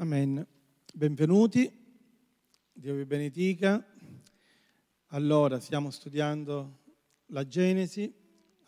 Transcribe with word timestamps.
Amen. 0.00 0.46
Benvenuti, 0.94 1.68
Dio 2.72 2.94
vi 2.94 3.04
benedica. 3.04 3.84
Allora, 5.06 5.58
stiamo 5.58 5.90
studiando 5.90 6.84
la 7.30 7.44
Genesi, 7.44 8.14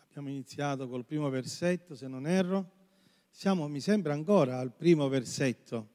abbiamo 0.03 0.27
iniziato 0.27 0.89
col 0.89 1.05
primo 1.05 1.29
versetto, 1.29 1.95
se 1.95 2.09
non 2.09 2.27
erro. 2.27 2.69
Siamo, 3.29 3.69
mi 3.69 3.79
sembra, 3.79 4.11
ancora 4.11 4.59
al 4.59 4.73
primo 4.73 5.07
versetto. 5.07 5.89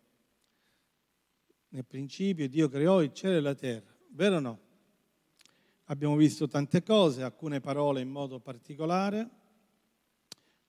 Nel 1.69 1.85
principio 1.85 2.49
Dio 2.49 2.71
creò 2.71 3.03
il 3.03 3.13
cielo 3.13 3.37
e 3.37 3.41
la 3.41 3.55
terra, 3.55 3.95
vero 4.13 4.37
o 4.37 4.41
no? 4.41 4.61
Abbiamo 5.85 6.17
visto 6.17 6.49
tante 6.49 6.83
cose, 6.83 7.23
alcune 7.23 7.61
parole 7.61 8.01
in 8.01 8.09
modo 8.09 8.41
particolare. 8.41 9.29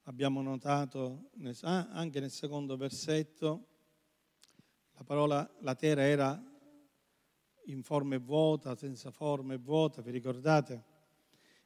Abbiamo 0.04 0.42
notato 0.42 1.30
anche 1.62 2.20
nel 2.20 2.32
secondo 2.32 2.76
versetto 2.76 3.76
la 4.98 5.04
parola 5.04 5.50
la 5.60 5.76
terra 5.76 6.02
era 6.02 6.44
in 7.66 7.84
forma 7.84 8.16
e 8.16 8.20
vuota, 8.20 8.76
senza 8.76 9.12
forma 9.12 9.54
e 9.54 9.58
vuota, 9.58 10.02
vi 10.02 10.10
ricordate? 10.10 10.84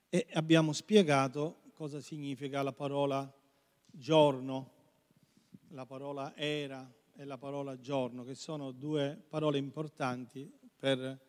E 0.09 0.27
abbiamo 0.33 0.73
spiegato 0.73 1.61
cosa 1.73 2.01
significa 2.01 2.61
la 2.61 2.73
parola 2.73 3.33
giorno, 3.85 4.71
la 5.69 5.85
parola 5.85 6.35
era 6.35 6.93
e 7.15 7.23
la 7.23 7.37
parola 7.37 7.79
giorno, 7.79 8.25
che 8.25 8.35
sono 8.35 8.71
due 8.71 9.15
parole 9.29 9.57
importanti 9.57 10.51
per 10.75 11.19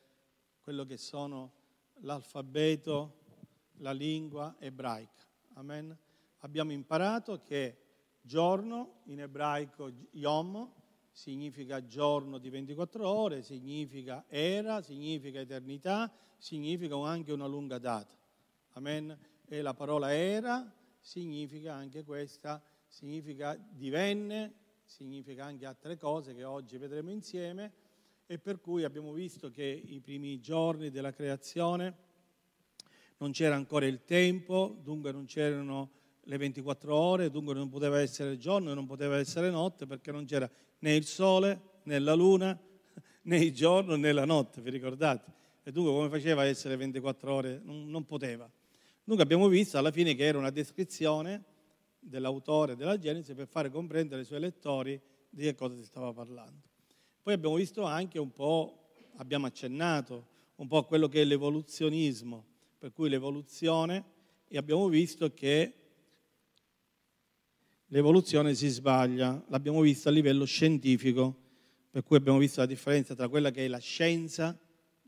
quello 0.60 0.84
che 0.84 0.96
sono 0.96 1.52
l'alfabeto, 2.00 3.20
la 3.78 3.92
lingua 3.92 4.56
ebraica. 4.58 5.24
Amen. 5.54 5.96
Abbiamo 6.38 6.72
imparato 6.72 7.42
che 7.42 7.76
giorno 8.20 9.02
in 9.04 9.20
ebraico 9.20 9.92
yom 10.12 10.80
significa 11.12 11.86
giorno 11.86 12.38
di 12.38 12.48
24 12.48 13.06
ore, 13.06 13.42
significa 13.42 14.24
era, 14.28 14.82
significa 14.82 15.40
eternità, 15.40 16.10
significa 16.38 16.96
anche 16.96 17.32
una 17.32 17.46
lunga 17.46 17.78
data. 17.78 18.16
Amen. 18.72 19.16
E 19.46 19.60
la 19.60 19.74
parola 19.74 20.14
era 20.14 20.74
significa 20.98 21.74
anche 21.74 22.04
questa, 22.04 22.62
significa 22.86 23.54
divenne, 23.56 24.54
significa 24.84 25.44
anche 25.44 25.66
altre 25.66 25.96
cose 25.98 26.34
che 26.34 26.44
oggi 26.44 26.78
vedremo 26.78 27.10
insieme 27.10 27.72
e 28.26 28.38
per 28.38 28.60
cui 28.60 28.84
abbiamo 28.84 29.12
visto 29.12 29.50
che 29.50 29.64
i 29.64 30.00
primi 30.00 30.40
giorni 30.40 30.90
della 30.90 31.12
creazione 31.12 32.10
non 33.18 33.32
c'era 33.32 33.54
ancora 33.54 33.86
il 33.86 34.04
tempo, 34.04 34.76
dunque 34.82 35.12
non 35.12 35.26
c'erano 35.26 35.90
le 36.24 36.36
24 36.36 36.94
ore, 36.94 37.30
dunque 37.30 37.54
non 37.54 37.68
poteva 37.68 38.00
essere 38.00 38.36
giorno 38.36 38.70
e 38.70 38.74
non 38.74 38.86
poteva 38.86 39.18
essere 39.18 39.50
notte 39.50 39.86
perché 39.86 40.12
non 40.12 40.24
c'era 40.24 40.48
né 40.80 40.94
il 40.94 41.04
sole, 41.04 41.60
né 41.84 41.98
la 41.98 42.14
luna, 42.14 42.58
né 43.22 43.36
il 43.38 43.52
giorno, 43.52 43.96
né 43.96 44.12
la 44.12 44.24
notte, 44.24 44.60
vi 44.60 44.70
ricordate? 44.70 45.40
E 45.64 45.72
dunque 45.72 45.92
come 45.92 46.08
faceva 46.08 46.42
a 46.42 46.46
essere 46.46 46.76
24 46.76 47.32
ore? 47.32 47.60
Non, 47.64 47.88
non 47.88 48.04
poteva. 48.04 48.50
Dunque 49.04 49.24
abbiamo 49.24 49.48
visto 49.48 49.78
alla 49.78 49.90
fine 49.90 50.14
che 50.14 50.24
era 50.24 50.38
una 50.38 50.50
descrizione 50.50 51.44
dell'autore 51.98 52.76
della 52.76 52.98
Genesi 52.98 53.34
per 53.34 53.46
fare 53.46 53.70
comprendere 53.70 54.20
ai 54.20 54.26
suoi 54.26 54.40
lettori 54.40 55.00
di 55.28 55.42
che 55.44 55.54
cosa 55.54 55.76
si 55.76 55.84
stava 55.84 56.12
parlando. 56.12 56.70
Poi 57.22 57.34
abbiamo 57.34 57.54
visto 57.54 57.84
anche 57.84 58.18
un 58.18 58.32
po', 58.32 58.90
abbiamo 59.16 59.46
accennato 59.46 60.26
un 60.56 60.66
po' 60.66 60.78
a 60.78 60.84
quello 60.84 61.08
che 61.08 61.22
è 61.22 61.24
l'evoluzionismo, 61.24 62.44
per 62.78 62.92
cui 62.92 63.08
l'evoluzione, 63.08 64.04
e 64.48 64.58
abbiamo 64.58 64.88
visto 64.88 65.32
che 65.32 65.81
l'evoluzione 67.92 68.54
si 68.54 68.68
sbaglia, 68.68 69.44
l'abbiamo 69.48 69.82
visto 69.82 70.08
a 70.08 70.12
livello 70.12 70.46
scientifico, 70.46 71.36
per 71.90 72.02
cui 72.02 72.16
abbiamo 72.16 72.38
visto 72.38 72.60
la 72.60 72.66
differenza 72.66 73.14
tra 73.14 73.28
quella 73.28 73.50
che 73.50 73.66
è 73.66 73.68
la 73.68 73.78
scienza, 73.78 74.58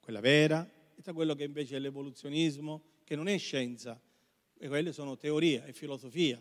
quella 0.00 0.20
vera, 0.20 0.70
e 0.94 1.00
tra 1.00 1.14
quello 1.14 1.34
che 1.34 1.44
invece 1.44 1.76
è 1.76 1.78
l'evoluzionismo, 1.78 2.82
che 3.04 3.16
non 3.16 3.26
è 3.26 3.38
scienza, 3.38 3.98
e 4.58 4.68
quelle 4.68 4.92
sono 4.92 5.16
teoria 5.16 5.64
e 5.64 5.72
filosofia, 5.72 6.40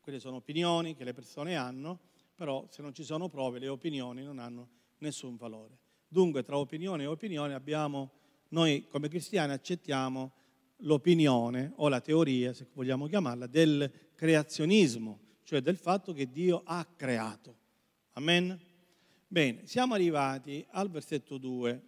quelle 0.00 0.18
sono 0.18 0.36
opinioni 0.36 0.94
che 0.94 1.04
le 1.04 1.12
persone 1.12 1.56
hanno, 1.56 2.00
però 2.34 2.66
se 2.70 2.80
non 2.80 2.94
ci 2.94 3.04
sono 3.04 3.28
prove 3.28 3.58
le 3.58 3.68
opinioni 3.68 4.22
non 4.22 4.38
hanno 4.38 4.68
nessun 4.98 5.36
valore. 5.36 5.76
Dunque 6.08 6.42
tra 6.42 6.56
opinione 6.56 7.02
e 7.02 7.06
opinione 7.06 7.52
abbiamo, 7.52 8.12
noi 8.48 8.86
come 8.88 9.08
cristiani 9.08 9.52
accettiamo 9.52 10.32
l'opinione 10.78 11.72
o 11.76 11.88
la 11.90 12.00
teoria, 12.00 12.54
se 12.54 12.66
vogliamo 12.72 13.06
chiamarla, 13.08 13.46
del 13.46 13.90
creazionismo, 14.14 15.24
cioè 15.46 15.60
del 15.60 15.76
fatto 15.76 16.12
che 16.12 16.28
Dio 16.28 16.62
ha 16.64 16.84
creato. 16.84 17.56
Amen? 18.14 18.60
Bene, 19.28 19.64
siamo 19.68 19.94
arrivati 19.94 20.66
al 20.70 20.90
versetto 20.90 21.38
2, 21.38 21.82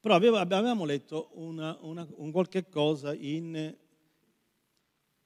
però 0.00 0.16
avevamo 0.16 0.84
letto 0.84 1.30
una, 1.34 1.78
una, 1.82 2.04
un 2.16 2.32
qualche 2.32 2.68
cosa 2.68 3.14
in... 3.14 3.76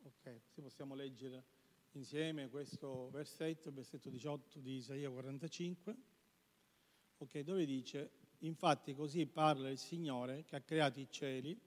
Ok, 0.02 0.40
possiamo 0.60 0.94
leggere 0.94 1.44
insieme 1.92 2.50
questo 2.50 3.08
versetto, 3.08 3.70
il 3.70 3.74
versetto 3.74 4.10
18 4.10 4.58
di 4.58 4.74
Isaia 4.74 5.08
45, 5.08 5.96
ok, 7.16 7.38
dove 7.38 7.64
dice, 7.64 8.10
infatti 8.40 8.94
così 8.94 9.24
parla 9.24 9.70
il 9.70 9.78
Signore 9.78 10.44
che 10.44 10.56
ha 10.56 10.60
creato 10.60 11.00
i 11.00 11.08
cieli, 11.08 11.58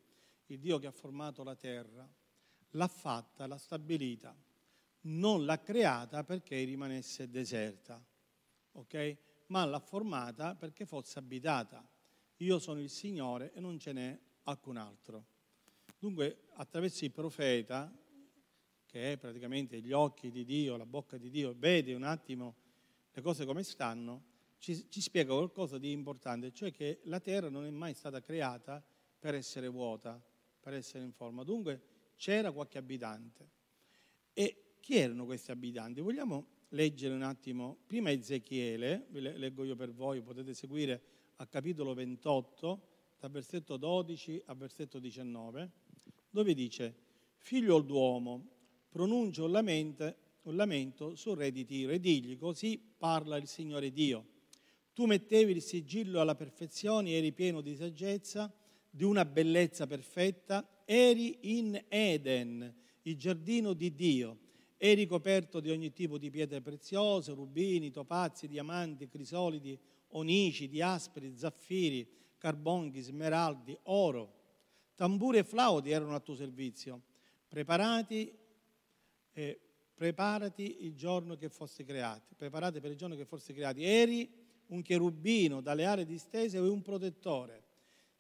il 0.46 0.60
Dio 0.60 0.78
che 0.78 0.86
ha 0.86 0.92
formato 0.92 1.42
la 1.42 1.56
terra, 1.56 2.08
l'ha 2.70 2.88
fatta, 2.88 3.48
l'ha 3.48 3.58
stabilita 3.58 4.48
non 5.02 5.46
l'ha 5.46 5.60
creata 5.60 6.24
perché 6.24 6.64
rimanesse 6.64 7.30
deserta, 7.30 8.04
ok? 8.74 9.18
Ma 9.48 9.66
l'ha 9.66 9.80
formata 9.80 10.56
perché 10.56 10.86
fosse 10.86 11.20
abitata. 11.20 11.88
Io 12.38 12.60
sono 12.60 12.82
il 12.82 12.90
Signore 12.90 13.52
e 13.54 13.60
non 13.60 13.80
ce 13.80 13.94
n'è 13.94 14.20
alcun 14.44 14.78
altro. 14.78 15.26
Dunque, 15.98 16.48
attraverso 16.54 17.04
il 17.06 17.12
profeta, 17.12 17.92
che 18.86 19.14
è 19.14 19.18
praticamente 19.18 19.82
gli 19.82 19.92
occhi 19.92 20.32
di 20.32 20.46
Dio, 20.46 20.78
la 20.78 20.86
bocca 20.86 21.18
di 21.18 21.30
Dio, 21.30 21.54
vede 21.58 21.94
un 21.94 22.04
attimo 22.04 22.56
le 23.12 23.22
cose 23.22 23.46
come 23.46 23.64
stanno, 23.64 24.24
ci, 24.60 24.90
ci 24.90 25.02
spiega 25.02 25.34
qualcosa 25.34 25.78
di 25.78 25.92
importante, 25.92 26.52
cioè 26.52 26.72
che 26.72 27.02
la 27.04 27.20
terra 27.20 27.50
non 27.50 27.66
è 27.66 27.70
mai 27.70 27.94
stata 27.94 28.22
creata 28.22 28.84
per 29.20 29.36
essere 29.36 29.68
vuota, 29.68 30.22
per 30.60 30.74
essere 30.74 31.04
in 31.04 31.12
forma. 31.12 31.44
Dunque 31.44 31.82
c'era 32.16 32.52
qualche 32.52 32.78
abitante. 32.78 33.50
E 34.34 34.69
chi 34.90 34.96
erano 34.96 35.26
questi 35.26 35.52
abitanti? 35.52 36.02
Vogliamo 36.02 36.48
leggere 36.70 37.14
un 37.14 37.22
attimo, 37.22 37.78
prima 37.86 38.10
Ezechiele, 38.10 39.06
vi 39.12 39.22
leggo 39.22 39.64
io 39.64 39.76
per 39.76 39.94
voi, 39.94 40.20
potete 40.24 40.56
seguire 40.56 41.00
a 41.36 41.46
capitolo 41.46 41.94
28, 41.94 42.82
dal 43.20 43.30
versetto 43.30 43.78
12 43.78 44.42
al 44.46 44.58
versetto 44.58 44.98
19, 44.98 45.72
dove 46.32 46.56
dice, 46.56 46.96
figlio 47.38 47.80
d'uomo, 47.82 48.50
pronuncia 48.90 49.44
un 49.44 49.52
lamento, 49.52 50.16
un 50.42 50.56
lamento 50.56 51.14
sul 51.14 51.38
re 51.38 51.52
di 51.52 51.66
Tiro 51.66 51.92
e 51.92 52.00
digli, 52.00 52.36
così 52.36 52.82
parla 52.98 53.38
il 53.38 53.46
Signore 53.46 53.92
Dio. 53.92 54.26
Tu 54.96 55.06
mettevi 55.06 55.52
il 55.52 55.62
sigillo 55.62 56.20
alla 56.20 56.34
perfezione, 56.34 57.12
eri 57.12 57.32
pieno 57.32 57.62
di 57.62 57.76
saggezza, 57.76 58.52
di 58.90 59.04
una 59.04 59.24
bellezza 59.24 59.86
perfetta, 59.86 60.68
eri 60.84 61.60
in 61.60 61.80
Eden, 61.90 62.74
il 63.04 63.18
giardino 63.18 63.74
di 63.74 63.94
Dio 63.94 64.48
è 64.82 64.94
ricoperto 64.94 65.60
di 65.60 65.72
ogni 65.72 65.92
tipo 65.92 66.18
di 66.18 66.30
pietre 66.30 66.62
preziose, 66.62 67.34
rubini, 67.34 67.92
topazi, 67.92 68.48
diamanti, 68.48 69.10
crisolidi, 69.10 69.78
onici, 70.12 70.70
diasperi, 70.70 71.36
zaffiri, 71.36 72.10
carbonghi, 72.38 73.02
smeraldi, 73.02 73.78
oro. 73.84 74.36
Tamburi 74.96 75.40
e 75.40 75.44
flauti 75.44 75.90
erano 75.90 76.16
a 76.16 76.22
tuo 76.22 76.34
servizio. 76.34 77.02
Preparati, 77.50 78.34
eh, 79.34 79.60
preparati 79.94 80.86
il 80.86 80.96
giorno 80.96 81.36
che 81.36 81.50
fossi 81.50 81.84
creati. 81.84 82.34
Preparati 82.36 82.80
per 82.80 82.92
il 82.92 82.98
giorno 82.98 83.18
che 83.18 83.26
fossi 83.26 83.52
creati. 83.52 83.84
Eri 83.84 84.32
un 84.68 84.82
cherubino 84.82 85.60
dalle 85.60 85.84
ali 85.84 86.06
distese 86.06 86.56
e 86.56 86.62
un 86.62 86.82
protettore. 86.82 87.66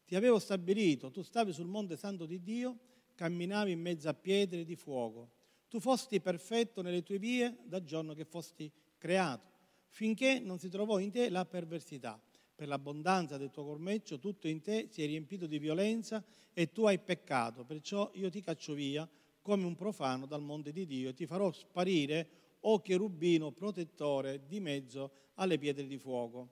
Ti 0.05 0.13
avevo 0.13 0.39
stabilito, 0.39 1.09
tu 1.09 1.21
stavi 1.21 1.53
sul 1.53 1.67
monte 1.67 1.95
santo 1.95 2.25
di 2.25 2.41
Dio, 2.41 2.77
camminavi 3.15 3.71
in 3.71 3.79
mezzo 3.79 4.09
a 4.09 4.13
pietre 4.13 4.65
di 4.65 4.75
fuoco 4.75 5.37
tu 5.69 5.79
fosti 5.79 6.19
perfetto 6.19 6.81
nelle 6.81 7.03
tue 7.03 7.19
vie 7.19 7.55
dal 7.63 7.83
giorno 7.83 8.13
che 8.13 8.25
fosti 8.25 8.69
creato, 8.97 9.47
finché 9.87 10.39
non 10.39 10.57
si 10.57 10.67
trovò 10.67 10.99
in 10.99 11.11
te 11.11 11.29
la 11.29 11.45
perversità. 11.45 12.19
Per 12.55 12.67
l'abbondanza 12.67 13.37
del 13.37 13.51
tuo 13.51 13.63
cormeccio 13.63 14.19
tutto 14.19 14.47
in 14.47 14.61
te 14.61 14.87
si 14.89 15.03
è 15.03 15.05
riempito 15.05 15.45
di 15.45 15.59
violenza 15.59 16.21
e 16.51 16.71
tu 16.71 16.85
hai 16.85 16.99
peccato, 16.99 17.63
perciò 17.63 18.09
io 18.15 18.29
ti 18.29 18.41
caccio 18.41 18.73
via 18.73 19.07
come 19.41 19.65
un 19.65 19.75
profano 19.75 20.25
dal 20.25 20.41
monte 20.41 20.71
di 20.71 20.85
Dio 20.85 21.09
e 21.09 21.13
ti 21.13 21.25
farò 21.25 21.51
sparire, 21.51 22.29
o 22.61 22.81
cherubino 22.81 23.51
protettore, 23.51 24.45
di 24.45 24.59
mezzo 24.59 25.11
alle 25.35 25.57
pietre 25.57 25.87
di 25.87 25.97
fuoco. 25.97 26.49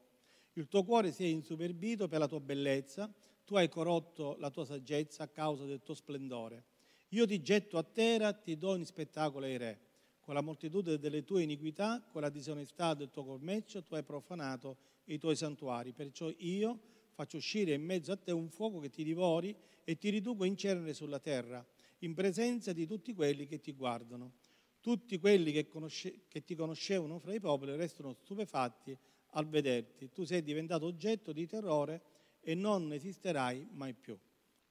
Il 0.54 0.68
tuo 0.68 0.84
cuore 0.84 1.12
si 1.12 1.24
è 1.24 1.28
insuperbito 1.28 2.08
per 2.08 2.20
la 2.20 2.28
tua 2.28 2.40
bellezza, 2.40 3.14
tu 3.44 3.56
hai 3.56 3.68
corrotto 3.68 4.38
la 4.40 4.50
tua 4.50 4.64
saggezza 4.64 5.24
a 5.24 5.28
causa 5.28 5.66
del 5.66 5.82
tuo 5.84 5.94
splendore. 5.94 6.64
Io 7.10 7.26
ti 7.26 7.42
getto 7.42 7.78
a 7.78 7.84
terra, 7.84 8.34
ti 8.34 8.58
do 8.58 8.76
in 8.76 8.86
spettacolo 8.86 9.46
ai 9.46 9.58
re. 9.58 9.80
con 10.28 10.36
la 10.36 10.42
moltitudine 10.42 10.98
delle 10.98 11.24
tue 11.24 11.44
iniquità, 11.44 12.04
con 12.12 12.22
la 12.22 12.30
disonestà 12.30 12.94
del 12.94 13.10
tuo 13.10 13.24
commercio, 13.24 13.82
tu 13.82 13.96
hai 13.96 14.04
profanato 14.04 14.76
i 15.06 15.18
tuoi 15.18 15.38
santuari. 15.38 15.94
Perciò 15.94 16.30
io 16.40 16.80
faccio 17.14 17.38
uscire 17.38 17.74
in 17.74 17.82
mezzo 17.82 18.12
a 18.12 18.18
te 18.18 18.32
un 18.32 18.50
fuoco 18.50 18.80
che 18.82 18.90
ti 18.90 19.06
divori 19.06 19.56
e 19.86 19.98
ti 19.98 20.10
riduco 20.10 20.44
in 20.44 20.58
cenere 20.58 20.94
sulla 20.94 21.20
terra, 21.20 21.66
in 22.00 22.14
presenza 22.14 22.74
di 22.74 22.86
tutti 22.86 23.14
quelli 23.14 23.48
che 23.48 23.62
ti 23.62 23.72
guardano. 23.72 24.34
Tutti 24.82 25.18
quelli 25.18 25.54
che, 25.54 25.68
conosce, 25.68 26.26
che 26.28 26.44
ti 26.44 26.56
conoscevano 26.56 27.20
fra 27.20 27.34
i 27.34 27.40
popoli 27.40 27.76
restano 27.78 28.14
stupefatti 28.14 28.98
al 29.32 29.48
vederti. 29.48 30.12
Tu 30.12 30.26
sei 30.26 30.44
diventato 30.44 30.86
oggetto 30.86 31.32
di 31.32 31.48
terrore 31.48 32.02
e 32.42 32.54
non 32.54 32.92
esisterai 32.92 33.66
mai 33.72 33.94
più. 33.94 34.18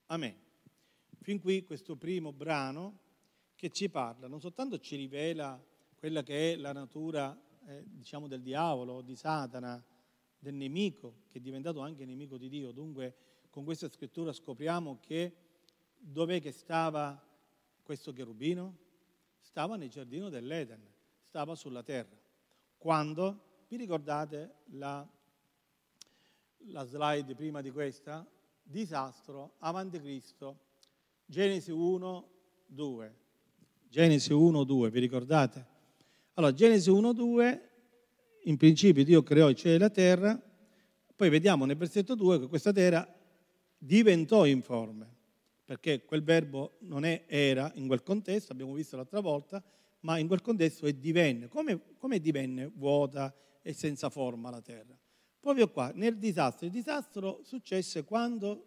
Amen. 0.07 0.46
Fin 1.27 1.41
qui 1.41 1.65
questo 1.65 1.97
primo 1.97 2.33
brano 2.33 3.01
che 3.57 3.71
ci 3.71 3.89
parla, 3.89 4.29
non 4.29 4.41
soltanto 4.41 4.79
ci 4.79 4.95
rivela 4.95 5.61
quella 5.97 6.23
che 6.23 6.53
è 6.53 6.57
la 6.57 6.71
natura 6.73 7.37
eh, 7.67 7.83
diciamo 7.85 8.29
del 8.29 8.43
diavolo, 8.43 9.01
di 9.01 9.17
Satana, 9.17 9.85
del 10.39 10.55
nemico, 10.55 11.25
che 11.27 11.39
è 11.39 11.41
diventato 11.41 11.81
anche 11.81 12.05
nemico 12.05 12.39
di 12.39 12.49
Dio. 12.49 12.71
Dunque 12.71 13.17
con 13.51 13.65
questa 13.65 13.89
scrittura 13.89 14.33
scopriamo 14.33 15.01
che 15.01 15.35
dov'è 15.99 16.41
che 16.41 16.53
stava 16.53 17.21
questo 17.83 18.13
cherubino? 18.13 18.79
Stava 19.41 19.75
nel 19.75 19.91
giardino 19.91 20.29
dell'Eden, 20.29 20.89
stava 21.25 21.57
sulla 21.57 21.83
terra. 21.83 22.17
Quando, 22.79 23.65
vi 23.67 23.79
ricordate 23.79 24.59
la, 24.67 25.05
la 26.59 26.85
slide 26.85 27.35
prima 27.35 27.61
di 27.63 27.73
questa? 27.73 28.25
Disastro, 28.63 29.55
avanti 29.59 29.99
Cristo, 29.99 30.66
Genesi 31.29 31.73
1, 31.73 32.29
2. 32.67 33.15
Genesi 33.89 34.33
1, 34.33 34.63
2, 34.63 34.91
vi 34.91 35.01
ricordate? 35.01 35.67
Allora, 36.35 36.53
Genesi 36.53 36.89
1, 36.89 37.13
2, 37.13 37.71
in 38.45 38.57
principio 38.57 39.03
Dio 39.03 39.25
creò 39.25 39.49
il 39.49 39.57
cielo 39.57 39.75
e 39.75 39.79
la 39.79 39.91
terra, 39.91 40.41
poi 41.17 41.29
vediamo 41.29 41.65
nel 41.65 41.77
versetto 41.77 42.15
2 42.15 42.41
che 42.41 42.47
questa 42.47 42.73
terra 42.73 43.13
diventò 43.77 44.45
informe, 44.47 45.15
perché 45.65 46.05
quel 46.05 46.23
verbo 46.23 46.77
non 46.81 47.05
è 47.05 47.25
era 47.27 47.73
in 47.75 47.89
quel 47.89 48.05
contesto, 48.05 48.53
abbiamo 48.53 48.75
visto 48.75 48.95
l'altra 48.95 49.21
volta, 49.21 49.61
ma 50.01 50.19
in 50.19 50.29
quel 50.29 50.43
contesto 50.43 50.87
è 50.87 50.93
divenne. 50.93 51.49
Come, 51.49 51.81
come 51.99 52.21
divenne 52.21 52.71
vuota 52.73 53.35
e 53.63 53.73
senza 53.73 54.11
forma 54.11 54.51
la 54.51 54.61
terra? 54.61 54.97
Proprio 55.41 55.69
qua, 55.71 55.91
nel 55.93 56.19
disastro. 56.19 56.67
Il 56.67 56.73
disastro 56.73 57.41
successe 57.43 58.05
quando 58.05 58.67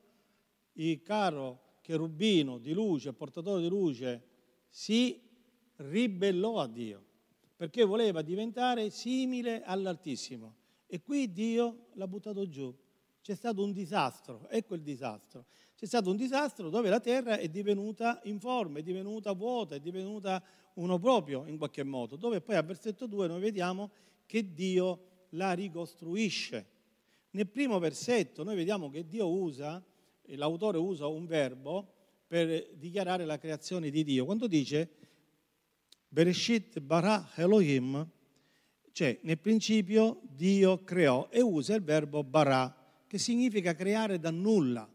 il 0.73 1.01
caro 1.01 1.67
cherubino 1.89 2.59
di 2.59 2.71
luce, 2.71 3.13
portatore 3.13 3.63
di 3.63 3.68
luce, 3.68 4.21
si 4.69 5.19
ribellò 5.77 6.59
a 6.59 6.68
Dio, 6.68 7.03
perché 7.56 7.83
voleva 7.83 8.21
diventare 8.21 8.91
simile 8.91 9.63
all'Altissimo. 9.63 10.53
E 10.86 11.01
qui 11.01 11.31
Dio 11.31 11.88
l'ha 11.94 12.07
buttato 12.07 12.47
giù. 12.47 12.71
C'è 13.24 13.33
stato 13.33 13.63
un 13.63 13.71
disastro, 13.71 14.47
ecco 14.50 14.75
il 14.75 14.83
disastro. 14.83 15.45
C'è 15.75 15.88
stato 15.88 16.12
un 16.12 16.15
disastro 16.15 16.69
dove 16.69 16.89
la 16.89 17.00
terra 17.00 17.39
è 17.39 17.50
divenuta 17.50 18.19
informe, 18.25 18.81
è 18.81 18.83
divenuta 18.83 19.31
vuota, 19.31 19.74
è 19.74 19.80
divenuta 19.80 20.44
uno 20.75 21.00
proprio 21.00 21.47
in 21.47 21.57
qualche 21.57 21.81
modo, 21.81 22.18
dove 22.18 22.39
poi 22.39 22.56
a 22.56 22.62
versetto 22.62 23.07
2 23.07 23.27
noi 23.27 23.39
vediamo 23.39 23.89
che 24.27 24.53
Dio 24.53 25.06
la 25.30 25.53
ricostruisce. 25.53 26.68
Nel 27.31 27.47
primo 27.47 27.80
versetto 27.80 28.44
noi 28.44 28.56
vediamo 28.56 28.92
che 28.92 29.07
Dio 29.07 29.27
usa, 29.27 29.83
l'autore 30.35 30.77
usa 30.77 31.07
un 31.07 31.25
verbo 31.25 31.93
per 32.27 32.69
dichiarare 32.75 33.25
la 33.25 33.37
creazione 33.37 33.89
di 33.89 34.03
Dio. 34.03 34.25
Quando 34.25 34.47
dice 34.47 34.89
Bereshit 36.07 36.79
bara 36.79 37.29
Elohim, 37.35 38.07
cioè 38.91 39.17
nel 39.21 39.37
principio 39.37 40.21
Dio 40.23 40.83
creò 40.83 41.27
e 41.29 41.41
usa 41.41 41.75
il 41.75 41.83
verbo 41.83 42.23
bara, 42.23 42.75
che 43.07 43.17
significa 43.17 43.73
creare 43.73 44.19
da 44.19 44.31
nulla. 44.31 44.87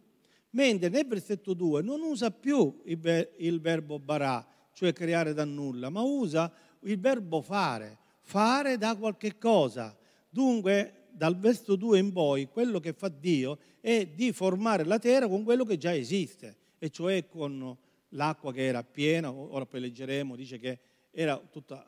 Mentre 0.50 0.88
nel 0.88 1.06
versetto 1.06 1.54
2 1.54 1.82
non 1.82 2.00
usa 2.00 2.30
più 2.30 2.82
il, 2.84 3.60
verbo 3.60 3.98
bara, 3.98 4.46
cioè 4.72 4.92
creare 4.92 5.34
da 5.34 5.44
nulla, 5.44 5.90
ma 5.90 6.02
usa 6.02 6.52
il 6.82 6.98
verbo 7.00 7.42
fare, 7.42 7.98
fare 8.20 8.76
da 8.76 8.94
qualche 8.96 9.36
cosa. 9.38 9.96
Dunque, 10.28 11.03
dal 11.14 11.38
versetto 11.38 11.76
2 11.76 11.98
in 11.98 12.12
poi, 12.12 12.48
quello 12.48 12.80
che 12.80 12.92
fa 12.92 13.08
Dio 13.08 13.58
è 13.80 14.06
di 14.06 14.32
formare 14.32 14.84
la 14.84 14.98
terra 14.98 15.28
con 15.28 15.44
quello 15.44 15.64
che 15.64 15.76
già 15.76 15.94
esiste, 15.94 16.56
e 16.78 16.90
cioè 16.90 17.26
con 17.26 17.76
l'acqua 18.10 18.52
che 18.52 18.64
era 18.64 18.82
piena, 18.82 19.32
ora 19.32 19.64
poi 19.64 19.80
leggeremo, 19.80 20.34
dice 20.36 20.58
che 20.58 20.78
era, 21.12 21.40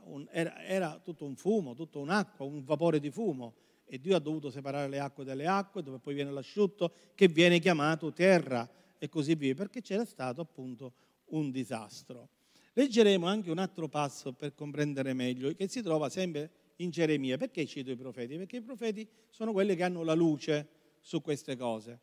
un, 0.04 0.26
era, 0.30 0.62
era 0.64 1.00
tutto 1.02 1.24
un 1.24 1.34
fumo, 1.34 1.74
tutta 1.74 1.98
un'acqua, 1.98 2.46
un 2.46 2.62
vapore 2.64 3.00
di 3.00 3.10
fumo, 3.10 3.54
e 3.84 4.00
Dio 4.00 4.16
ha 4.16 4.20
dovuto 4.20 4.50
separare 4.50 4.88
le 4.88 5.00
acque 5.00 5.24
dalle 5.24 5.46
acque, 5.46 5.82
dove 5.82 5.98
poi 5.98 6.14
viene 6.14 6.30
l'asciutto, 6.30 6.92
che 7.14 7.28
viene 7.28 7.58
chiamato 7.58 8.12
terra 8.12 8.68
e 8.98 9.08
così 9.08 9.34
via, 9.34 9.54
perché 9.54 9.80
c'era 9.80 10.04
stato 10.04 10.40
appunto 10.40 10.92
un 11.26 11.50
disastro. 11.50 12.28
Leggeremo 12.72 13.26
anche 13.26 13.50
un 13.50 13.58
altro 13.58 13.88
passo 13.88 14.32
per 14.32 14.54
comprendere 14.54 15.12
meglio, 15.14 15.52
che 15.54 15.68
si 15.68 15.82
trova 15.82 16.08
sempre 16.08 16.50
in 16.76 16.90
Geremia. 16.90 17.36
Perché 17.36 17.66
cito 17.66 17.90
i 17.90 17.96
profeti? 17.96 18.36
Perché 18.36 18.56
i 18.56 18.62
profeti 18.62 19.06
sono 19.30 19.52
quelli 19.52 19.76
che 19.76 19.82
hanno 19.82 20.02
la 20.02 20.14
luce 20.14 20.68
su 21.00 21.20
queste 21.20 21.56
cose. 21.56 22.00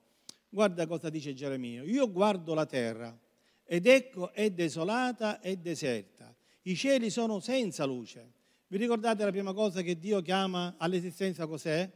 Guarda 0.50 0.86
cosa 0.88 1.10
dice 1.10 1.34
Geremia. 1.34 1.84
Io 1.84 2.12
guardo 2.12 2.54
la 2.54 2.66
terra 2.66 3.18
ed 3.66 3.88
ecco 3.88 4.32
è 4.32 4.50
desolata 4.52 5.40
e 5.40 5.58
deserta. 5.58 6.36
I 6.64 6.76
cieli 6.76 7.10
sono 7.10 7.40
senza 7.40 7.86
luce 7.86 8.42
vi 8.74 8.80
ricordate 8.80 9.24
la 9.24 9.30
prima 9.30 9.54
cosa 9.54 9.84
che 9.84 10.00
Dio 10.00 10.20
chiama 10.24 10.74
all'esistenza 10.80 11.46
cos'è? 11.46 11.88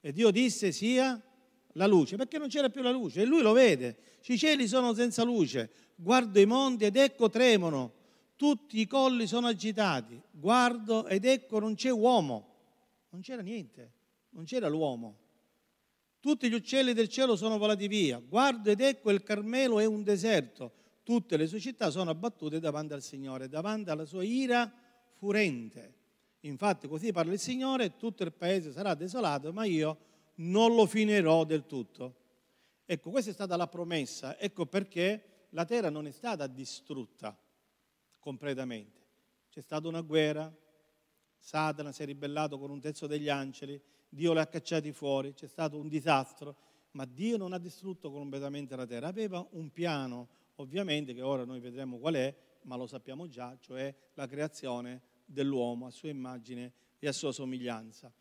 E 0.00 0.12
Dio 0.12 0.30
disse 0.30 0.70
sia 0.70 1.20
la 1.72 1.86
luce, 1.88 2.14
perché 2.14 2.38
non 2.38 2.46
c'era 2.46 2.70
più 2.70 2.80
la 2.80 2.92
luce 2.92 3.22
e 3.22 3.24
lui 3.24 3.42
lo 3.42 3.50
vede. 3.50 3.96
I 4.24 4.38
cieli 4.38 4.68
sono 4.68 4.94
senza 4.94 5.24
luce, 5.24 5.68
guardo 5.96 6.38
i 6.38 6.46
monti 6.46 6.84
ed 6.84 6.94
ecco 6.94 7.28
tremono, 7.28 7.92
tutti 8.36 8.78
i 8.78 8.86
colli 8.86 9.26
sono 9.26 9.46
agitati, 9.46 10.20
guardo 10.30 11.06
ed 11.06 11.24
ecco 11.24 11.58
non 11.58 11.74
c'è 11.74 11.90
uomo, 11.90 12.54
non 13.08 13.22
c'era 13.22 13.40
niente, 13.40 13.92
non 14.30 14.44
c'era 14.44 14.68
l'uomo. 14.68 15.24
Tutti 16.20 16.48
gli 16.48 16.54
uccelli 16.54 16.92
del 16.92 17.08
cielo 17.08 17.34
sono 17.34 17.56
volati 17.56 17.88
via, 17.88 18.18
guardo 18.18 18.70
ed 18.70 18.80
ecco 18.80 19.10
il 19.10 19.22
Carmelo 19.22 19.80
è 19.80 19.86
un 19.86 20.02
deserto, 20.02 20.72
tutte 21.02 21.36
le 21.36 21.46
sue 21.46 21.60
città 21.60 21.90
sono 21.90 22.10
abbattute 22.10 22.60
davanti 22.60 22.92
al 22.92 23.02
Signore, 23.02 23.48
davanti 23.48 23.90
alla 23.90 24.04
sua 24.04 24.22
ira 24.22 24.70
furente. 25.14 25.94
Infatti 26.40 26.88
così 26.88 27.12
parla 27.12 27.32
il 27.32 27.38
Signore, 27.38 27.96
tutto 27.96 28.22
il 28.22 28.32
paese 28.32 28.70
sarà 28.70 28.94
desolato, 28.94 29.52
ma 29.52 29.64
io 29.64 29.98
non 30.36 30.74
lo 30.74 30.86
finirò 30.86 31.44
del 31.44 31.64
tutto. 31.66 32.16
Ecco, 32.84 33.10
questa 33.10 33.30
è 33.30 33.34
stata 33.34 33.56
la 33.56 33.66
promessa, 33.66 34.38
ecco 34.38 34.66
perché 34.66 35.46
la 35.50 35.64
terra 35.64 35.88
non 35.88 36.06
è 36.06 36.10
stata 36.10 36.46
distrutta 36.46 37.36
completamente. 38.26 39.04
C'è 39.50 39.60
stata 39.60 39.86
una 39.86 40.00
guerra, 40.00 40.52
Satana 41.38 41.92
si 41.92 42.02
è 42.02 42.06
ribellato 42.06 42.58
con 42.58 42.70
un 42.70 42.80
terzo 42.80 43.06
degli 43.06 43.28
angeli, 43.28 43.80
Dio 44.08 44.32
li 44.32 44.40
ha 44.40 44.46
cacciati 44.48 44.90
fuori, 44.90 45.32
c'è 45.32 45.46
stato 45.46 45.78
un 45.78 45.86
disastro, 45.86 46.56
ma 46.92 47.04
Dio 47.04 47.36
non 47.36 47.52
ha 47.52 47.58
distrutto 47.60 48.10
completamente 48.10 48.74
la 48.74 48.84
terra, 48.84 49.06
aveva 49.06 49.46
un 49.52 49.70
piano, 49.70 50.28
ovviamente, 50.56 51.14
che 51.14 51.22
ora 51.22 51.44
noi 51.44 51.60
vedremo 51.60 51.98
qual 51.98 52.14
è, 52.14 52.36
ma 52.62 52.74
lo 52.74 52.88
sappiamo 52.88 53.28
già, 53.28 53.56
cioè 53.60 53.94
la 54.14 54.26
creazione 54.26 55.02
dell'uomo 55.24 55.86
a 55.86 55.90
sua 55.90 56.08
immagine 56.08 56.72
e 56.98 57.06
a 57.06 57.12
sua 57.12 57.30
somiglianza. 57.30 58.12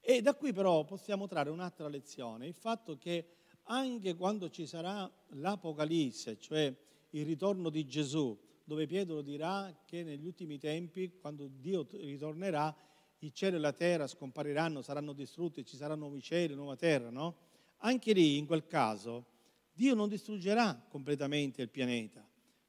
E 0.00 0.22
da 0.22 0.34
qui 0.34 0.54
però 0.54 0.86
possiamo 0.86 1.26
trarre 1.26 1.50
un'altra 1.50 1.86
lezione, 1.86 2.46
il 2.46 2.54
fatto 2.54 2.96
che 2.96 3.26
anche 3.64 4.14
quando 4.14 4.48
ci 4.48 4.66
sarà 4.66 5.10
l'Apocalisse, 5.32 6.38
cioè 6.38 6.74
il 7.10 7.26
ritorno 7.26 7.68
di 7.68 7.86
Gesù, 7.86 8.48
dove 8.70 8.86
Pietro 8.86 9.20
dirà 9.20 9.76
che 9.84 10.04
negli 10.04 10.24
ultimi 10.24 10.56
tempi, 10.56 11.18
quando 11.20 11.48
Dio 11.48 11.88
ritornerà, 11.90 12.72
il 13.18 13.32
cielo 13.32 13.56
e 13.56 13.58
la 13.58 13.72
terra 13.72 14.06
scompariranno, 14.06 14.80
saranno 14.80 15.12
distrutti, 15.12 15.64
ci 15.64 15.74
saranno 15.74 16.02
nuovi 16.02 16.22
cieli, 16.22 16.54
nuova 16.54 16.76
terra, 16.76 17.10
no? 17.10 17.36
Anche 17.78 18.12
lì, 18.12 18.36
in 18.36 18.46
quel 18.46 18.68
caso, 18.68 19.26
Dio 19.72 19.96
non 19.96 20.08
distruggerà 20.08 20.86
completamente 20.88 21.62
il 21.62 21.68
pianeta, 21.68 22.24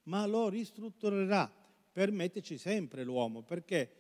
ma 0.06 0.26
lo 0.26 0.50
ristrutturerà 0.50 1.54
per 1.92 2.12
metterci 2.12 2.58
sempre 2.58 3.04
l'uomo, 3.04 3.44
perché 3.44 3.92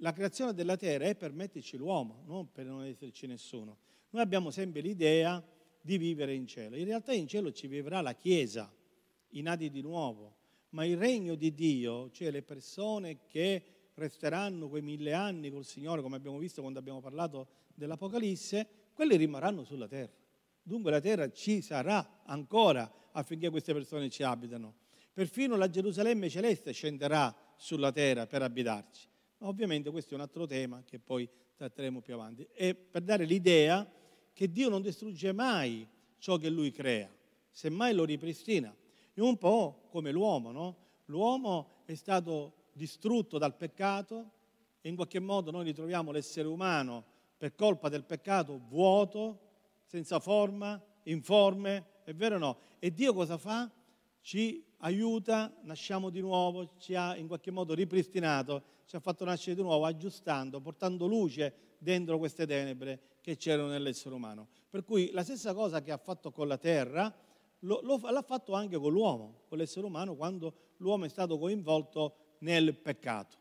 la 0.00 0.12
creazione 0.12 0.52
della 0.52 0.76
terra 0.76 1.06
è 1.06 1.14
per 1.14 1.32
metterci 1.32 1.78
l'uomo, 1.78 2.22
non 2.26 2.52
per 2.52 2.66
non 2.66 2.84
esserci 2.84 3.26
nessuno. 3.26 3.78
Noi 4.10 4.20
abbiamo 4.20 4.50
sempre 4.50 4.82
l'idea 4.82 5.42
di 5.80 5.96
vivere 5.96 6.34
in 6.34 6.46
cielo. 6.46 6.76
In 6.76 6.84
realtà 6.84 7.14
in 7.14 7.26
cielo 7.26 7.50
ci 7.50 7.66
vivrà 7.66 8.02
la 8.02 8.14
Chiesa, 8.14 8.70
i 9.30 9.40
nati 9.40 9.70
di 9.70 9.80
nuovo, 9.80 10.35
ma 10.70 10.84
il 10.84 10.96
regno 10.96 11.34
di 11.34 11.54
Dio, 11.54 12.10
cioè 12.10 12.30
le 12.30 12.42
persone 12.42 13.18
che 13.26 13.62
resteranno 13.94 14.68
quei 14.68 14.82
mille 14.82 15.12
anni 15.12 15.50
col 15.50 15.64
Signore, 15.64 16.02
come 16.02 16.16
abbiamo 16.16 16.38
visto 16.38 16.60
quando 16.60 16.78
abbiamo 16.78 17.00
parlato 17.00 17.48
dell'Apocalisse, 17.74 18.66
quelli 18.92 19.16
rimarranno 19.16 19.64
sulla 19.64 19.88
terra. 19.88 20.12
Dunque 20.62 20.90
la 20.90 21.00
terra 21.00 21.30
ci 21.30 21.62
sarà 21.62 22.22
ancora 22.24 22.90
affinché 23.12 23.50
queste 23.50 23.72
persone 23.72 24.10
ci 24.10 24.22
abitano. 24.22 24.74
Perfino 25.12 25.56
la 25.56 25.70
Gerusalemme 25.70 26.28
celeste 26.28 26.72
scenderà 26.72 27.34
sulla 27.56 27.92
terra 27.92 28.26
per 28.26 28.42
abitarci. 28.42 29.08
Ovviamente 29.40 29.90
questo 29.90 30.12
è 30.12 30.14
un 30.16 30.22
altro 30.22 30.46
tema 30.46 30.82
che 30.84 30.98
poi 30.98 31.28
tratteremo 31.56 32.00
più 32.00 32.14
avanti. 32.14 32.46
È 32.52 32.74
per 32.74 33.02
dare 33.02 33.24
l'idea 33.24 33.90
che 34.32 34.50
Dio 34.50 34.68
non 34.68 34.82
distrugge 34.82 35.32
mai 35.32 35.86
ciò 36.18 36.36
che 36.36 36.50
Lui 36.50 36.70
crea, 36.70 37.10
semmai 37.50 37.94
lo 37.94 38.04
ripristina. 38.04 38.74
Un 39.16 39.38
po' 39.38 39.86
come 39.90 40.10
l'uomo, 40.10 40.52
no? 40.52 40.76
L'uomo 41.06 41.82
è 41.86 41.94
stato 41.94 42.64
distrutto 42.72 43.38
dal 43.38 43.56
peccato 43.56 44.30
e 44.80 44.88
in 44.88 44.94
qualche 44.94 45.20
modo 45.20 45.50
noi 45.50 45.64
ritroviamo 45.64 46.10
l'essere 46.10 46.46
umano 46.48 47.04
per 47.36 47.54
colpa 47.54 47.88
del 47.88 48.04
peccato 48.04 48.60
vuoto, 48.68 49.40
senza 49.84 50.20
forma, 50.20 50.82
informe, 51.04 51.86
è 52.04 52.14
vero 52.14 52.36
o 52.36 52.38
no? 52.38 52.58
E 52.78 52.92
Dio 52.92 53.14
cosa 53.14 53.38
fa? 53.38 53.70
Ci 54.20 54.64
aiuta, 54.78 55.54
nasciamo 55.62 56.10
di 56.10 56.20
nuovo, 56.20 56.76
ci 56.78 56.94
ha 56.94 57.16
in 57.16 57.26
qualche 57.26 57.50
modo 57.50 57.72
ripristinato, 57.74 58.62
ci 58.84 58.96
ha 58.96 59.00
fatto 59.00 59.24
nascere 59.24 59.56
di 59.56 59.62
nuovo, 59.62 59.84
aggiustando, 59.84 60.60
portando 60.60 61.06
luce 61.06 61.76
dentro 61.78 62.18
queste 62.18 62.46
tenebre 62.46 63.00
che 63.20 63.36
c'erano 63.36 63.68
nell'essere 63.68 64.14
umano. 64.14 64.48
Per 64.68 64.84
cui 64.84 65.10
la 65.12 65.24
stessa 65.24 65.54
cosa 65.54 65.80
che 65.80 65.90
ha 65.90 65.96
fatto 65.96 66.30
con 66.30 66.48
la 66.48 66.58
terra, 66.58 67.14
lo, 67.60 67.80
lo, 67.82 67.98
l'ha 68.10 68.22
fatto 68.22 68.52
anche 68.52 68.76
con 68.78 68.92
l'uomo, 68.92 69.42
con 69.48 69.58
l'essere 69.58 69.86
umano, 69.86 70.14
quando 70.14 70.54
l'uomo 70.78 71.04
è 71.04 71.08
stato 71.08 71.38
coinvolto 71.38 72.16
nel 72.38 72.76
peccato. 72.76 73.36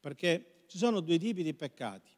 Perché 0.00 0.64
ci 0.66 0.78
sono 0.78 1.00
due 1.00 1.18
tipi 1.18 1.42
di 1.42 1.54
peccati. 1.54 2.10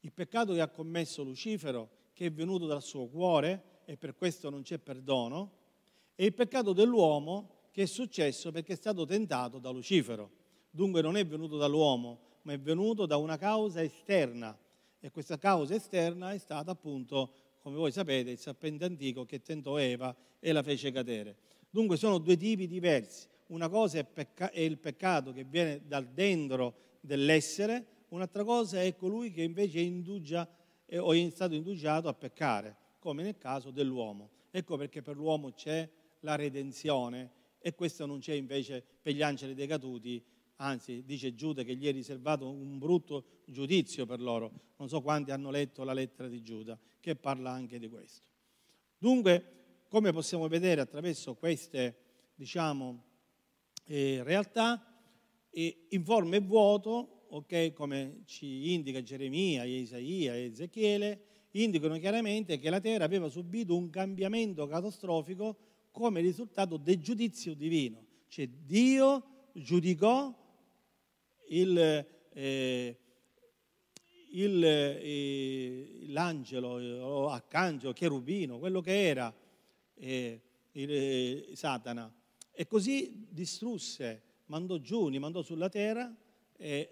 Il 0.00 0.12
peccato 0.12 0.52
che 0.52 0.60
ha 0.60 0.68
commesso 0.68 1.22
Lucifero, 1.22 1.88
che 2.12 2.26
è 2.26 2.32
venuto 2.32 2.66
dal 2.66 2.82
suo 2.82 3.06
cuore 3.08 3.80
e 3.86 3.96
per 3.96 4.14
questo 4.14 4.50
non 4.50 4.62
c'è 4.62 4.78
perdono, 4.78 5.62
e 6.14 6.26
il 6.26 6.34
peccato 6.34 6.72
dell'uomo 6.72 7.68
che 7.70 7.82
è 7.82 7.86
successo 7.86 8.52
perché 8.52 8.74
è 8.74 8.76
stato 8.76 9.04
tentato 9.04 9.58
da 9.58 9.70
Lucifero. 9.70 10.30
Dunque 10.70 11.00
non 11.00 11.16
è 11.16 11.26
venuto 11.26 11.56
dall'uomo, 11.56 12.20
ma 12.42 12.52
è 12.52 12.58
venuto 12.58 13.06
da 13.06 13.16
una 13.16 13.36
causa 13.36 13.82
esterna. 13.82 14.56
E 15.00 15.10
questa 15.10 15.38
causa 15.38 15.74
esterna 15.74 16.32
è 16.32 16.38
stata 16.38 16.70
appunto, 16.70 17.32
come 17.64 17.76
voi 17.76 17.92
sapete, 17.92 18.30
il 18.30 18.38
serpente 18.38 18.84
antico 18.84 19.24
che 19.24 19.40
tentò 19.40 19.78
Eva 19.78 20.14
e 20.38 20.52
la 20.52 20.62
fece 20.62 20.92
cadere. 20.92 21.36
Dunque 21.70 21.96
sono 21.96 22.18
due 22.18 22.36
tipi 22.36 22.66
diversi. 22.66 23.26
Una 23.46 23.70
cosa 23.70 24.00
è, 24.00 24.04
pecca- 24.04 24.50
è 24.50 24.60
il 24.60 24.76
peccato 24.76 25.32
che 25.32 25.44
viene 25.44 25.80
dal 25.86 26.06
dentro 26.08 26.74
dell'essere, 27.00 27.86
un'altra 28.08 28.44
cosa 28.44 28.82
è 28.82 28.94
colui 28.94 29.32
che 29.32 29.40
invece 29.40 29.80
indugia 29.80 30.46
eh, 30.84 30.98
o 30.98 31.14
è 31.14 31.30
stato 31.30 31.54
indugiato 31.54 32.06
a 32.08 32.12
peccare, 32.12 32.76
come 32.98 33.22
nel 33.22 33.38
caso 33.38 33.70
dell'uomo. 33.70 34.28
Ecco 34.50 34.76
perché 34.76 35.00
per 35.00 35.16
l'uomo 35.16 35.52
c'è 35.52 35.88
la 36.20 36.34
redenzione 36.34 37.30
e 37.60 37.74
questo 37.74 38.04
non 38.04 38.18
c'è 38.18 38.34
invece 38.34 38.84
per 39.00 39.14
gli 39.14 39.22
angeli 39.22 39.54
decaduti, 39.54 40.22
anzi 40.56 41.02
dice 41.04 41.34
Giuda 41.34 41.62
che 41.62 41.76
gli 41.76 41.86
è 41.86 41.92
riservato 41.92 42.48
un 42.48 42.78
brutto 42.78 43.24
giudizio 43.46 44.06
per 44.06 44.20
loro. 44.20 44.50
Non 44.76 44.88
so 44.88 45.00
quanti 45.00 45.30
hanno 45.30 45.50
letto 45.50 45.84
la 45.84 45.92
lettera 45.92 46.28
di 46.28 46.42
Giuda 46.42 46.78
che 47.00 47.16
parla 47.16 47.50
anche 47.50 47.78
di 47.78 47.88
questo. 47.88 48.26
Dunque, 48.98 49.84
come 49.88 50.12
possiamo 50.12 50.48
vedere 50.48 50.80
attraverso 50.80 51.34
queste, 51.34 51.96
diciamo, 52.34 53.02
eh, 53.86 54.22
realtà, 54.22 54.84
eh, 55.50 55.86
in 55.90 56.04
forma 56.04 56.36
e 56.36 56.40
vuoto, 56.40 57.26
okay, 57.28 57.72
come 57.72 58.22
ci 58.24 58.72
indica 58.72 59.02
Geremia, 59.02 59.64
Isaia 59.64 60.34
e 60.34 60.44
Ezechiele, 60.46 61.24
indicano 61.52 61.98
chiaramente 61.98 62.58
che 62.58 62.70
la 62.70 62.80
terra 62.80 63.04
aveva 63.04 63.28
subito 63.28 63.76
un 63.76 63.90
cambiamento 63.90 64.66
catastrofico 64.66 65.56
come 65.90 66.20
risultato 66.20 66.76
del 66.76 66.98
giudizio 66.98 67.54
divino. 67.54 68.04
Cioè 68.28 68.48
Dio 68.48 69.24
giudicò 69.52 70.34
il, 71.60 72.06
eh, 72.32 72.98
il, 74.30 74.64
eh, 74.64 76.04
l'angelo 76.06 76.80
o 77.02 77.28
arcangelo, 77.28 77.92
cherubino, 77.92 78.58
quello 78.58 78.80
che 78.80 79.06
era 79.06 79.32
eh, 79.94 80.40
il, 80.72 80.90
eh, 80.90 81.50
Satana, 81.54 82.12
e 82.52 82.66
così 82.66 83.26
distrusse, 83.30 84.22
mandò 84.46 84.78
giù, 84.78 85.08
li 85.08 85.18
mandò 85.18 85.42
sulla 85.42 85.68
terra 85.68 86.14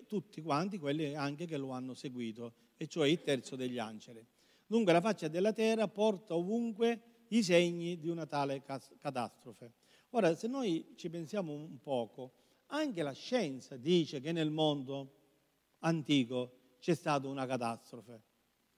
tutti 0.07 0.43
quanti 0.43 0.79
quelli 0.79 1.15
anche 1.15 1.47
che 1.47 1.57
lo 1.57 1.71
hanno 1.71 1.95
seguito, 1.95 2.53
e 2.77 2.89
cioè 2.89 3.09
il 3.09 3.23
terzo 3.23 3.57
degli 3.57 3.79
angeli. 3.79 4.23
Dunque 4.67 4.93
la 4.93 5.01
faccia 5.01 5.29
della 5.29 5.53
terra 5.53 5.89
porta 5.89 6.35
ovunque 6.35 7.01
i 7.29 7.43
segni 7.43 7.99
di 7.99 8.09
una 8.09 8.27
tale 8.27 8.63
catastrofe. 8.63 9.73
Ora, 10.11 10.35
se 10.35 10.47
noi 10.49 10.93
ci 10.97 11.09
pensiamo 11.09 11.53
un 11.53 11.79
poco, 11.81 12.33
anche 12.73 13.03
la 13.03 13.13
scienza 13.13 13.77
dice 13.77 14.21
che 14.21 14.33
nel 14.33 14.51
mondo 14.51 15.21
antico 15.81 16.77
c'è 16.79 16.95
stata 16.95 17.29
una 17.29 17.47
catastrofe. 17.47 18.23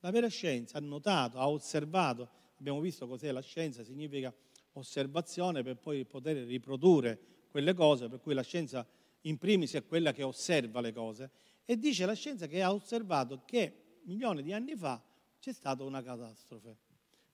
La 0.01 0.11
vera 0.11 0.29
scienza 0.29 0.79
ha 0.79 0.81
notato, 0.81 1.39
ha 1.39 1.49
osservato, 1.49 2.29
abbiamo 2.59 2.81
visto 2.81 3.07
cos'è 3.07 3.31
la 3.33 3.41
scienza, 3.41 3.83
significa 3.83 4.35
osservazione 4.73 5.63
per 5.63 5.77
poi 5.77 6.05
poter 6.05 6.45
riprodurre 6.45 7.19
quelle 7.49 7.73
cose, 7.73 8.09
per 8.09 8.21
cui 8.21 8.35
la 8.35 8.43
scienza 8.43 8.87
in 9.23 9.39
primis 9.39 9.75
è 9.75 9.87
quella 9.87 10.13
che 10.13 10.23
osserva 10.23 10.81
le 10.81 10.93
cose, 10.93 11.31
e 11.65 11.79
dice 11.79 12.05
la 12.05 12.15
scienza 12.15 12.47
che 12.47 12.63
ha 12.63 12.73
osservato 12.73 13.43
che 13.47 14.01
milioni 14.03 14.43
di 14.43 14.53
anni 14.53 14.77
fa 14.77 15.03
c'è 15.39 15.53
stata 15.53 15.83
una 15.83 16.03
catastrofe 16.03 16.77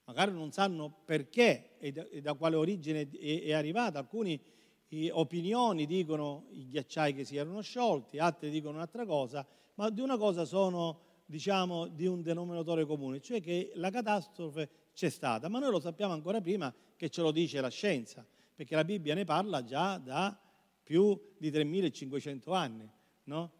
magari 0.05 0.33
non 0.33 0.51
sanno 0.51 1.01
perché 1.05 1.77
e 1.77 1.91
da, 1.91 2.05
e 2.07 2.21
da 2.21 2.33
quale 2.33 2.55
origine 2.57 3.09
è, 3.09 3.43
è 3.43 3.53
arrivata. 3.53 3.99
Alcune 3.99 4.39
opinioni 5.11 5.85
dicono 5.85 6.47
i 6.51 6.67
ghiacciai 6.67 7.13
che 7.13 7.23
si 7.23 7.37
erano 7.37 7.61
sciolti, 7.61 8.17
altri 8.17 8.49
dicono 8.49 8.75
un'altra 8.75 9.05
cosa, 9.05 9.45
ma 9.75 9.89
di 9.89 10.01
una 10.01 10.17
cosa 10.17 10.43
sono 10.45 11.09
diciamo 11.25 11.87
di 11.87 12.05
un 12.05 12.21
denominatore 12.21 12.85
comune, 12.85 13.21
cioè 13.21 13.41
che 13.41 13.71
la 13.75 13.89
catastrofe 13.89 14.69
c'è 14.93 15.09
stata, 15.09 15.47
ma 15.47 15.59
noi 15.59 15.71
lo 15.71 15.79
sappiamo 15.79 16.11
ancora 16.11 16.41
prima 16.41 16.73
che 16.97 17.09
ce 17.09 17.21
lo 17.21 17.31
dice 17.31 17.61
la 17.61 17.69
scienza, 17.69 18.25
perché 18.53 18.75
la 18.75 18.83
Bibbia 18.83 19.15
ne 19.15 19.23
parla 19.23 19.63
già 19.63 19.97
da 19.97 20.37
più 20.83 21.17
di 21.37 21.49
3500 21.49 22.51
anni, 22.51 22.89
no? 23.23 23.51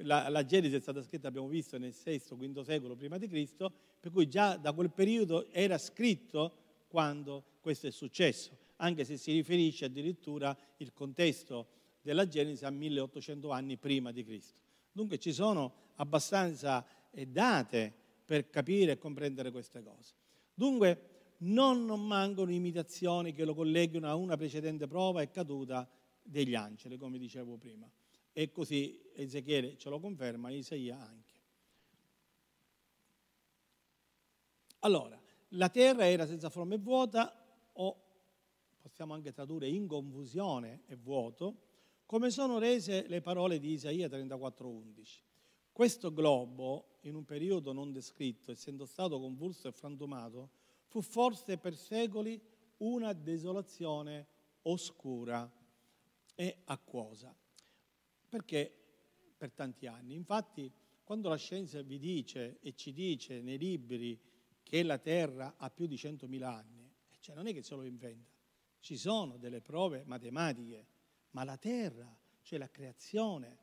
La, 0.00 0.28
la, 0.28 0.44
Genesi 0.44 0.74
è 0.74 0.80
stata 0.80 1.02
scritta, 1.02 1.28
abbiamo 1.28 1.48
visto, 1.48 1.78
nel 1.78 1.94
VI-V 1.94 2.60
secolo 2.62 2.96
prima 2.96 3.16
di 3.16 3.28
Cristo, 3.28 3.72
per 3.98 4.10
cui 4.10 4.28
già 4.28 4.56
da 4.56 4.72
quel 4.72 4.90
periodo 4.90 5.50
era 5.52 5.78
scritto 5.78 6.52
quando 6.88 7.42
questo 7.60 7.86
è 7.86 7.90
successo, 7.90 8.58
anche 8.76 9.04
se 9.04 9.16
si 9.16 9.32
riferisce 9.32 9.86
addirittura 9.86 10.56
il 10.78 10.92
contesto 10.92 11.68
della 12.00 12.26
Genesi 12.26 12.64
a 12.64 12.70
1800 12.70 13.50
anni 13.50 13.76
prima 13.76 14.12
di 14.12 14.24
Cristo. 14.24 14.60
Dunque 14.92 15.18
ci 15.18 15.32
sono 15.32 15.72
abbastanza 15.96 16.86
eh, 17.10 17.26
date 17.26 17.92
per 18.24 18.48
capire 18.48 18.92
e 18.92 18.98
comprendere 18.98 19.50
queste 19.50 19.82
cose. 19.82 20.14
Dunque 20.54 21.14
non 21.38 21.84
mancano 22.06 22.50
imitazioni 22.50 23.32
che 23.32 23.44
lo 23.44 23.54
colleghino 23.54 24.08
a 24.08 24.14
una 24.14 24.36
precedente 24.36 24.86
prova 24.86 25.20
e 25.20 25.30
caduta 25.30 25.88
degli 26.22 26.54
angeli, 26.54 26.96
come 26.96 27.18
dicevo 27.18 27.56
prima. 27.56 27.90
E 28.32 28.50
così 28.50 29.10
Ezechiele 29.14 29.76
ce 29.76 29.88
lo 29.88 29.98
conferma, 29.98 30.50
Isaia 30.50 30.98
anche. 30.98 31.34
Allora, 34.80 35.20
la 35.50 35.68
terra 35.68 36.06
era 36.06 36.26
senza 36.26 36.48
forma 36.48 36.74
e 36.74 36.78
vuota, 36.78 37.44
o 37.72 38.05
possiamo 38.86 39.14
anche 39.14 39.32
tradurre 39.32 39.66
in 39.66 39.88
confusione 39.88 40.82
e 40.86 40.94
vuoto, 40.94 41.56
come 42.06 42.30
sono 42.30 42.58
rese 42.58 43.08
le 43.08 43.20
parole 43.20 43.58
di 43.58 43.72
Isaia 43.72 44.06
34:11. 44.06 45.24
Questo 45.72 46.12
globo, 46.12 46.98
in 47.00 47.16
un 47.16 47.24
periodo 47.24 47.72
non 47.72 47.90
descritto, 47.90 48.52
essendo 48.52 48.86
stato 48.86 49.18
convulso 49.18 49.66
e 49.66 49.72
frantumato, 49.72 50.50
fu 50.86 51.02
forse 51.02 51.58
per 51.58 51.74
secoli 51.74 52.40
una 52.76 53.12
desolazione 53.12 54.28
oscura 54.62 55.50
e 56.36 56.58
acquosa. 56.66 57.34
Perché 58.28 58.72
per 59.36 59.50
tanti 59.50 59.88
anni? 59.88 60.14
Infatti, 60.14 60.70
quando 61.02 61.28
la 61.28 61.36
scienza 61.36 61.82
vi 61.82 61.98
dice 61.98 62.58
e 62.60 62.72
ci 62.76 62.92
dice 62.92 63.40
nei 63.40 63.58
libri 63.58 64.16
che 64.62 64.84
la 64.84 64.98
Terra 64.98 65.54
ha 65.56 65.70
più 65.70 65.86
di 65.86 65.96
100.000 65.96 66.42
anni, 66.44 66.88
cioè 67.18 67.34
non 67.34 67.48
è 67.48 67.52
che 67.52 67.62
se 67.62 67.74
lo 67.74 67.82
inventa, 67.82 68.35
ci 68.86 68.96
sono 68.96 69.36
delle 69.36 69.60
prove 69.60 70.04
matematiche, 70.06 70.86
ma 71.32 71.42
la 71.42 71.56
Terra, 71.56 72.08
cioè 72.42 72.56
la 72.56 72.70
creazione, 72.70 73.58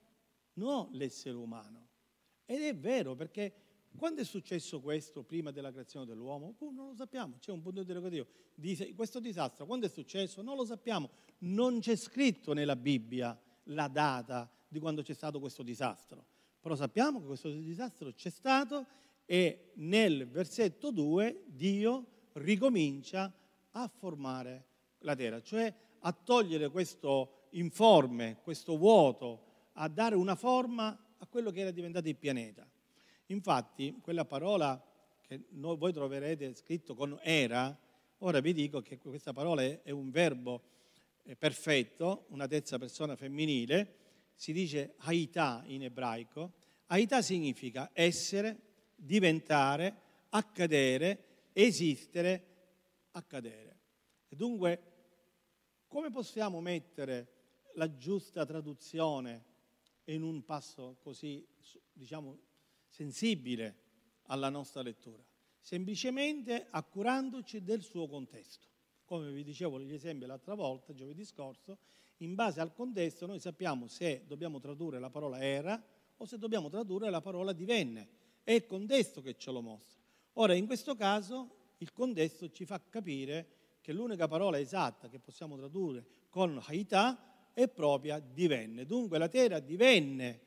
non 0.55 0.89
l'essere 0.91 1.37
umano. 1.37 1.87
Ed 2.43 2.61
è 2.61 2.75
vero 2.75 3.15
perché 3.15 3.53
quando 3.95 4.19
è 4.19 4.25
successo 4.25 4.81
questo 4.81 5.23
prima 5.23 5.51
della 5.51 5.71
creazione 5.71 6.05
dell'uomo? 6.05 6.55
Uh, 6.57 6.71
non 6.71 6.87
lo 6.87 6.93
sappiamo, 6.93 7.37
c'è 7.39 7.51
un 7.51 7.61
punto 7.61 7.79
interrogativo. 7.79 8.27
Questo 8.97 9.21
disastro, 9.21 9.65
quando 9.65 9.85
è 9.85 9.89
successo? 9.89 10.41
Non 10.41 10.57
lo 10.57 10.65
sappiamo. 10.65 11.09
Non 11.39 11.79
c'è 11.79 11.95
scritto 11.95 12.51
nella 12.51 12.75
Bibbia 12.75 13.39
la 13.67 13.87
data 13.87 14.51
di 14.67 14.79
quando 14.79 15.03
c'è 15.03 15.13
stato 15.13 15.39
questo 15.39 15.63
disastro. 15.63 16.25
Però 16.59 16.75
sappiamo 16.75 17.21
che 17.21 17.27
questo 17.27 17.49
disastro 17.49 18.11
c'è 18.11 18.29
stato 18.29 18.85
e 19.23 19.71
nel 19.75 20.27
versetto 20.27 20.91
2 20.91 21.45
Dio 21.45 22.07
ricomincia 22.33 23.33
a 23.71 23.87
formare 23.87 24.71
la 25.03 25.15
terra, 25.15 25.41
cioè 25.41 25.73
a 25.99 26.11
togliere 26.11 26.69
questo 26.69 27.47
informe, 27.51 28.39
questo 28.43 28.77
vuoto, 28.77 29.51
a 29.73 29.87
dare 29.87 30.15
una 30.15 30.35
forma 30.35 30.97
a 31.17 31.27
quello 31.27 31.51
che 31.51 31.61
era 31.61 31.71
diventato 31.71 32.09
il 32.09 32.15
pianeta. 32.15 32.67
Infatti, 33.27 33.99
quella 34.01 34.25
parola 34.25 34.81
che 35.21 35.45
voi 35.49 35.93
troverete 35.93 36.53
scritto 36.55 36.93
con 36.93 37.17
era, 37.21 37.75
ora 38.19 38.39
vi 38.41 38.53
dico 38.53 38.81
che 38.81 38.97
questa 38.99 39.33
parola 39.33 39.61
è 39.61 39.89
un 39.91 40.09
verbo 40.11 40.61
eh, 41.23 41.35
perfetto, 41.35 42.25
una 42.29 42.47
terza 42.47 42.77
persona 42.77 43.15
femminile, 43.15 43.95
si 44.35 44.51
dice 44.51 44.95
haità 44.97 45.63
in 45.67 45.83
ebraico. 45.83 46.53
Haità 46.87 47.21
significa 47.21 47.89
essere, 47.93 48.57
diventare, 48.95 49.95
accadere, 50.29 51.49
esistere, 51.53 52.45
accadere. 53.11 53.77
E 54.27 54.35
dunque, 54.35 54.92
come 55.93 56.09
possiamo 56.09 56.59
mettere 56.59 57.27
la 57.75 57.95
giusta 57.95 58.47
traduzione 58.47 59.43
in 60.05 60.23
un 60.23 60.43
passo 60.43 60.97
così, 61.03 61.45
diciamo, 61.93 62.35
sensibile 62.87 63.75
alla 64.23 64.49
nostra 64.49 64.81
lettura? 64.81 65.23
Semplicemente 65.59 66.65
accurandoci 66.71 67.61
del 67.61 67.83
suo 67.83 68.07
contesto. 68.07 68.69
Come 69.05 69.31
vi 69.31 69.43
dicevo 69.43 69.79
gli 69.79 69.93
esempi 69.93 70.25
l'altra 70.25 70.55
volta, 70.55 70.95
giovedì 70.95 71.23
scorso, 71.25 71.77
in 72.17 72.33
base 72.33 72.59
al 72.59 72.73
contesto 72.73 73.27
noi 73.27 73.39
sappiamo 73.39 73.85
se 73.85 74.23
dobbiamo 74.25 74.59
tradurre 74.59 74.97
la 74.97 75.11
parola 75.11 75.39
era 75.41 75.79
o 76.17 76.25
se 76.25 76.39
dobbiamo 76.39 76.69
tradurre 76.69 77.11
la 77.11 77.21
parola 77.21 77.53
divenne. 77.53 78.09
È 78.43 78.51
il 78.51 78.65
contesto 78.65 79.21
che 79.21 79.37
ce 79.37 79.51
lo 79.51 79.61
mostra. 79.61 80.01
Ora, 80.33 80.55
in 80.55 80.65
questo 80.65 80.95
caso, 80.95 81.75
il 81.77 81.93
contesto 81.93 82.49
ci 82.49 82.65
fa 82.65 82.81
capire 82.81 83.61
che 83.83 83.91
l'unica 83.91 84.29
parola 84.29 84.57
esatta 84.57 85.09
che 85.09 85.19
possiamo 85.19 85.57
tradurre 85.57 86.05
con 86.29 86.57
haità 86.67 87.51
è 87.53 87.67
propria 87.67 88.17
divenne. 88.17 88.85
Dunque 88.85 89.17
la 89.17 89.27
terra 89.27 89.59
divenne 89.59 90.39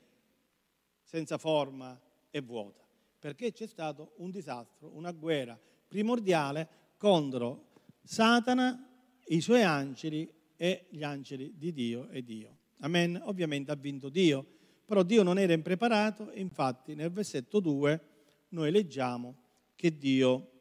senza 1.02 1.36
forma 1.36 2.00
e 2.30 2.40
vuota, 2.40 2.82
perché 3.18 3.52
c'è 3.52 3.66
stato 3.66 4.14
un 4.16 4.30
disastro, 4.30 4.90
una 4.94 5.12
guerra 5.12 5.60
primordiale 5.86 6.66
contro 6.96 7.66
Satana, 8.02 8.88
i 9.26 9.40
suoi 9.42 9.62
angeli 9.62 10.32
e 10.56 10.86
gli 10.88 11.02
angeli 11.02 11.52
di 11.58 11.74
Dio 11.74 12.08
e 12.08 12.24
Dio. 12.24 12.56
Amen. 12.78 13.20
Ovviamente 13.24 13.70
ha 13.70 13.76
vinto 13.76 14.08
Dio, 14.08 14.46
però 14.86 15.02
Dio 15.02 15.22
non 15.22 15.38
era 15.38 15.52
impreparato 15.52 16.32
infatti 16.32 16.94
nel 16.94 17.10
versetto 17.10 17.60
2 17.60 18.00
noi 18.48 18.70
leggiamo 18.70 19.36
che 19.74 19.94
Dio 19.98 20.52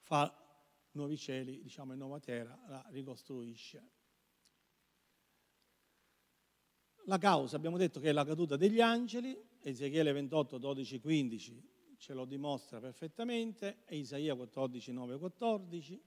fa 0.00 0.45
nuovi 0.96 1.16
cieli, 1.16 1.62
diciamo 1.62 1.92
e 1.92 1.96
nuova 1.96 2.18
terra, 2.18 2.58
la 2.66 2.84
ricostruisce. 2.90 3.90
La 7.04 7.18
causa, 7.18 7.54
abbiamo 7.56 7.76
detto 7.76 8.00
che 8.00 8.08
è 8.08 8.12
la 8.12 8.24
caduta 8.24 8.56
degli 8.56 8.80
angeli, 8.80 9.40
Ezechiele 9.60 10.10
28, 10.10 10.58
12, 10.58 11.00
15 11.00 11.74
ce 11.98 12.12
lo 12.12 12.24
dimostra 12.24 12.78
perfettamente, 12.80 13.82
e 13.86 13.96
Isaia 13.96 14.34
14, 14.34 14.92
9, 14.92 15.18
14 15.18 16.02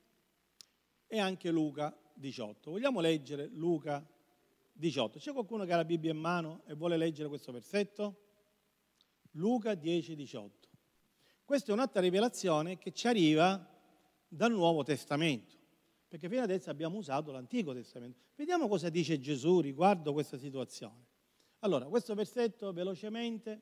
e 1.08 1.19
anche 1.19 1.50
Luca 1.51 1.98
18. 2.13 2.72
Vogliamo 2.72 3.00
leggere 3.00 3.48
Luca 3.48 4.05
18? 4.74 5.19
C'è 5.19 5.31
qualcuno 5.31 5.65
che 5.65 5.74
ha 5.74 5.77
la 5.77 5.86
Bibbia 5.86 6.12
in 6.12 6.19
mano 6.19 6.62
e 6.65 6.74
vuole 6.75 6.98
leggere 6.98 7.27
questo 7.27 7.51
versetto? 7.51 8.27
Luca 9.31 9.74
10, 9.74 10.15
18. 10.15 10.67
Questa 11.43 11.72
è 11.72 11.74
un'altra 11.74 12.01
rivelazione 12.01 12.77
che 12.77 12.91
ci 12.91 13.08
arriva 13.08 13.77
dal 14.29 14.51
Nuovo 14.51 14.83
Testamento, 14.83 15.55
perché 16.07 16.29
fino 16.29 16.43
adesso 16.43 16.69
abbiamo 16.69 16.98
usato 16.98 17.31
l'Antico 17.31 17.74
Testamento. 17.74 18.19
Vediamo 18.36 18.67
cosa 18.67 18.89
dice 18.89 19.19
Gesù 19.19 19.59
riguardo 19.59 20.13
questa 20.13 20.38
situazione. 20.38 21.07
Allora, 21.59 21.86
questo 21.88 22.13
versetto 22.13 22.71
velocemente. 22.71 23.62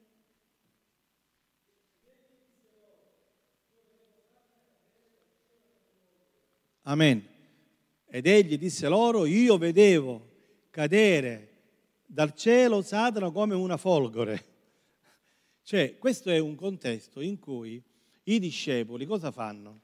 Amen. 6.83 7.27
Ed 8.05 8.27
egli 8.27 8.57
disse 8.57 8.87
loro, 8.87 9.25
io 9.25 9.57
vedevo 9.57 10.25
cadere 10.69 11.55
dal 12.05 12.33
cielo 12.35 12.81
Satana 12.81 13.31
come 13.31 13.55
una 13.55 13.77
folgore. 13.77 14.55
Cioè, 15.63 15.97
questo 15.97 16.29
è 16.29 16.37
un 16.39 16.55
contesto 16.55 17.19
in 17.19 17.39
cui 17.39 17.83
i 18.23 18.39
discepoli 18.39 19.05
cosa 19.05 19.31
fanno? 19.31 19.81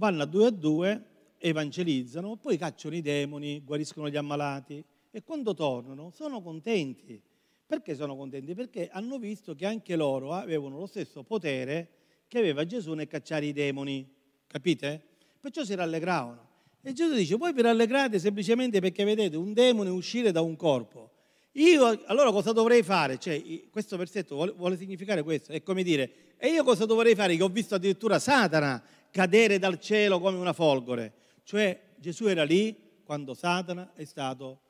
Vanno 0.00 0.22
a 0.22 0.24
due 0.24 0.46
a 0.46 0.50
due, 0.50 1.04
evangelizzano, 1.36 2.36
poi 2.36 2.56
cacciano 2.56 2.96
i 2.96 3.02
demoni, 3.02 3.60
guariscono 3.62 4.08
gli 4.08 4.16
ammalati 4.16 4.82
e 5.10 5.22
quando 5.22 5.52
tornano 5.52 6.10
sono 6.10 6.40
contenti. 6.40 7.20
Perché 7.66 7.94
sono 7.94 8.16
contenti? 8.16 8.54
Perché 8.54 8.88
hanno 8.90 9.18
visto 9.18 9.54
che 9.54 9.66
anche 9.66 9.96
loro 9.96 10.32
avevano 10.32 10.78
lo 10.78 10.86
stesso 10.86 11.22
potere 11.22 11.88
che 12.28 12.38
aveva 12.38 12.64
Gesù 12.64 12.94
nel 12.94 13.08
cacciare 13.08 13.44
i 13.44 13.52
demoni. 13.52 14.10
Capite? 14.46 15.02
Perciò 15.38 15.64
si 15.64 15.74
rallegravano. 15.74 16.48
E 16.80 16.94
Gesù 16.94 17.14
dice, 17.14 17.36
voi 17.36 17.52
vi 17.52 17.60
rallegrate 17.60 18.18
semplicemente 18.18 18.80
perché 18.80 19.04
vedete 19.04 19.36
un 19.36 19.52
demone 19.52 19.90
uscire 19.90 20.32
da 20.32 20.40
un 20.40 20.56
corpo. 20.56 21.10
Io 21.54 22.04
allora 22.06 22.32
cosa 22.32 22.52
dovrei 22.52 22.82
fare? 22.82 23.18
Cioè, 23.18 23.68
questo 23.68 23.98
versetto 23.98 24.34
vuole, 24.34 24.52
vuole, 24.52 24.78
significare 24.78 25.22
questo, 25.22 25.52
è 25.52 25.62
come 25.62 25.82
dire, 25.82 26.10
e 26.38 26.48
io 26.48 26.64
cosa 26.64 26.86
dovrei 26.86 27.14
fare? 27.14 27.36
Che 27.36 27.42
ho 27.42 27.48
visto 27.48 27.74
addirittura 27.74 28.18
Satana 28.18 28.82
cadere 29.10 29.58
dal 29.58 29.78
cielo 29.78 30.20
come 30.20 30.38
una 30.38 30.52
folgore. 30.52 31.12
Cioè 31.44 31.94
Gesù 31.96 32.26
era 32.26 32.44
lì 32.44 32.74
quando 33.04 33.34
Satana 33.34 33.92
è 33.94 34.04
stato 34.04 34.60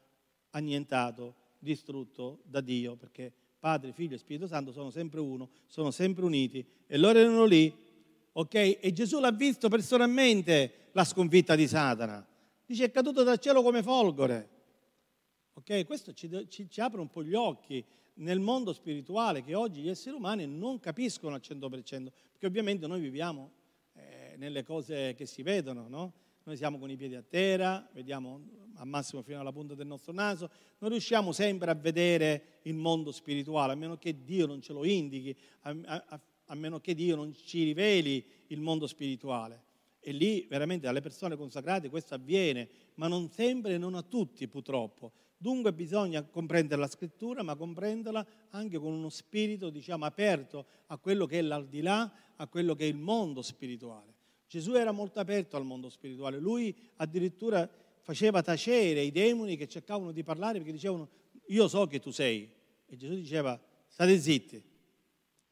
annientato, 0.50 1.34
distrutto 1.58 2.40
da 2.44 2.60
Dio, 2.60 2.96
perché 2.96 3.32
Padre, 3.58 3.92
Figlio 3.92 4.14
e 4.14 4.18
Spirito 4.18 4.46
Santo 4.46 4.72
sono 4.72 4.90
sempre 4.90 5.20
uno, 5.20 5.50
sono 5.66 5.90
sempre 5.90 6.24
uniti 6.24 6.64
e 6.86 6.96
loro 6.96 7.18
erano 7.18 7.44
lì, 7.44 7.72
ok? 8.32 8.78
E 8.80 8.92
Gesù 8.92 9.20
l'ha 9.20 9.30
visto 9.30 9.68
personalmente 9.68 10.88
la 10.92 11.04
sconfitta 11.04 11.54
di 11.54 11.68
Satana. 11.68 12.26
Dice 12.64 12.84
è 12.84 12.90
caduto 12.90 13.22
dal 13.22 13.38
cielo 13.38 13.62
come 13.62 13.82
folgore. 13.82 14.58
Okay? 15.54 15.84
Questo 15.84 16.12
ci, 16.12 16.30
ci, 16.48 16.70
ci, 16.70 16.80
apre 16.80 17.00
un 17.00 17.10
po' 17.10 17.22
gli 17.22 17.34
occhi 17.34 17.84
nel 18.14 18.40
mondo 18.40 18.72
spirituale 18.72 19.42
che 19.42 19.54
oggi 19.54 19.82
gli 19.82 19.88
esseri 19.88 20.16
umani 20.16 20.46
non 20.46 20.80
capiscono 20.80 21.34
al 21.34 21.42
100%, 21.44 21.68
perché 21.68 22.46
ovviamente 22.46 22.86
noi 22.86 23.00
viviamo 23.00 23.50
nelle 24.40 24.64
cose 24.64 25.14
che 25.14 25.26
si 25.26 25.42
vedono, 25.42 25.86
no? 25.86 26.12
Noi 26.44 26.56
siamo 26.56 26.78
con 26.78 26.90
i 26.90 26.96
piedi 26.96 27.14
a 27.14 27.22
terra, 27.22 27.86
vediamo 27.92 28.40
al 28.76 28.86
massimo 28.86 29.20
fino 29.20 29.38
alla 29.38 29.52
punta 29.52 29.74
del 29.74 29.86
nostro 29.86 30.12
naso, 30.12 30.50
non 30.78 30.88
riusciamo 30.90 31.30
sempre 31.32 31.70
a 31.70 31.74
vedere 31.74 32.60
il 32.62 32.74
mondo 32.74 33.12
spirituale, 33.12 33.74
a 33.74 33.76
meno 33.76 33.98
che 33.98 34.24
Dio 34.24 34.46
non 34.46 34.62
ce 34.62 34.72
lo 34.72 34.84
indichi, 34.86 35.36
a, 35.60 35.76
a, 35.84 36.20
a 36.46 36.54
meno 36.54 36.80
che 36.80 36.94
Dio 36.94 37.16
non 37.16 37.34
ci 37.34 37.64
riveli 37.64 38.24
il 38.46 38.60
mondo 38.60 38.86
spirituale. 38.86 39.64
E 40.00 40.12
lì 40.12 40.46
veramente 40.48 40.86
alle 40.86 41.02
persone 41.02 41.36
consacrate 41.36 41.90
questo 41.90 42.14
avviene, 42.14 42.68
ma 42.94 43.06
non 43.06 43.28
sempre 43.28 43.74
e 43.74 43.78
non 43.78 43.94
a 43.94 44.02
tutti 44.02 44.48
purtroppo. 44.48 45.12
Dunque 45.36 45.74
bisogna 45.74 46.22
comprendere 46.22 46.80
la 46.80 46.88
scrittura, 46.88 47.42
ma 47.42 47.54
comprenderla 47.54 48.26
anche 48.50 48.78
con 48.78 48.92
uno 48.94 49.10
spirito, 49.10 49.68
diciamo, 49.68 50.06
aperto 50.06 50.66
a 50.86 50.96
quello 50.96 51.26
che 51.26 51.38
è 51.38 51.42
l'aldilà, 51.42 52.10
a 52.36 52.46
quello 52.46 52.74
che 52.74 52.84
è 52.84 52.88
il 52.88 52.96
mondo 52.96 53.42
spirituale. 53.42 54.19
Gesù 54.50 54.72
era 54.72 54.90
molto 54.90 55.20
aperto 55.20 55.56
al 55.56 55.64
mondo 55.64 55.88
spirituale, 55.88 56.40
lui 56.40 56.76
addirittura 56.96 57.70
faceva 58.00 58.42
tacere 58.42 59.00
i 59.00 59.12
demoni 59.12 59.56
che 59.56 59.68
cercavano 59.68 60.10
di 60.10 60.24
parlare 60.24 60.58
perché 60.58 60.72
dicevano 60.72 61.08
io 61.46 61.68
so 61.68 61.86
che 61.86 62.00
tu 62.00 62.10
sei. 62.10 62.50
E 62.84 62.96
Gesù 62.96 63.14
diceva 63.14 63.56
state 63.86 64.18
zitti. 64.18 64.60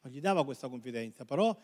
Non 0.01 0.11
gli 0.11 0.19
dava 0.19 0.43
questa 0.43 0.67
confidenza, 0.67 1.23
però 1.23 1.57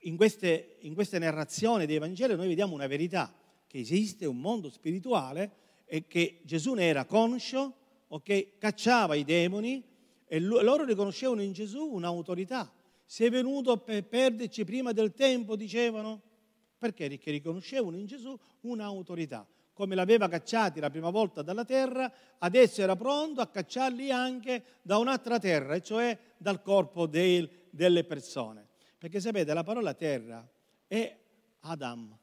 in 0.00 0.16
queste, 0.16 0.76
in 0.80 0.92
queste 0.92 1.18
narrazioni 1.18 1.86
dei 1.86 1.96
Vangeli 1.96 2.36
noi 2.36 2.48
vediamo 2.48 2.74
una 2.74 2.86
verità, 2.86 3.34
che 3.66 3.78
esiste 3.78 4.26
un 4.26 4.38
mondo 4.38 4.68
spirituale 4.68 5.52
e 5.86 6.06
che 6.06 6.40
Gesù 6.42 6.74
ne 6.74 6.88
era 6.88 7.06
conscio, 7.06 7.74
okay? 8.08 8.58
cacciava 8.58 9.14
i 9.14 9.24
demoni 9.24 9.82
e 10.26 10.38
loro 10.40 10.84
riconoscevano 10.84 11.40
in 11.40 11.52
Gesù 11.52 11.86
un'autorità. 11.86 12.70
Sei 13.06 13.30
venuto 13.30 13.78
per 13.78 14.04
perderci 14.04 14.62
prima 14.66 14.92
del 14.92 15.14
tempo, 15.14 15.56
dicevano, 15.56 16.28
perché? 16.80 17.08
Perché 17.08 17.30
riconoscevano 17.30 17.98
in 17.98 18.06
Gesù 18.06 18.36
un'autorità. 18.62 19.46
Come 19.74 19.94
l'aveva 19.94 20.28
cacciati 20.28 20.80
la 20.80 20.88
prima 20.88 21.10
volta 21.10 21.42
dalla 21.42 21.64
terra, 21.64 22.10
adesso 22.38 22.80
era 22.80 22.96
pronto 22.96 23.42
a 23.42 23.48
cacciarli 23.48 24.10
anche 24.10 24.64
da 24.80 24.96
un'altra 24.96 25.38
terra, 25.38 25.74
e 25.74 25.82
cioè 25.82 26.18
dal 26.38 26.62
corpo 26.62 27.06
del, 27.06 27.48
delle 27.68 28.04
persone. 28.04 28.66
Perché 28.96 29.20
sapete, 29.20 29.52
la 29.52 29.62
parola 29.62 29.92
terra 29.92 30.46
è 30.86 31.18
Adam, 31.60 32.18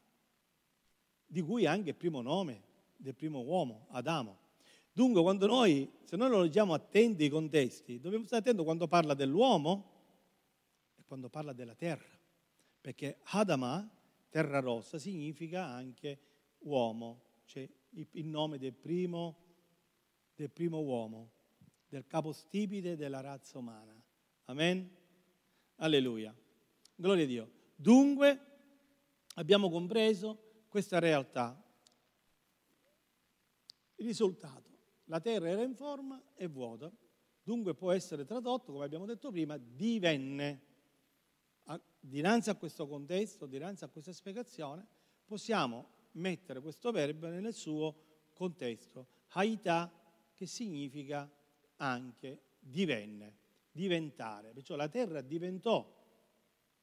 di 1.25 1.41
cui 1.41 1.67
anche 1.67 1.89
il 1.89 1.95
primo 1.95 2.21
nome 2.21 2.63
del 2.95 3.13
primo 3.13 3.41
uomo, 3.41 3.85
Adamo. 3.91 4.39
Dunque, 4.91 5.21
quando 5.21 5.45
noi, 5.45 5.87
se 6.03 6.15
noi 6.15 6.29
lo 6.29 6.41
leggiamo 6.41 6.73
attenti 6.73 7.25
i 7.25 7.29
contesti, 7.29 7.99
dobbiamo 7.99 8.25
stare 8.25 8.41
attenti 8.41 8.63
quando 8.63 8.87
parla 8.87 9.13
dell'uomo 9.13 9.91
e 10.95 11.03
quando 11.05 11.29
parla 11.29 11.53
della 11.53 11.75
terra. 11.75 12.17
Perché 12.81 13.19
Adama, 13.25 13.87
terra 14.29 14.59
rossa, 14.59 14.99
significa 14.99 15.65
anche 15.65 16.19
uomo, 16.59 17.21
cioè 17.45 17.67
il 17.91 18.25
nome 18.25 18.57
del 18.57 18.73
primo, 18.73 19.37
del 20.35 20.51
primo 20.51 20.79
uomo. 20.81 21.31
del 21.89 22.05
capostipite 22.05 22.97
della 22.97 23.21
razza 23.21 23.57
umana. 23.57 23.95
Amen? 24.45 24.93
Alleluia. 25.77 26.35
Gloria 26.95 27.23
a 27.23 27.27
Dio. 27.27 27.51
Dunque 27.75 28.39
abbiamo 29.35 29.69
compreso 29.69 30.65
questa 30.67 30.99
realtà. 30.99 31.63
Il 33.95 34.05
risultato, 34.05 34.69
la 35.05 35.19
terra 35.19 35.49
era 35.49 35.63
in 35.63 35.75
forma 35.75 36.21
e 36.35 36.47
vuota, 36.47 36.91
dunque 37.41 37.73
può 37.73 37.91
essere 37.91 38.25
tradotto, 38.25 38.73
come 38.73 38.85
abbiamo 38.85 39.05
detto 39.05 39.31
prima, 39.31 39.57
divenne. 39.57 40.65
Dinanzi 42.07 42.49
a 42.49 42.55
questo 42.55 42.87
contesto, 42.87 43.45
dinanzi 43.45 43.83
a 43.83 43.89
questa 43.89 44.13
spiegazione, 44.13 44.85
possiamo 45.25 45.89
mettere 46.13 46.61
questo 46.61 46.91
verbo 46.91 47.27
nel 47.27 47.53
suo 47.53 47.95
contesto. 48.33 49.07
Haità, 49.29 49.91
che 50.33 50.45
significa 50.45 51.29
anche 51.77 52.41
divenne, 52.59 53.37
diventare. 53.71 54.51
Perciò 54.53 54.75
la 54.75 54.87
terra 54.87 55.21
diventò 55.21 55.95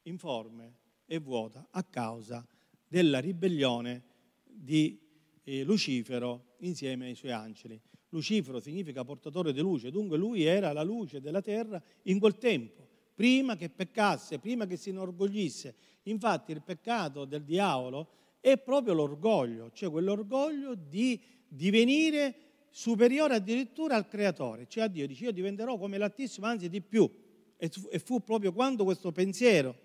informe 0.03 0.79
e 1.07 1.19
vuota 1.19 1.69
a 1.71 1.83
causa 1.83 2.47
della 2.87 3.19
ribellione 3.19 4.03
di 4.45 5.01
eh, 5.43 5.65
Lucifero 5.65 6.55
insieme 6.59 7.07
ai 7.07 7.15
suoi 7.15 7.33
angeli. 7.33 7.81
Lucifero 8.11 8.61
significa 8.61 9.05
portatore 9.05 9.53
di 9.53 9.61
luce, 9.61 9.91
dunque 9.91 10.17
lui 10.17 10.45
era 10.45 10.73
la 10.73 10.83
luce 10.83 11.21
della 11.21 11.41
terra 11.41 11.83
in 12.03 12.21
quel 12.21 12.39
tempo, 12.39 12.89
prima 13.15 13.57
che 13.57 13.71
peccasse, 13.71 14.39
prima 14.39 14.67
che 14.67 14.77
si 14.77 14.91
inorgoglisse. 14.91 15.75
Infatti 16.05 16.53
il 16.53 16.63
peccato 16.63 17.25
del 17.25 17.45
diavolo 17.45 18.09
è 18.41 18.59
proprio 18.59 18.93
l'orgoglio, 18.93 19.71
cioè 19.73 19.91
quell'orgoglio 19.91 20.75
di 20.75 21.21
divenire 21.49 22.37
superiore 22.69 23.37
addirittura 23.37 23.95
al 23.95 24.09
creatore, 24.09 24.67
cioè 24.67 24.85
a 24.85 24.89
Dio. 24.89 25.07
Dice 25.07 25.25
io 25.25 25.33
diventerò 25.33 25.79
come 25.79 25.97
l'Altissimo, 25.97 26.47
anzi 26.47 26.69
di 26.69 26.81
più. 26.81 27.11
E 27.57 27.99
fu 28.01 28.23
proprio 28.23 28.53
quando 28.53 28.85
questo 28.85 29.13
pensiero 29.13 29.77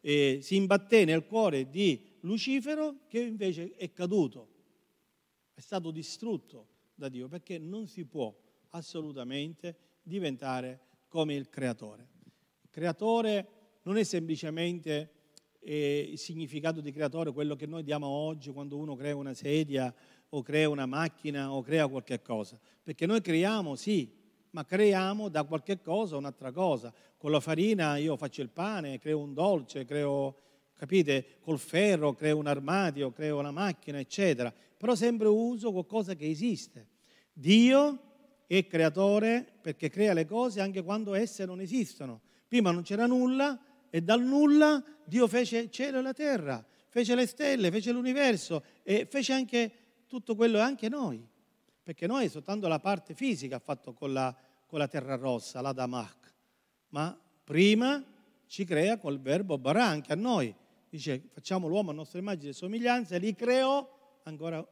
eh, 0.00 0.38
si 0.40 0.54
imbatté 0.56 1.04
nel 1.04 1.26
cuore 1.26 1.68
di 1.68 2.00
Lucifero 2.20 3.00
che 3.08 3.20
invece 3.20 3.74
è 3.74 3.92
caduto, 3.92 4.48
è 5.52 5.60
stato 5.60 5.90
distrutto 5.90 6.68
da 6.94 7.08
Dio, 7.08 7.28
perché 7.28 7.58
non 7.58 7.88
si 7.88 8.06
può 8.06 8.34
assolutamente 8.70 9.76
diventare 10.02 10.80
come 11.08 11.34
il 11.34 11.48
creatore. 11.48 12.15
Creatore 12.76 13.48
non 13.84 13.96
è 13.96 14.02
semplicemente 14.02 15.10
eh, 15.60 16.10
il 16.10 16.18
significato 16.18 16.82
di 16.82 16.92
creatore, 16.92 17.32
quello 17.32 17.56
che 17.56 17.64
noi 17.64 17.82
diamo 17.82 18.06
oggi 18.06 18.50
quando 18.50 18.76
uno 18.76 18.94
crea 18.94 19.16
una 19.16 19.32
sedia 19.32 19.94
o 20.28 20.42
crea 20.42 20.68
una 20.68 20.84
macchina 20.84 21.50
o 21.50 21.62
crea 21.62 21.88
qualche 21.88 22.20
cosa, 22.20 22.60
perché 22.82 23.06
noi 23.06 23.22
creiamo 23.22 23.76
sì, 23.76 24.14
ma 24.50 24.66
creiamo 24.66 25.30
da 25.30 25.44
qualche 25.44 25.80
cosa 25.80 26.18
un'altra 26.18 26.52
cosa. 26.52 26.92
Con 27.16 27.30
la 27.30 27.40
farina 27.40 27.96
io 27.96 28.14
faccio 28.18 28.42
il 28.42 28.50
pane, 28.50 28.98
creo 28.98 29.20
un 29.20 29.32
dolce, 29.32 29.86
creo, 29.86 30.36
capite, 30.74 31.38
col 31.40 31.58
ferro 31.58 32.12
creo 32.12 32.36
un 32.36 32.46
armadio, 32.46 33.10
creo 33.10 33.38
una 33.38 33.52
macchina, 33.52 33.98
eccetera. 33.98 34.52
Però 34.76 34.94
sempre 34.94 35.28
uso 35.28 35.72
qualcosa 35.72 36.14
che 36.14 36.28
esiste. 36.28 36.88
Dio 37.32 38.00
è 38.46 38.66
creatore 38.66 39.50
perché 39.62 39.88
crea 39.88 40.12
le 40.12 40.26
cose 40.26 40.60
anche 40.60 40.82
quando 40.82 41.14
esse 41.14 41.46
non 41.46 41.62
esistono. 41.62 42.20
Prima 42.48 42.70
non 42.70 42.82
c'era 42.82 43.06
nulla 43.06 43.58
e 43.90 44.02
dal 44.02 44.22
nulla 44.22 44.82
Dio 45.04 45.26
fece 45.28 45.70
cielo 45.70 45.98
e 45.98 46.02
la 46.02 46.12
terra, 46.12 46.64
fece 46.88 47.14
le 47.14 47.26
stelle, 47.26 47.70
fece 47.70 47.92
l'universo 47.92 48.62
e 48.82 49.06
fece 49.08 49.32
anche 49.32 49.72
tutto 50.06 50.34
quello 50.34 50.60
anche 50.60 50.88
noi. 50.88 51.26
Perché 51.82 52.06
noi 52.06 52.28
soltanto 52.28 52.66
la 52.68 52.80
parte 52.80 53.14
fisica 53.14 53.56
ha 53.56 53.60
fatto 53.60 53.92
con 53.92 54.12
la, 54.12 54.34
con 54.66 54.78
la 54.78 54.88
terra 54.88 55.14
rossa, 55.16 55.60
la 55.60 55.72
Damach, 55.72 56.34
ma 56.88 57.16
prima 57.44 58.02
ci 58.46 58.64
crea 58.64 58.98
col 58.98 59.20
verbo 59.20 59.58
barà 59.58 59.84
anche 59.86 60.12
a 60.12 60.16
noi. 60.16 60.54
Dice 60.88 61.28
facciamo 61.32 61.68
l'uomo 61.68 61.90
a 61.90 61.94
nostra 61.94 62.18
immagine 62.18 62.50
e 62.50 62.54
somiglianza 62.54 63.14
e 63.14 63.18
li 63.18 63.34
creò, 63.34 64.18
ancora 64.24 64.66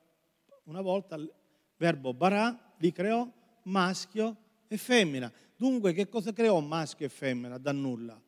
una 0.64 0.80
volta 0.80 1.16
il 1.16 1.32
verbo 1.76 2.14
barà, 2.14 2.74
li 2.78 2.92
creò 2.92 3.28
maschio 3.64 4.36
e 4.66 4.76
femmina. 4.76 5.32
Dunque 5.56 5.92
che 5.92 6.08
cosa 6.08 6.32
creò 6.32 6.58
maschio 6.60 7.06
e 7.06 7.08
femmina 7.08 7.58
da 7.58 7.72
nulla? 7.72 8.20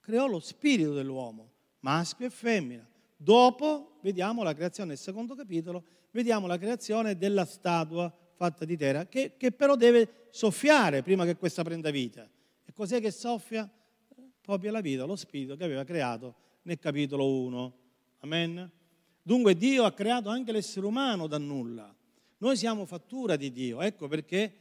Creò 0.00 0.26
lo 0.26 0.40
spirito 0.40 0.92
dell'uomo, 0.92 1.52
maschio 1.80 2.26
e 2.26 2.30
femmina. 2.30 2.86
Dopo 3.16 3.98
vediamo 4.02 4.42
la 4.42 4.52
creazione 4.52 4.90
nel 4.90 4.98
secondo 4.98 5.34
capitolo, 5.34 5.84
vediamo 6.10 6.46
la 6.46 6.58
creazione 6.58 7.16
della 7.16 7.44
statua 7.44 8.12
fatta 8.34 8.64
di 8.64 8.76
terra, 8.76 9.06
che, 9.06 9.36
che 9.36 9.52
però 9.52 9.76
deve 9.76 10.26
soffiare 10.30 11.02
prima 11.02 11.24
che 11.24 11.36
questa 11.36 11.62
prenda 11.62 11.90
vita. 11.90 12.28
E 12.64 12.72
cos'è 12.72 13.00
che 13.00 13.12
soffia? 13.12 13.70
Proprio 14.40 14.72
la 14.72 14.80
vita, 14.80 15.04
lo 15.04 15.14
spirito 15.14 15.54
che 15.56 15.62
aveva 15.62 15.84
creato 15.84 16.34
nel 16.62 16.80
capitolo 16.80 17.30
1. 17.30 17.76
Amen? 18.20 18.70
Dunque 19.22 19.56
Dio 19.56 19.84
ha 19.84 19.92
creato 19.92 20.28
anche 20.28 20.50
l'essere 20.50 20.84
umano 20.84 21.28
da 21.28 21.38
nulla. 21.38 21.94
Noi 22.38 22.56
siamo 22.56 22.84
fattura 22.86 23.36
di 23.36 23.52
Dio, 23.52 23.80
ecco 23.80 24.08
perché 24.08 24.52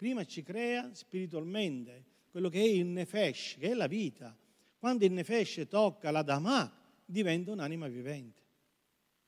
prima 0.00 0.24
ci 0.24 0.42
crea 0.42 0.94
spiritualmente, 0.94 2.04
quello 2.30 2.48
che 2.48 2.58
è 2.58 2.66
il 2.66 2.86
nefesh, 2.86 3.56
che 3.58 3.72
è 3.72 3.74
la 3.74 3.86
vita. 3.86 4.34
Quando 4.78 5.04
il 5.04 5.12
nefesh 5.12 5.66
tocca 5.68 6.10
la 6.10 6.22
dama, 6.22 6.74
diventa 7.04 7.50
un'anima 7.50 7.86
vivente. 7.86 8.40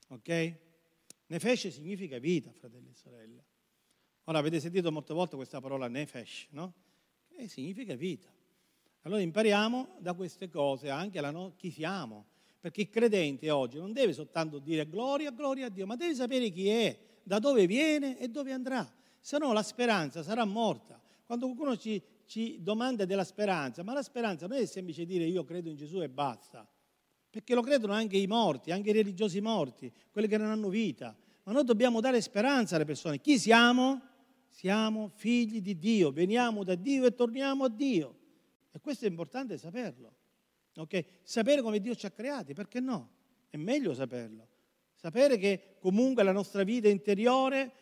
Ok? 0.08 0.54
Nefesh 1.26 1.68
significa 1.68 2.18
vita, 2.18 2.50
fratelli 2.52 2.88
e 2.88 2.94
sorelle. 2.94 3.44
Ora 4.24 4.38
avete 4.38 4.60
sentito 4.60 4.90
molte 4.90 5.12
volte 5.12 5.36
questa 5.36 5.60
parola 5.60 5.88
nefesh, 5.88 6.46
no? 6.52 6.72
Che 7.28 7.48
significa 7.48 7.94
vita. 7.94 8.32
Allora 9.02 9.20
impariamo 9.20 9.96
da 9.98 10.14
queste 10.14 10.48
cose 10.48 10.88
anche 10.88 11.20
no- 11.20 11.52
chi 11.54 11.70
siamo, 11.70 12.28
perché 12.58 12.80
il 12.80 12.88
credente 12.88 13.50
oggi 13.50 13.76
non 13.76 13.92
deve 13.92 14.14
soltanto 14.14 14.58
dire 14.58 14.88
gloria, 14.88 15.32
gloria 15.32 15.66
a 15.66 15.68
Dio, 15.68 15.84
ma 15.84 15.96
deve 15.96 16.14
sapere 16.14 16.48
chi 16.48 16.66
è, 16.70 16.98
da 17.22 17.38
dove 17.38 17.66
viene 17.66 18.18
e 18.18 18.28
dove 18.28 18.52
andrà. 18.52 19.00
Se 19.22 19.38
no 19.38 19.52
la 19.52 19.62
speranza 19.62 20.24
sarà 20.24 20.44
morta. 20.44 21.00
Quando 21.24 21.46
qualcuno 21.46 21.76
ci, 21.76 22.02
ci 22.26 22.58
domanda 22.60 23.04
della 23.04 23.22
speranza, 23.22 23.84
ma 23.84 23.92
la 23.92 24.02
speranza 24.02 24.48
non 24.48 24.58
è 24.58 24.66
semplice 24.66 25.06
dire 25.06 25.24
io 25.24 25.44
credo 25.44 25.68
in 25.68 25.76
Gesù 25.76 26.02
e 26.02 26.08
basta, 26.08 26.68
perché 27.30 27.54
lo 27.54 27.62
credono 27.62 27.92
anche 27.92 28.16
i 28.16 28.26
morti, 28.26 28.72
anche 28.72 28.90
i 28.90 28.92
religiosi 28.92 29.40
morti, 29.40 29.90
quelli 30.10 30.26
che 30.26 30.36
non 30.36 30.48
hanno 30.48 30.68
vita. 30.68 31.16
Ma 31.44 31.52
noi 31.52 31.64
dobbiamo 31.64 32.00
dare 32.00 32.20
speranza 32.20 32.74
alle 32.74 32.84
persone. 32.84 33.20
Chi 33.20 33.38
siamo? 33.38 34.00
Siamo 34.48 35.08
figli 35.14 35.62
di 35.62 35.78
Dio, 35.78 36.10
veniamo 36.10 36.64
da 36.64 36.74
Dio 36.74 37.06
e 37.06 37.14
torniamo 37.14 37.64
a 37.64 37.68
Dio. 37.70 38.18
E 38.72 38.80
questo 38.80 39.04
è 39.04 39.08
importante 39.08 39.56
saperlo. 39.56 40.12
Okay? 40.74 41.06
Sapere 41.22 41.62
come 41.62 41.78
Dio 41.78 41.94
ci 41.94 42.06
ha 42.06 42.10
creati, 42.10 42.54
perché 42.54 42.80
no? 42.80 43.10
È 43.48 43.56
meglio 43.56 43.94
saperlo. 43.94 44.48
Sapere 44.94 45.38
che 45.38 45.76
comunque 45.78 46.22
la 46.22 46.32
nostra 46.32 46.64
vita 46.64 46.88
interiore, 46.88 47.72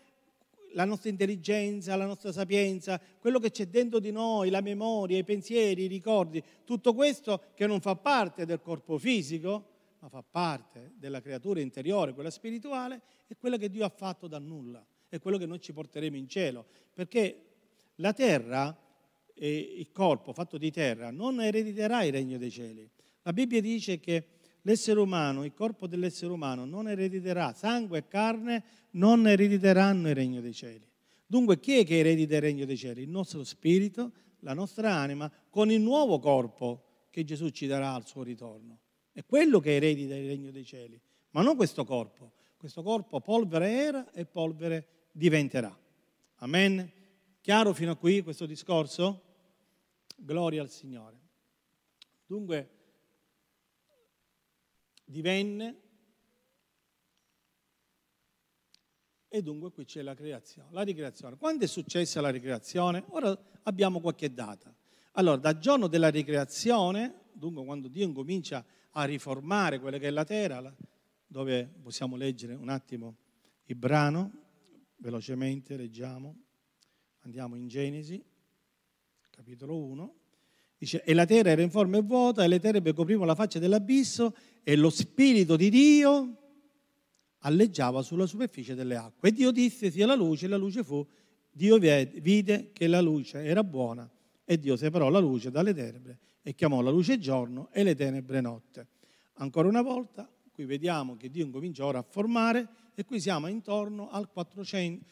la 0.73 0.85
nostra 0.85 1.11
intelligenza, 1.11 1.97
la 1.97 2.07
nostra 2.07 2.33
sapienza, 2.33 3.01
quello 3.19 3.39
che 3.39 3.51
c'è 3.51 3.67
dentro 3.67 3.99
di 3.99 4.11
noi, 4.11 4.51
la 4.51 4.61
memoria, 4.61 5.19
i 5.19 5.25
pensieri, 5.25 5.85
i 5.85 5.89
ricordi, 5.89 6.43
tutto 6.65 6.95
questo 6.95 7.43
che 7.55 7.67
non 7.67 7.81
fa 7.81 7.97
parte 7.97 8.47
del 8.47 8.61
corpo 8.61 8.99
fisico, 8.99 9.67
ma 9.99 10.09
fa 10.09 10.23
parte 10.29 10.93
della 10.97 11.21
creatura 11.21 11.61
interiore, 11.61 12.15
quella 12.15 12.31
spirituale, 12.31 13.01
è 13.27 13.37
quella 13.37 13.57
che 13.57 13.71
Dio 13.71 13.85
ha 13.85 13.91
fatto 13.91 14.27
da 14.27 14.39
nulla 14.39 14.85
è 15.11 15.19
quello 15.19 15.39
che 15.39 15.47
noi 15.47 15.61
ci 15.61 15.73
porteremo 15.73 16.17
in 16.17 16.29
cielo, 16.29 16.65
perché 16.95 17.43
la 17.97 18.13
terra, 18.13 18.75
il 19.35 19.91
corpo 19.93 20.33
fatto 20.33 20.57
di 20.57 20.71
terra, 20.71 21.11
non 21.11 21.41
erediterà 21.41 22.05
il 22.05 22.13
regno 22.13 22.39
dei 22.39 22.51
cieli. 22.51 22.89
La 23.23 23.33
Bibbia 23.33 23.61
dice 23.61 23.99
che 23.99 24.25
l'essere 24.63 25.01
umano, 25.01 25.45
il 25.45 25.55
corpo 25.55 25.87
dell'essere 25.87 26.33
umano 26.33 26.65
non 26.65 26.89
erediterà, 26.89 27.53
sangue 27.53 27.99
e 27.99 28.09
carne 28.09 28.65
non 28.93 29.27
erediteranno 29.27 30.09
il 30.09 30.15
regno 30.15 30.41
dei 30.41 30.55
cieli. 30.55 30.89
Dunque 31.27 31.61
chi 31.61 31.79
è 31.79 31.85
che 31.85 31.99
eredita 31.99 32.37
il 32.37 32.41
regno 32.41 32.65
dei 32.65 32.77
cieli? 32.77 33.03
Il 33.03 33.09
nostro 33.09 33.45
spirito, 33.45 34.13
la 34.41 34.55
nostra 34.55 34.93
anima, 34.93 35.31
con 35.49 35.71
il 35.71 35.81
nuovo 35.81 36.19
corpo 36.19 37.07
che 37.11 37.25
Gesù 37.25 37.51
ci 37.51 37.67
darà 37.67 37.95
al 37.95 38.07
suo 38.07 38.23
ritorno. 38.23 38.79
È 39.13 39.25
quello 39.25 39.61
che 39.61 39.77
eredita 39.77 40.17
il 40.17 40.27
regno 40.27 40.51
dei 40.51 40.65
cieli, 40.65 41.01
ma 41.31 41.43
non 41.43 41.57
questo 41.57 41.85
corpo. 41.85 42.33
Questo 42.57 42.83
corpo 42.83 43.21
polvere 43.21 43.71
era 43.71 44.11
e 44.13 44.27
polvere 44.27 44.87
diventerà. 45.13 45.77
Amen? 46.37 46.91
Chiaro 47.41 47.73
fino 47.73 47.93
a 47.93 47.97
qui 47.97 48.23
questo 48.23 48.45
discorso? 48.45 49.23
Gloria 50.17 50.63
al 50.63 50.69
Signore. 50.69 51.19
Dunque, 52.27 52.80
divenne 55.11 55.81
e 59.29 59.43
dunque 59.43 59.71
qui 59.71 59.85
c'è 59.85 60.03
la 60.03 60.15
creazione, 60.15 60.69
la 60.73 60.83
ricreazione. 60.83 61.37
Quando 61.37 61.65
è 61.65 61.69
successa 61.69 62.21
la 62.21 62.31
ricreazione? 62.31 63.05
Ora 63.09 63.37
abbiamo 63.65 64.01
qualche 64.01 64.33
data. 64.33 64.75
Allora, 65.13 65.37
dal 65.37 65.59
giorno 65.59 65.87
della 65.87 66.09
ricreazione, 66.09 67.27
dunque 67.33 67.65
quando 67.65 67.89
Dio 67.89 68.05
incomincia 68.05 68.65
a 68.93 69.05
riformare 69.05 69.79
quella 69.79 69.99
che 69.99 70.09
è 70.09 70.11
la 70.11 70.25
terra, 70.25 70.75
dove 71.27 71.67
possiamo 71.81 72.17
leggere 72.17 72.55
un 72.55 72.69
attimo 72.69 73.19
il 73.67 73.77
brano, 73.77 74.33
velocemente 74.97 75.77
leggiamo, 75.77 76.37
andiamo 77.21 77.55
in 77.55 77.69
Genesi, 77.69 78.21
capitolo 79.31 79.77
1, 79.77 80.20
dice, 80.81 81.05
e 81.05 81.13
la 81.13 81.27
terra 81.27 81.51
era 81.51 81.61
informe 81.61 81.99
e 81.99 82.03
vuota, 82.03 82.43
e 82.43 82.49
le 82.49 82.59
tenebre 82.59 82.95
coprivano 82.95 83.27
la 83.27 83.35
faccia 83.35 83.59
dell'abisso, 83.59 84.35
e 84.63 84.77
lo 84.77 84.89
Spirito 84.89 85.57
di 85.57 85.69
Dio 85.69 86.37
alleggiava 87.41 88.01
sulla 88.01 88.25
superficie 88.25 88.75
delle 88.75 88.97
acque. 88.97 89.29
E 89.29 89.33
Dio 89.33 89.51
disse 89.51 89.91
sia 89.91 90.07
la 90.07 90.15
luce, 90.15 90.47
e 90.47 90.49
la 90.49 90.57
luce 90.57 90.83
fu. 90.83 91.07
Dio 91.53 91.77
vide 91.79 92.71
che 92.73 92.87
la 92.87 93.03
luce 93.03 93.45
era 93.45 93.63
buona, 93.63 94.11
e 94.45 94.59
Dio 94.59 94.77
separò 94.77 95.11
la 95.11 95.19
luce 95.19 95.51
dalle 95.51 95.75
tenebre, 95.75 96.19
e 96.43 96.55
chiamò 96.55 96.81
la 96.81 96.91
luce 96.91 97.19
giorno 97.19 97.69
e 97.73 97.83
le 97.83 97.95
tenebre 97.95 98.41
notte. 98.41 98.89
Ancora 99.35 99.69
una 99.69 99.83
volta, 99.83 100.31
qui 100.51 100.65
vediamo 100.65 101.17
che 101.17 101.29
Dio 101.29 101.45
incomincia 101.45 101.85
ora 101.85 101.99
a 101.99 102.07
formare, 102.09 102.69
e 102.95 103.05
qui 103.05 103.21
siamo 103.21 103.49
intorno 103.49 104.09
al 104.09 104.31
400, 104.31 105.05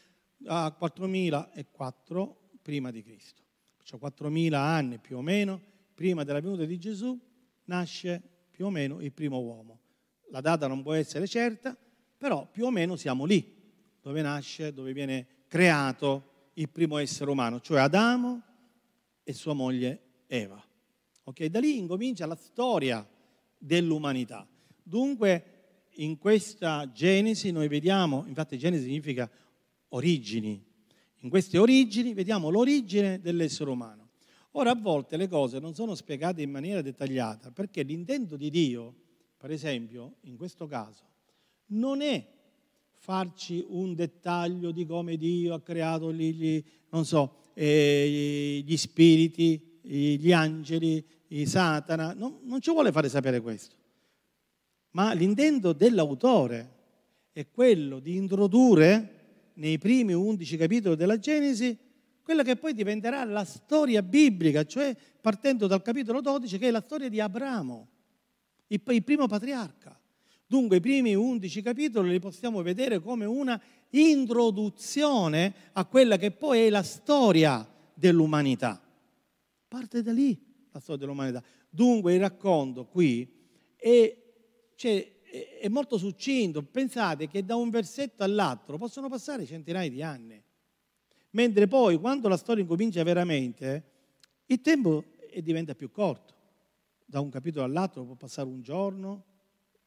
a 0.46 0.72
4004 0.72 2.50
prima 2.62 2.90
di 2.90 3.02
Cristo. 3.02 3.42
Cioè 3.88 3.98
4000 3.98 4.60
anni 4.60 4.98
più 4.98 5.16
o 5.16 5.22
meno 5.22 5.58
prima 5.94 6.22
della 6.22 6.40
venuta 6.40 6.66
di 6.66 6.76
Gesù 6.78 7.18
nasce 7.64 8.20
più 8.50 8.66
o 8.66 8.70
meno 8.70 9.00
il 9.00 9.12
primo 9.12 9.38
uomo. 9.38 9.80
La 10.28 10.42
data 10.42 10.66
non 10.66 10.82
può 10.82 10.92
essere 10.92 11.26
certa, 11.26 11.74
però 12.18 12.46
più 12.46 12.66
o 12.66 12.70
meno 12.70 12.96
siamo 12.96 13.24
lì, 13.24 13.50
dove 14.02 14.20
nasce, 14.20 14.74
dove 14.74 14.92
viene 14.92 15.26
creato 15.46 16.50
il 16.52 16.68
primo 16.68 16.98
essere 16.98 17.30
umano, 17.30 17.60
cioè 17.60 17.80
Adamo 17.80 18.42
e 19.24 19.32
sua 19.32 19.54
moglie 19.54 20.02
Eva. 20.26 20.62
Ok, 21.22 21.46
da 21.46 21.58
lì 21.58 21.78
incomincia 21.78 22.26
la 22.26 22.36
storia 22.36 23.08
dell'umanità. 23.56 24.46
Dunque, 24.82 25.86
in 25.94 26.18
questa 26.18 26.92
Genesi 26.92 27.50
noi 27.52 27.68
vediamo, 27.68 28.24
infatti 28.26 28.58
Genesi 28.58 28.84
significa 28.84 29.30
origini, 29.88 30.62
in 31.20 31.28
queste 31.28 31.58
origini 31.58 32.14
vediamo 32.14 32.50
l'origine 32.50 33.20
dell'essere 33.20 33.70
umano. 33.70 34.08
Ora 34.52 34.70
a 34.70 34.76
volte 34.76 35.16
le 35.16 35.28
cose 35.28 35.58
non 35.58 35.74
sono 35.74 35.94
spiegate 35.94 36.42
in 36.42 36.50
maniera 36.50 36.82
dettagliata 36.82 37.50
perché 37.50 37.82
l'intento 37.82 38.36
di 38.36 38.50
Dio, 38.50 38.94
per 39.36 39.50
esempio, 39.50 40.16
in 40.22 40.36
questo 40.36 40.66
caso, 40.66 41.04
non 41.66 42.00
è 42.00 42.26
farci 42.94 43.64
un 43.68 43.94
dettaglio 43.94 44.70
di 44.70 44.84
come 44.86 45.16
Dio 45.16 45.54
ha 45.54 45.60
creato 45.60 46.12
gli, 46.12 46.62
so, 47.02 47.34
eh, 47.54 48.62
gli 48.64 48.76
spiriti, 48.76 49.78
gli 49.82 50.32
angeli, 50.32 51.04
Satana, 51.44 52.14
non, 52.14 52.40
non 52.42 52.60
ci 52.60 52.70
vuole 52.70 52.90
fare 52.90 53.08
sapere 53.08 53.40
questo. 53.40 53.76
Ma 54.92 55.12
l'intento 55.12 55.72
dell'autore 55.72 56.76
è 57.32 57.48
quello 57.50 58.00
di 58.00 58.16
introdurre 58.16 59.17
nei 59.58 59.78
primi 59.78 60.12
undici 60.12 60.56
capitoli 60.56 60.96
della 60.96 61.18
Genesi 61.18 61.76
quella 62.22 62.42
che 62.42 62.56
poi 62.56 62.74
diventerà 62.74 63.24
la 63.24 63.44
storia 63.44 64.02
biblica, 64.02 64.64
cioè 64.64 64.94
partendo 65.20 65.66
dal 65.66 65.80
capitolo 65.80 66.20
12 66.20 66.58
che 66.58 66.68
è 66.68 66.70
la 66.70 66.82
storia 66.82 67.08
di 67.08 67.20
Abramo, 67.20 67.88
il, 68.66 68.82
il 68.84 69.02
primo 69.02 69.26
patriarca. 69.26 69.98
Dunque 70.46 70.76
i 70.76 70.80
primi 70.80 71.14
undici 71.14 71.62
capitoli 71.62 72.10
li 72.10 72.18
possiamo 72.18 72.60
vedere 72.60 73.00
come 73.00 73.24
una 73.24 73.58
introduzione 73.90 75.54
a 75.72 75.86
quella 75.86 76.18
che 76.18 76.30
poi 76.30 76.66
è 76.66 76.70
la 76.70 76.82
storia 76.82 77.66
dell'umanità. 77.94 78.78
Parte 79.66 80.02
da 80.02 80.12
lì 80.12 80.38
la 80.70 80.80
storia 80.80 81.00
dell'umanità. 81.00 81.42
Dunque 81.70 82.12
il 82.14 82.20
racconto 82.20 82.84
qui 82.84 83.26
è, 83.74 84.16
cioè, 84.74 85.17
è 85.60 85.68
molto 85.68 85.98
succinto. 85.98 86.62
Pensate 86.62 87.28
che 87.28 87.44
da 87.44 87.56
un 87.56 87.70
versetto 87.70 88.22
all'altro 88.22 88.78
possono 88.78 89.08
passare 89.08 89.46
centinaia 89.46 89.90
di 89.90 90.02
anni. 90.02 90.42
Mentre 91.30 91.66
poi, 91.66 91.98
quando 91.98 92.28
la 92.28 92.36
storia 92.36 92.62
incomincia 92.62 93.02
veramente, 93.02 93.84
il 94.46 94.60
tempo 94.60 95.04
diventa 95.42 95.74
più 95.74 95.90
corto. 95.90 96.34
Da 97.04 97.20
un 97.20 97.30
capitolo 97.30 97.64
all'altro 97.64 98.04
può 98.04 98.14
passare 98.14 98.48
un 98.48 98.62
giorno, 98.62 99.24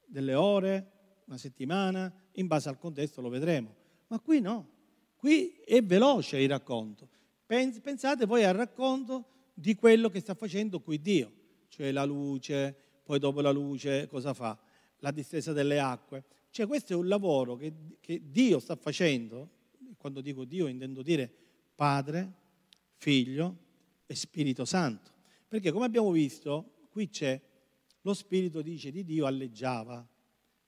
delle 0.06 0.34
ore, 0.34 0.91
una 1.25 1.38
settimana, 1.38 2.13
in 2.34 2.47
base 2.47 2.69
al 2.69 2.77
contesto 2.77 3.21
lo 3.21 3.30
vedremo. 3.30 3.73
Ma 4.08 4.19
qui 4.19 4.41
no, 4.41 4.69
qui 5.15 5.54
è 5.65 5.82
veloce 5.82 6.39
il 6.39 6.49
racconto. 6.49 7.08
Pensate 7.45 8.27
poi 8.27 8.43
al 8.43 8.54
racconto 8.54 9.25
di 9.54 9.75
quello 9.75 10.10
che 10.10 10.19
sta 10.19 10.34
facendo 10.34 10.80
qui 10.82 11.01
Dio, 11.01 11.32
cioè 11.69 11.91
la 11.91 12.06
luce, 12.06 12.75
poi 13.04 13.19
dopo 13.19 13.41
la 13.41 13.51
luce 13.51 14.08
cosa 14.08 14.34
fa? 14.34 14.58
La 15.01 15.11
distesa 15.11 15.53
delle 15.53 15.79
acque. 15.79 16.23
Cioè 16.49 16.65
questo 16.67 16.93
è 16.93 16.95
un 16.95 17.07
lavoro 17.07 17.55
che, 17.55 17.73
che 17.99 18.21
Dio 18.29 18.59
sta 18.59 18.75
facendo, 18.75 19.49
quando 19.97 20.21
dico 20.21 20.45
Dio 20.45 20.67
intendo 20.67 21.01
dire 21.01 21.31
Padre, 21.75 22.39
Figlio 22.97 23.57
e 24.05 24.15
Spirito 24.15 24.65
Santo. 24.65 25.11
Perché 25.47 25.71
come 25.71 25.85
abbiamo 25.85 26.11
visto, 26.11 26.87
qui 26.89 27.09
c'è 27.09 27.39
lo 28.01 28.13
Spirito 28.13 28.61
dice 28.61 28.91
di 28.91 29.03
Dio 29.03 29.25
alleggiava, 29.25 30.05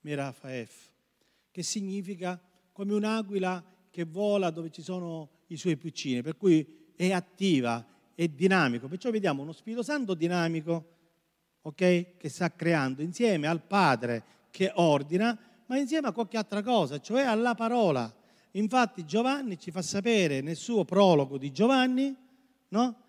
Merafaef, 0.00 0.92
che 1.50 1.62
significa 1.62 2.40
come 2.70 2.94
un'aquila 2.94 3.64
che 3.90 4.04
vola 4.04 4.50
dove 4.50 4.70
ci 4.70 4.82
sono 4.82 5.30
i 5.48 5.56
suoi 5.56 5.76
piccini, 5.76 6.22
per 6.22 6.36
cui 6.36 6.92
è 6.94 7.10
attiva, 7.10 7.84
è 8.14 8.28
dinamico. 8.28 8.88
Perciò 8.88 9.10
vediamo 9.10 9.42
uno 9.42 9.52
Spirito 9.52 9.82
Santo 9.82 10.14
dinamico, 10.14 10.92
ok? 11.66 12.16
Che 12.16 12.28
sta 12.28 12.52
creando 12.54 13.02
insieme 13.02 13.46
al 13.46 13.62
Padre 13.62 14.22
che 14.50 14.70
ordina, 14.74 15.36
ma 15.66 15.78
insieme 15.78 16.08
a 16.08 16.12
qualche 16.12 16.36
altra 16.36 16.62
cosa, 16.62 17.00
cioè 17.00 17.22
alla 17.22 17.54
parola. 17.54 18.12
Infatti 18.52 19.04
Giovanni 19.04 19.58
ci 19.58 19.70
fa 19.70 19.82
sapere 19.82 20.40
nel 20.40 20.56
suo 20.56 20.84
prologo 20.84 21.38
di 21.38 21.50
Giovanni, 21.50 22.14
no? 22.68 23.02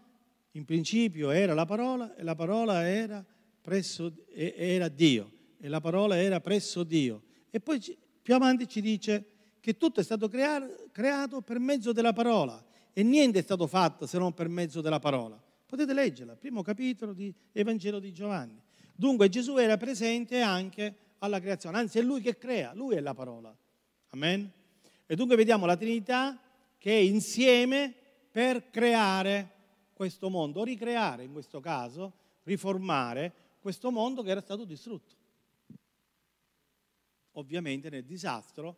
In 0.51 0.63
principio 0.63 1.31
era 1.31 1.53
la 1.53 1.65
parola 1.65 2.15
e 2.15 2.23
la 2.23 2.33
parola 2.33 2.87
era, 2.87 3.23
presso, 3.61 4.13
era 4.33 4.87
Dio 4.87 5.31
e 5.59 5.67
la 5.67 5.81
parola 5.81 6.17
era 6.17 6.39
presso 6.39 6.83
Dio. 6.83 7.23
E 7.49 7.59
poi 7.59 7.79
più 8.21 8.33
avanti 8.33 8.67
ci 8.67 8.79
dice 8.79 9.25
che 9.59 9.77
tutto 9.77 9.99
è 9.99 10.03
stato 10.03 10.29
creato 10.29 11.41
per 11.41 11.59
mezzo 11.59 11.91
della 11.91 12.13
parola 12.13 12.63
e 12.93 13.03
niente 13.03 13.39
è 13.39 13.41
stato 13.41 13.67
fatto 13.67 14.07
se 14.07 14.17
non 14.17 14.33
per 14.33 14.47
mezzo 14.47 14.79
della 14.79 14.99
parola. 14.99 15.39
Potete 15.65 15.93
leggerla, 15.93 16.35
primo 16.35 16.61
capitolo 16.61 17.13
di 17.13 17.33
Evangelo 17.51 17.99
di 17.99 18.13
Giovanni. 18.13 18.61
Dunque 18.93 19.29
Gesù 19.29 19.57
era 19.57 19.77
presente 19.77 20.41
anche 20.41 20.95
alla 21.19 21.39
creazione, 21.39 21.77
anzi 21.77 21.99
è 21.99 22.01
lui 22.01 22.21
che 22.21 22.37
crea, 22.37 22.73
lui 22.73 22.95
è 22.95 22.99
la 22.99 23.13
parola. 23.13 23.55
Amen? 24.09 24.51
E 25.05 25.15
dunque 25.15 25.35
vediamo 25.35 25.65
la 25.65 25.75
Trinità 25.75 26.39
che 26.77 26.91
è 26.91 27.01
insieme 27.01 27.93
per 28.31 28.69
creare 28.69 29.53
questo 29.93 30.29
mondo, 30.29 30.63
ricreare 30.63 31.23
in 31.23 31.31
questo 31.31 31.59
caso, 31.59 32.13
riformare 32.43 33.33
questo 33.59 33.91
mondo 33.91 34.21
che 34.21 34.29
era 34.29 34.41
stato 34.41 34.65
distrutto. 34.65 35.15
Ovviamente 37.31 37.89
nel 37.89 38.05
disastro, 38.05 38.77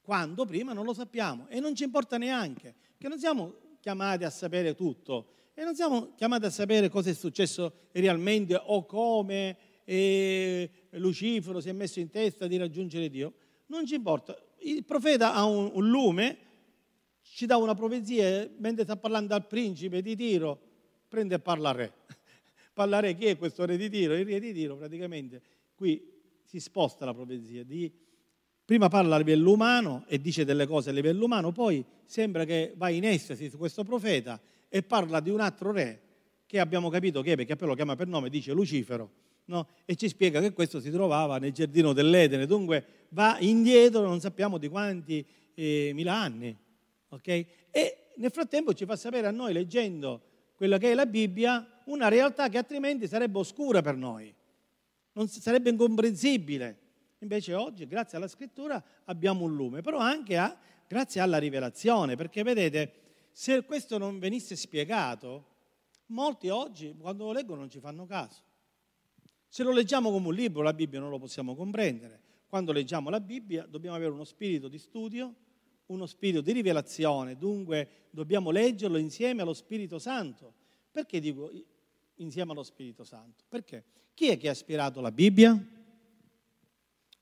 quando 0.00 0.44
prima 0.44 0.72
non 0.72 0.84
lo 0.84 0.94
sappiamo 0.94 1.46
e 1.48 1.60
non 1.60 1.74
ci 1.74 1.84
importa 1.84 2.18
neanche, 2.18 2.74
che 2.98 3.08
non 3.08 3.18
siamo 3.18 3.54
chiamati 3.80 4.24
a 4.24 4.30
sapere 4.30 4.74
tutto, 4.74 5.34
e 5.58 5.64
non 5.64 5.74
siamo 5.74 6.12
chiamati 6.14 6.44
a 6.44 6.50
sapere 6.50 6.88
cosa 6.88 7.10
è 7.10 7.14
successo 7.14 7.88
realmente 7.90 8.54
o 8.54 8.86
come 8.86 9.56
eh, 9.82 10.70
Lucifero 10.90 11.60
si 11.60 11.68
è 11.68 11.72
messo 11.72 11.98
in 11.98 12.10
testa 12.10 12.46
di 12.46 12.56
raggiungere 12.56 13.10
Dio. 13.10 13.32
Non 13.66 13.84
ci 13.84 13.96
importa. 13.96 14.40
Il 14.58 14.84
profeta 14.84 15.34
ha 15.34 15.44
un, 15.46 15.68
un 15.74 15.88
lume, 15.88 16.38
ci 17.22 17.44
dà 17.44 17.56
una 17.56 17.74
profezia, 17.74 18.48
mentre 18.58 18.84
sta 18.84 18.94
parlando 18.94 19.34
al 19.34 19.48
principe 19.48 20.00
di 20.00 20.14
Tiro, 20.14 20.60
prende 21.08 21.34
e 21.34 21.38
parla 21.40 21.70
al 21.70 21.74
re. 21.74 21.92
parla 22.72 22.98
al 22.98 23.02
re, 23.02 23.16
chi 23.16 23.26
è 23.26 23.36
questo 23.36 23.64
re 23.64 23.76
di 23.76 23.90
Tiro? 23.90 24.14
Il 24.14 24.26
re 24.26 24.38
di 24.38 24.52
Tiro 24.52 24.76
praticamente, 24.76 25.42
qui 25.74 26.08
si 26.44 26.60
sposta 26.60 27.04
la 27.04 27.14
profezia. 27.14 27.64
Di, 27.64 27.92
prima 28.64 28.86
parla 28.86 29.16
a 29.16 29.18
livello 29.18 29.50
umano 29.50 30.04
e 30.06 30.20
dice 30.20 30.44
delle 30.44 30.68
cose 30.68 30.90
a 30.90 30.92
livello 30.92 31.24
umano, 31.24 31.50
poi 31.50 31.84
sembra 32.04 32.44
che 32.44 32.74
va 32.76 32.90
in 32.90 33.04
estasi 33.04 33.50
su 33.50 33.58
questo 33.58 33.82
profeta 33.82 34.40
e 34.68 34.82
parla 34.82 35.20
di 35.20 35.30
un 35.30 35.40
altro 35.40 35.72
re 35.72 36.02
che 36.46 36.58
abbiamo 36.60 36.88
capito 36.88 37.20
che 37.22 37.32
è, 37.32 37.36
perché 37.36 37.56
poi 37.56 37.68
lo 37.68 37.74
chiama 37.74 37.94
per 37.94 38.06
nome, 38.06 38.30
dice 38.30 38.52
Lucifero, 38.52 39.10
no? 39.46 39.68
e 39.84 39.96
ci 39.96 40.08
spiega 40.08 40.40
che 40.40 40.52
questo 40.52 40.80
si 40.80 40.90
trovava 40.90 41.38
nel 41.38 41.52
giardino 41.52 41.92
dell'Edene, 41.92 42.46
dunque 42.46 43.06
va 43.10 43.36
indietro 43.40 44.02
non 44.02 44.20
sappiamo 44.20 44.58
di 44.58 44.68
quanti 44.68 45.24
eh, 45.54 45.90
mila 45.94 46.14
anni. 46.14 46.56
Okay? 47.10 47.46
E 47.70 47.96
nel 48.16 48.30
frattempo 48.30 48.72
ci 48.72 48.84
fa 48.84 48.96
sapere 48.96 49.26
a 49.26 49.30
noi, 49.30 49.52
leggendo 49.52 50.22
quella 50.54 50.78
che 50.78 50.90
è 50.90 50.94
la 50.94 51.06
Bibbia, 51.06 51.82
una 51.84 52.08
realtà 52.08 52.48
che 52.48 52.58
altrimenti 52.58 53.06
sarebbe 53.06 53.38
oscura 53.38 53.80
per 53.80 53.96
noi, 53.96 54.34
non 55.12 55.28
sarebbe 55.28 55.70
incomprensibile. 55.70 56.86
Invece 57.20 57.54
oggi, 57.54 57.86
grazie 57.86 58.16
alla 58.16 58.28
scrittura, 58.28 58.82
abbiamo 59.04 59.44
un 59.44 59.54
lume, 59.54 59.80
però 59.80 59.98
anche 59.98 60.36
a, 60.36 60.56
grazie 60.86 61.20
alla 61.20 61.38
rivelazione, 61.38 62.16
perché 62.16 62.42
vedete, 62.42 63.07
se 63.38 63.62
questo 63.62 63.98
non 63.98 64.18
venisse 64.18 64.56
spiegato, 64.56 65.46
molti 66.06 66.48
oggi 66.48 66.92
quando 66.98 67.26
lo 67.26 67.30
leggono 67.32 67.60
non 67.60 67.70
ci 67.70 67.78
fanno 67.78 68.04
caso. 68.04 68.42
Se 69.46 69.62
lo 69.62 69.70
leggiamo 69.70 70.10
come 70.10 70.26
un 70.26 70.34
libro, 70.34 70.60
la 70.60 70.74
Bibbia 70.74 70.98
non 70.98 71.08
lo 71.08 71.20
possiamo 71.20 71.54
comprendere. 71.54 72.20
Quando 72.48 72.72
leggiamo 72.72 73.10
la 73.10 73.20
Bibbia 73.20 73.64
dobbiamo 73.64 73.94
avere 73.94 74.10
uno 74.10 74.24
spirito 74.24 74.66
di 74.66 74.76
studio, 74.78 75.32
uno 75.86 76.06
spirito 76.06 76.40
di 76.40 76.50
rivelazione, 76.50 77.38
dunque 77.38 78.08
dobbiamo 78.10 78.50
leggerlo 78.50 78.96
insieme 78.96 79.42
allo 79.42 79.54
Spirito 79.54 80.00
Santo 80.00 80.54
Perché 80.90 81.20
dico 81.20 81.48
insieme 82.16 82.50
allo 82.50 82.64
Spirito 82.64 83.04
Santo? 83.04 83.44
Perché 83.48 83.84
chi 84.14 84.30
è 84.30 84.36
che 84.36 84.48
ha 84.48 84.52
ispirato 84.52 85.00
la 85.00 85.12
Bibbia? 85.12 85.56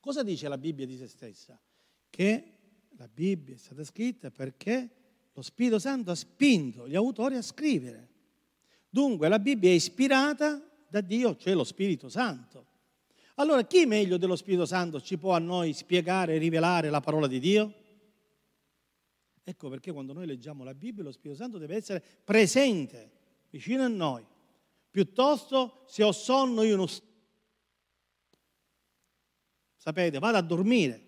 Cosa 0.01 0.23
dice 0.23 0.49
la 0.49 0.57
Bibbia 0.57 0.87
di 0.87 0.97
se 0.97 1.09
stessa? 1.09 1.61
Che 2.09 2.53
la 2.97 3.07
Bibbia 3.07 3.55
è 3.55 3.59
stata 3.59 3.85
scritta 3.85 4.31
perché 4.31 5.05
lo 5.37 5.43
Spirito 5.43 5.79
Santo 5.79 6.13
ha 6.13 6.15
spinto 6.15 6.89
gli 6.89 6.97
autori 6.97 7.37
a 7.37 7.43
scrivere. 7.43 8.09
Dunque 8.89 9.29
la 9.29 9.39
Bibbia 9.39 9.69
è 9.69 9.75
ispirata 9.75 10.67
da 10.89 11.03
Dio, 11.03 11.37
cioè 11.37 11.53
lo 11.53 11.63
Spirito 11.63 12.09
Santo. 12.09 12.65
Allora 13.35 13.63
chi 13.65 13.85
meglio 13.85 14.17
dello 14.17 14.35
Spirito 14.35 14.65
Santo 14.65 14.99
ci 14.99 15.19
può 15.19 15.35
a 15.35 15.39
noi 15.39 15.75
spiegare 15.75 16.35
e 16.35 16.39
rivelare 16.39 16.89
la 16.89 17.03
parola 17.03 17.27
di 17.27 17.39
Dio? 17.39 17.75
Ecco 19.45 19.69
perché 19.69 19.93
quando 19.93 20.15
noi 20.15 20.25
leggiamo 20.25 20.65
la 20.65 20.73
Bibbia 20.73 21.05
lo 21.05 21.13
Spirito 21.13 21.39
Santo 21.39 21.59
deve 21.59 21.77
essere 21.77 22.03
presente, 22.25 23.11
vicino 23.51 23.83
a 23.83 23.89
noi. 23.89 24.25
Piuttosto 24.91 25.85
se 25.87 26.03
ho 26.03 26.13
sonno 26.13 26.63
io 26.63 26.77
non. 26.77 26.87
Sapete, 29.77 30.19
vado 30.19 30.39
a 30.39 30.43
dormire, 30.43 31.03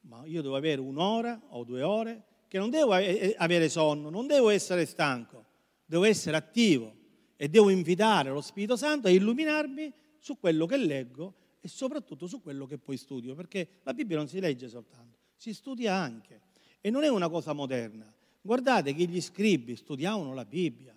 ma 0.00 0.24
io 0.24 0.40
devo 0.40 0.56
avere 0.56 0.80
un'ora 0.80 1.38
o 1.50 1.62
due 1.62 1.82
ore 1.82 2.24
che 2.56 2.58
non 2.58 2.70
devo 2.70 2.92
avere 3.36 3.68
sonno, 3.68 4.08
non 4.08 4.26
devo 4.26 4.48
essere 4.48 4.86
stanco, 4.86 5.44
devo 5.84 6.04
essere 6.04 6.36
attivo 6.38 6.94
e 7.36 7.48
devo 7.48 7.68
invitare 7.68 8.30
lo 8.30 8.40
Spirito 8.40 8.76
Santo 8.76 9.08
a 9.08 9.10
illuminarmi 9.10 9.92
su 10.18 10.38
quello 10.38 10.64
che 10.64 10.78
leggo 10.78 11.34
e 11.60 11.68
soprattutto 11.68 12.26
su 12.26 12.40
quello 12.40 12.64
che 12.66 12.78
poi 12.78 12.96
studio, 12.96 13.34
perché 13.34 13.80
la 13.82 13.92
Bibbia 13.92 14.16
non 14.16 14.26
si 14.26 14.40
legge 14.40 14.68
soltanto, 14.68 15.18
si 15.36 15.52
studia 15.52 15.94
anche 15.94 16.40
e 16.80 16.88
non 16.88 17.04
è 17.04 17.08
una 17.08 17.28
cosa 17.28 17.52
moderna. 17.52 18.10
Guardate 18.40 18.94
che 18.94 19.04
gli 19.04 19.20
scribi 19.20 19.76
studiavano 19.76 20.32
la 20.32 20.46
Bibbia, 20.46 20.96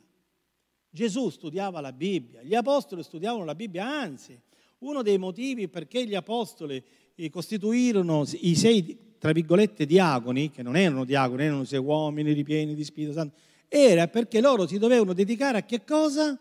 Gesù 0.89 1.29
studiava 1.29 1.81
la 1.81 1.91
Bibbia, 1.91 2.41
gli 2.41 2.55
apostoli 2.55 3.03
studiavano 3.03 3.43
la 3.43 3.55
Bibbia, 3.55 3.85
anzi, 3.85 4.39
uno 4.79 5.01
dei 5.01 5.17
motivi 5.17 5.67
perché 5.67 6.05
gli 6.05 6.15
apostoli 6.15 6.81
costituirono 7.29 8.23
i 8.39 8.55
sei, 8.55 8.97
tra 9.19 9.33
virgolette, 9.33 9.85
diaconi, 9.85 10.49
che 10.49 10.63
non 10.63 10.77
erano 10.77 11.03
diaconi, 11.03 11.43
erano 11.43 11.65
sei 11.65 11.79
uomini 11.79 12.31
ripieni 12.31 12.73
di 12.73 12.83
Spirito 12.85 13.13
Santo, 13.13 13.35
era 13.67 14.07
perché 14.07 14.39
loro 14.39 14.65
si 14.65 14.79
dovevano 14.79 15.13
dedicare 15.13 15.57
a 15.59 15.63
che 15.63 15.83
cosa? 15.83 16.39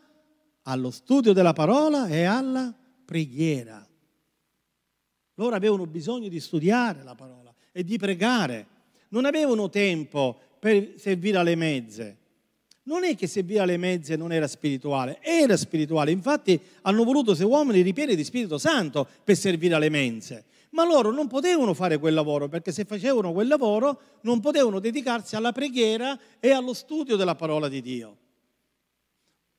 Allo 0.62 0.90
studio 0.90 1.32
della 1.32 1.52
parola 1.52 2.06
e 2.06 2.22
alla 2.24 2.72
preghiera. 3.04 3.84
Loro 5.34 5.54
avevano 5.54 5.86
bisogno 5.86 6.28
di 6.28 6.40
studiare 6.40 7.02
la 7.02 7.14
parola 7.14 7.52
e 7.72 7.82
di 7.84 7.98
pregare. 7.98 8.66
Non 9.08 9.24
avevano 9.24 9.68
tempo 9.68 10.38
per 10.58 10.94
servire 10.96 11.38
alle 11.38 11.54
mezze. 11.56 12.16
Non 12.84 13.04
è 13.04 13.16
che 13.16 13.26
servire 13.26 13.60
alle 13.60 13.76
mezze 13.76 14.16
non 14.16 14.32
era 14.32 14.46
spirituale, 14.46 15.18
era 15.20 15.56
spirituale. 15.56 16.10
Infatti 16.10 16.58
hanno 16.82 17.04
voluto 17.04 17.34
sei 17.34 17.46
uomini 17.46 17.82
ripieni 17.82 18.14
di 18.14 18.24
Spirito 18.24 18.56
Santo 18.56 19.06
per 19.24 19.36
servire 19.36 19.74
alle 19.74 19.90
mense 19.90 20.44
ma 20.70 20.85
loro 20.85 21.11
non 21.11 21.26
potevano 21.26 21.74
fare 21.74 21.98
quel 21.98 22.14
lavoro 22.14 22.48
perché 22.48 22.72
se 22.72 22.85
facevano 22.85 23.33
quel 23.33 23.48
lavoro 23.48 24.00
non 24.22 24.40
potevano 24.40 24.78
dedicarsi 24.78 25.37
alla 25.37 25.52
preghiera 25.52 26.18
e 26.40 26.50
allo 26.50 26.74
studio 26.74 27.16
della 27.16 27.35
parola 27.35 27.68
di 27.68 27.81
Dio. 27.81 28.16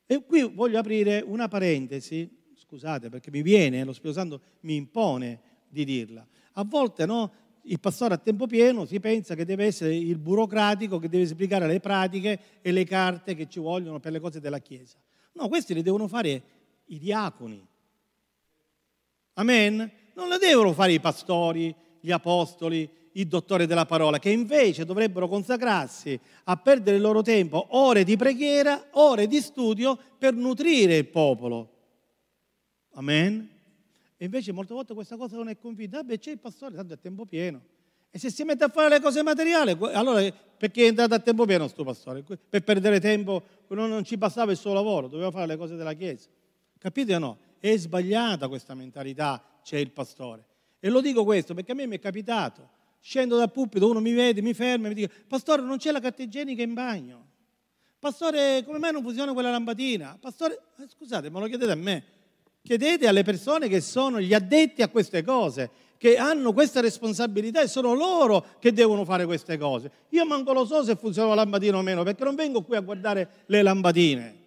E 0.05 0.23
qui 0.25 0.41
voglio 0.41 0.79
aprire 0.79 1.23
una 1.25 1.47
parentesi, 1.47 2.29
scusate 2.55 3.09
perché 3.09 3.29
mi 3.31 3.41
viene, 3.41 3.83
lo 3.83 3.93
Spirito 3.93 4.19
Santo 4.19 4.41
mi 4.61 4.75
impone 4.75 5.39
di 5.67 5.85
dirla. 5.85 6.25
A 6.53 6.63
volte 6.63 7.05
no, 7.05 7.31
il 7.63 7.79
pastore 7.79 8.15
a 8.15 8.17
tempo 8.17 8.47
pieno 8.47 8.85
si 8.85 8.99
pensa 8.99 9.35
che 9.35 9.45
deve 9.45 9.65
essere 9.65 9.95
il 9.95 10.17
burocratico 10.17 10.97
che 10.97 11.09
deve 11.09 11.27
spiegare 11.27 11.67
le 11.67 11.79
pratiche 11.79 12.39
e 12.61 12.71
le 12.71 12.83
carte 12.85 13.35
che 13.35 13.47
ci 13.47 13.59
vogliono 13.59 13.99
per 13.99 14.11
le 14.11 14.19
cose 14.19 14.39
della 14.39 14.59
Chiesa. 14.59 14.97
No, 15.33 15.47
questi 15.47 15.73
li 15.73 15.81
devono 15.81 16.07
fare 16.07 16.41
i 16.85 16.97
diaconi. 16.97 17.65
Amen? 19.33 19.91
Non 20.19 20.29
le 20.29 20.37
devono 20.37 20.73
fare 20.73 20.91
i 20.91 20.99
pastori, 20.99 21.73
gli 21.99 22.11
apostoli, 22.11 22.89
i 23.13 23.27
dottori 23.27 23.65
della 23.65 23.85
parola, 23.85 24.19
che 24.19 24.29
invece 24.29 24.85
dovrebbero 24.85 25.27
consacrarsi 25.27 26.19
a 26.45 26.57
perdere 26.57 26.97
il 26.97 27.01
loro 27.01 27.21
tempo, 27.21 27.65
ore 27.69 28.03
di 28.03 28.15
preghiera, 28.17 28.87
ore 28.91 29.27
di 29.27 29.41
studio 29.41 29.97
per 30.17 30.33
nutrire 30.33 30.97
il 30.97 31.07
popolo. 31.07 31.73
Amen? 32.93 33.49
E 34.17 34.25
invece 34.25 34.51
molte 34.51 34.73
volte 34.73 34.93
questa 34.93 35.15
cosa 35.15 35.37
non 35.37 35.47
è 35.47 35.57
convinta. 35.57 35.97
Vabbè, 35.97 36.19
c'è 36.19 36.31
il 36.31 36.39
pastore, 36.39 36.75
tanto 36.75 36.93
è 36.93 36.97
a 36.97 36.99
tempo 36.99 37.25
pieno. 37.25 37.61
E 38.11 38.19
se 38.19 38.29
si 38.29 38.43
mette 38.43 38.63
a 38.63 38.69
fare 38.69 38.89
le 38.89 38.99
cose 38.99 39.21
materiali, 39.23 39.77
allora 39.93 40.21
perché 40.57 40.83
è 40.83 40.87
entrato 40.87 41.13
a 41.13 41.19
tempo 41.19 41.45
pieno 41.45 41.63
questo 41.63 41.83
pastore? 41.83 42.23
Per 42.23 42.63
perdere 42.63 42.99
tempo 42.99 43.43
non 43.69 44.03
ci 44.03 44.17
bastava 44.17 44.51
il 44.51 44.57
suo 44.57 44.73
lavoro, 44.73 45.07
doveva 45.07 45.31
fare 45.31 45.45
le 45.45 45.57
cose 45.57 45.75
della 45.75 45.93
Chiesa. 45.93 46.27
Capite 46.77 47.15
o 47.15 47.19
no? 47.19 47.37
È 47.59 47.75
sbagliata 47.77 48.47
questa 48.47 48.73
mentalità 48.73 49.41
c'è 49.69 49.77
il 49.77 49.91
pastore. 49.91 50.45
E 50.79 50.89
lo 50.89 50.99
dico 50.99 51.23
questo 51.23 51.53
perché 51.53 51.73
a 51.73 51.75
me 51.75 51.85
mi 51.85 51.97
è 51.97 51.99
capitato. 51.99 52.77
Scendo 52.99 53.37
dal 53.37 53.51
pulpito, 53.51 53.87
uno 53.87 54.01
mi 54.01 54.13
vede, 54.13 54.41
mi 54.41 54.55
ferma 54.55 54.87
e 54.87 54.89
mi 54.89 54.95
dice, 54.95 55.11
pastore 55.27 55.61
non 55.61 55.77
c'è 55.77 55.91
la 55.91 55.99
carta 55.99 56.23
igienica 56.23 56.63
in 56.63 56.73
bagno. 56.73 57.27
Pastore, 57.99 58.63
come 58.65 58.79
mai 58.79 58.91
non 58.91 59.03
funziona 59.03 59.31
quella 59.31 59.51
lampadina? 59.51 60.17
Pastore, 60.19 60.59
eh, 60.79 60.87
scusate, 60.87 61.29
ma 61.29 61.39
lo 61.39 61.45
chiedete 61.45 61.71
a 61.71 61.75
me. 61.75 62.03
Chiedete 62.61 63.07
alle 63.07 63.23
persone 63.23 63.67
che 63.67 63.79
sono 63.79 64.19
gli 64.19 64.33
addetti 64.33 64.81
a 64.81 64.89
queste 64.89 65.23
cose, 65.23 65.69
che 65.97 66.17
hanno 66.17 66.51
questa 66.51 66.81
responsabilità 66.81 67.61
e 67.61 67.67
sono 67.67 67.93
loro 67.93 68.45
che 68.59 68.73
devono 68.73 69.05
fare 69.05 69.25
queste 69.25 69.57
cose. 69.57 69.91
Io 70.09 70.25
manco 70.25 70.51
lo 70.51 70.65
so 70.65 70.83
se 70.83 70.95
funziona 70.95 71.29
la 71.29 71.35
lampadina 71.35 71.77
o 71.77 71.81
meno, 71.81 72.03
perché 72.03 72.23
non 72.23 72.35
vengo 72.35 72.63
qui 72.63 72.75
a 72.75 72.81
guardare 72.81 73.43
le 73.45 73.61
lampadine. 73.61 74.38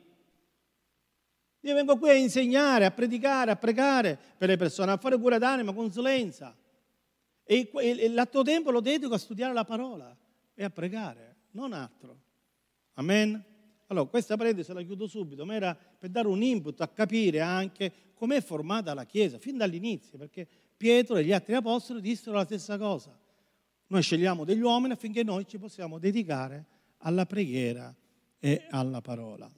Io 1.65 1.75
vengo 1.75 1.97
qui 1.97 2.11
a 2.11 2.15
insegnare, 2.15 2.85
a 2.85 2.91
predicare, 2.91 3.53
a 3.53 3.57
pregare 3.57 4.19
per 4.37 4.49
le 4.49 4.57
persone, 4.57 4.91
a 4.93 4.97
fare 4.97 5.17
cura 5.17 5.39
d'anima, 5.39 5.73
consulenza. 5.73 6.57
E 7.45 8.09
l'atto 8.11 8.43
tempo 8.43 8.71
lo 8.71 8.81
dedico 8.81 9.15
a 9.15 9.19
studiare 9.19 9.53
la 9.53 9.65
parola 9.65 10.17
e 10.55 10.65
a 10.65 10.71
pregare, 10.71 11.37
non 11.53 11.73
altro. 11.73 12.19
Amen? 12.95 13.45
Allora, 13.87 14.09
questa 14.09 14.37
parentesi 14.37 14.73
la 14.73 14.83
chiudo 14.83 15.07
subito, 15.07 15.45
ma 15.45 15.55
era 15.55 15.75
per 15.75 16.11
dare 16.11 16.27
un 16.27 16.43
input 16.43 16.81
a 16.81 16.89
capire 16.89 17.41
anche 17.41 17.93
com'è 18.15 18.41
formata 18.41 18.95
la 18.95 19.05
Chiesa, 19.05 19.39
fin 19.39 19.57
dall'inizio, 19.57 20.19
perché 20.19 20.47
Pietro 20.77 21.17
e 21.17 21.25
gli 21.25 21.33
altri 21.33 21.55
apostoli 21.55 22.01
dissero 22.01 22.37
la 22.37 22.45
stessa 22.45 22.77
cosa. 22.79 23.17
Noi 23.87 24.03
scegliamo 24.03 24.45
degli 24.45 24.63
uomini 24.63 24.95
affinché 24.95 25.23
noi 25.23 25.47
ci 25.47 25.59
possiamo 25.59 25.99
dedicare 25.99 26.67
alla 26.99 27.27
preghiera 27.27 27.95
e 28.39 28.67
alla 28.71 29.01
parola. 29.01 29.49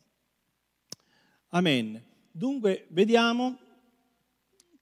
Amen. 1.54 2.02
Dunque 2.32 2.86
vediamo 2.88 3.56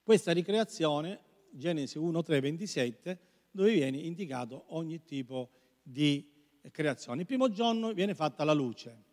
questa 0.01 0.31
ricreazione, 0.31 1.19
Genesi 1.51 1.99
1, 1.99 2.23
3, 2.23 2.39
27, 2.39 3.19
dove 3.51 3.73
viene 3.73 3.99
indicato 3.99 4.63
ogni 4.69 5.03
tipo 5.03 5.51
di 5.83 6.27
creazione. 6.71 7.21
Il 7.21 7.27
primo 7.27 7.51
giorno 7.51 7.93
viene 7.93 8.15
fatta 8.15 8.43
la 8.43 8.53
luce. 8.53 9.03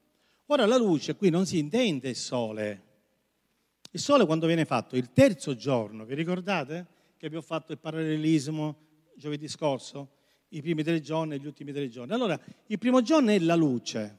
Ora 0.47 0.65
la 0.65 0.79
luce 0.79 1.17
qui 1.17 1.29
non 1.29 1.45
si 1.45 1.59
intende 1.59 2.09
il 2.09 2.17
sole. 2.17 2.83
Il 3.91 4.01
sole 4.01 4.25
quando 4.25 4.47
viene 4.47 4.65
fatto? 4.65 4.97
Il 4.97 5.13
terzo 5.13 5.55
giorno, 5.55 6.07
vi 6.07 6.15
ricordate 6.15 6.87
che 7.19 7.29
vi 7.29 7.37
ho 7.37 7.43
fatto 7.43 7.73
il 7.73 7.79
parallelismo 7.79 8.77
giovedì 9.17 9.49
scorso? 9.49 10.13
I 10.49 10.63
primi 10.63 10.83
tre 10.83 11.03
giorni 11.03 11.35
e 11.35 11.39
gli 11.39 11.47
ultimi 11.47 11.73
tre 11.73 11.91
giorni. 11.91 12.15
Allora, 12.15 12.41
il 12.69 12.79
primo 12.79 13.03
giorno 13.03 13.33
è 13.33 13.39
la 13.39 13.55
luce, 13.55 14.17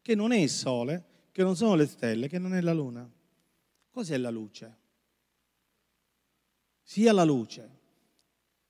che 0.00 0.14
non 0.14 0.32
è 0.32 0.38
il 0.38 0.48
sole, 0.48 1.08
che 1.32 1.42
non 1.42 1.56
sono 1.56 1.74
le 1.74 1.86
stelle, 1.86 2.28
che 2.28 2.38
non 2.38 2.54
è 2.54 2.60
la 2.60 2.72
luna. 2.72 3.08
Cos'è 3.90 4.16
la 4.16 4.30
luce? 4.30 4.76
Sia 6.82 7.12
la 7.12 7.24
luce. 7.24 7.78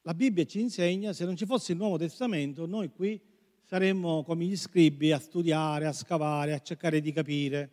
La 0.02 0.14
Bibbia 0.14 0.44
ci 0.44 0.60
insegna, 0.60 1.12
se 1.12 1.24
non 1.24 1.36
ci 1.36 1.46
fosse 1.46 1.72
il 1.72 1.78
Nuovo 1.78 1.98
Testamento, 1.98 2.66
noi 2.66 2.90
qui 2.90 3.20
saremmo 3.64 4.22
come 4.24 4.44
gli 4.44 4.56
scribi 4.56 5.12
a 5.12 5.18
studiare, 5.18 5.86
a 5.86 5.92
scavare, 5.92 6.52
a 6.52 6.60
cercare 6.60 7.00
di 7.00 7.12
capire. 7.12 7.70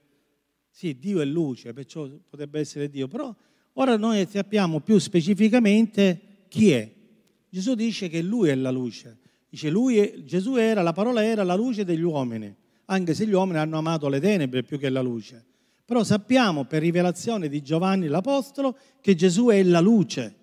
Sì, 0.69 0.97
Dio 0.99 1.21
è 1.21 1.25
luce, 1.25 1.73
perciò 1.73 2.07
potrebbe 2.29 2.59
essere 2.59 2.89
Dio, 2.89 3.07
però 3.07 3.33
ora 3.73 3.97
noi 3.97 4.25
sappiamo 4.29 4.79
più 4.81 4.99
specificamente 4.99 6.45
chi 6.49 6.71
è. 6.71 6.93
Gesù 7.49 7.75
dice 7.75 8.09
che 8.09 8.21
Lui 8.21 8.49
è 8.49 8.55
la 8.55 8.71
luce. 8.71 9.19
Dice, 9.49 9.69
lui 9.69 9.97
è, 9.97 10.23
Gesù 10.23 10.55
era, 10.57 10.81
la 10.81 10.91
parola 10.91 11.23
era 11.23 11.43
la 11.43 11.55
luce 11.55 11.85
degli 11.85 12.01
uomini 12.01 12.53
anche 12.89 13.13
se 13.13 13.25
gli 13.25 13.33
uomini 13.33 13.59
hanno 13.59 13.77
amato 13.77 14.09
le 14.09 14.19
tenebre 14.19 14.63
più 14.63 14.77
che 14.77 14.89
la 14.89 15.01
luce. 15.01 15.45
Però 15.85 16.03
sappiamo 16.03 16.65
per 16.65 16.81
rivelazione 16.81 17.47
di 17.47 17.61
Giovanni 17.61 18.07
l'Apostolo 18.07 18.77
che 18.99 19.15
Gesù 19.15 19.47
è 19.47 19.63
la 19.63 19.79
luce. 19.79 20.35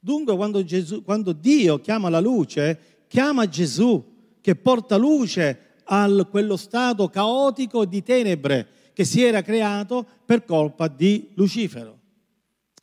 Dunque 0.00 0.34
quando, 0.34 0.64
Gesù, 0.64 1.02
quando 1.02 1.32
Dio 1.32 1.80
chiama 1.80 2.08
la 2.08 2.20
luce, 2.20 3.04
chiama 3.08 3.48
Gesù 3.48 4.02
che 4.40 4.54
porta 4.54 4.96
luce 4.96 5.66
a 5.84 6.26
quello 6.30 6.56
stato 6.56 7.08
caotico 7.08 7.84
di 7.84 8.02
tenebre 8.02 8.66
che 8.92 9.04
si 9.04 9.22
era 9.22 9.42
creato 9.42 10.06
per 10.24 10.44
colpa 10.44 10.88
di 10.88 11.30
Lucifero. 11.34 11.98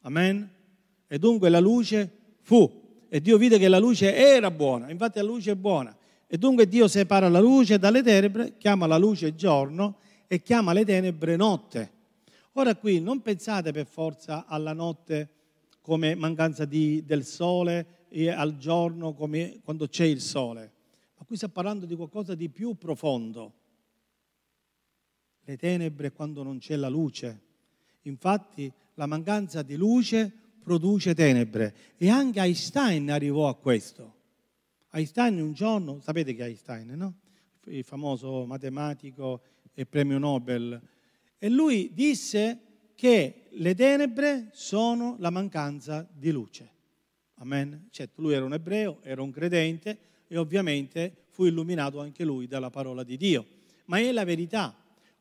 Amen? 0.01 0.49
E 1.07 1.19
dunque 1.19 1.49
la 1.49 1.59
luce 1.59 2.11
fu. 2.41 2.83
E 3.07 3.21
Dio 3.21 3.37
vide 3.37 3.57
che 3.57 3.67
la 3.67 3.79
luce 3.79 4.15
era 4.15 4.51
buona, 4.51 4.89
infatti 4.89 5.19
la 5.19 5.25
luce 5.25 5.51
è 5.51 5.55
buona. 5.55 5.95
E 6.27 6.37
dunque 6.37 6.67
Dio 6.67 6.87
separa 6.87 7.29
la 7.29 7.39
luce 7.39 7.77
dalle 7.77 8.01
tenebre, 8.01 8.57
chiama 8.57 8.87
la 8.87 8.97
luce 8.97 9.35
giorno 9.35 9.97
e 10.27 10.41
chiama 10.41 10.73
le 10.73 10.83
tenebre 10.83 11.35
notte. 11.35 11.91
Ora 12.53 12.75
qui 12.75 12.99
non 12.99 13.21
pensate 13.21 13.71
per 13.71 13.85
forza 13.85 14.45
alla 14.47 14.73
notte 14.73 15.29
come 15.81 16.15
mancanza 16.15 16.65
di, 16.65 17.03
del 17.05 17.25
sole 17.25 18.05
e 18.09 18.29
al 18.29 18.57
giorno 18.57 19.13
come 19.13 19.59
quando 19.63 19.87
c'è 19.87 20.05
il 20.05 20.21
sole, 20.21 20.71
ma 21.17 21.25
qui 21.25 21.35
sta 21.35 21.49
parlando 21.49 21.85
di 21.85 21.95
qualcosa 21.95 22.33
di 22.33 22.49
più 22.49 22.75
profondo. 22.75 23.53
Le 25.43 25.57
tenebre 25.57 26.11
quando 26.11 26.41
non 26.41 26.57
c'è 26.57 26.75
la 26.75 26.89
luce. 26.89 27.41
Infatti 28.03 28.71
la 28.95 29.05
mancanza 29.05 29.61
di 29.61 29.75
luce 29.75 30.31
produce 30.63 31.13
tenebre 31.13 31.75
e 31.97 32.09
anche 32.09 32.39
Einstein 32.39 33.11
arrivò 33.11 33.47
a 33.47 33.55
questo. 33.55 34.14
Einstein 34.95 35.41
un 35.41 35.51
giorno, 35.51 35.99
sapete 35.99 36.33
che 36.33 36.43
Einstein, 36.43 36.91
no? 36.91 37.15
Il 37.65 37.83
famoso 37.83 38.45
matematico 38.45 39.41
e 39.73 39.85
premio 39.85 40.17
Nobel. 40.17 40.81
E 41.37 41.49
lui 41.49 41.91
disse 41.93 42.59
che 42.95 43.47
le 43.49 43.75
tenebre 43.75 44.51
sono 44.53 45.17
la 45.19 45.29
mancanza 45.31 46.07
di 46.09 46.31
luce. 46.31 46.71
Amen. 47.39 47.87
Certo, 47.89 48.21
lui 48.21 48.35
era 48.35 48.45
un 48.45 48.53
ebreo, 48.53 48.99
era 49.01 49.21
un 49.21 49.31
credente 49.31 49.97
e 50.27 50.37
ovviamente 50.37 51.25
fu 51.27 51.43
illuminato 51.43 51.99
anche 51.99 52.23
lui 52.23 52.47
dalla 52.47 52.69
parola 52.69 53.03
di 53.03 53.17
Dio. 53.17 53.45
Ma 53.87 53.99
è 53.99 54.09
la 54.13 54.23
verità. 54.23 54.73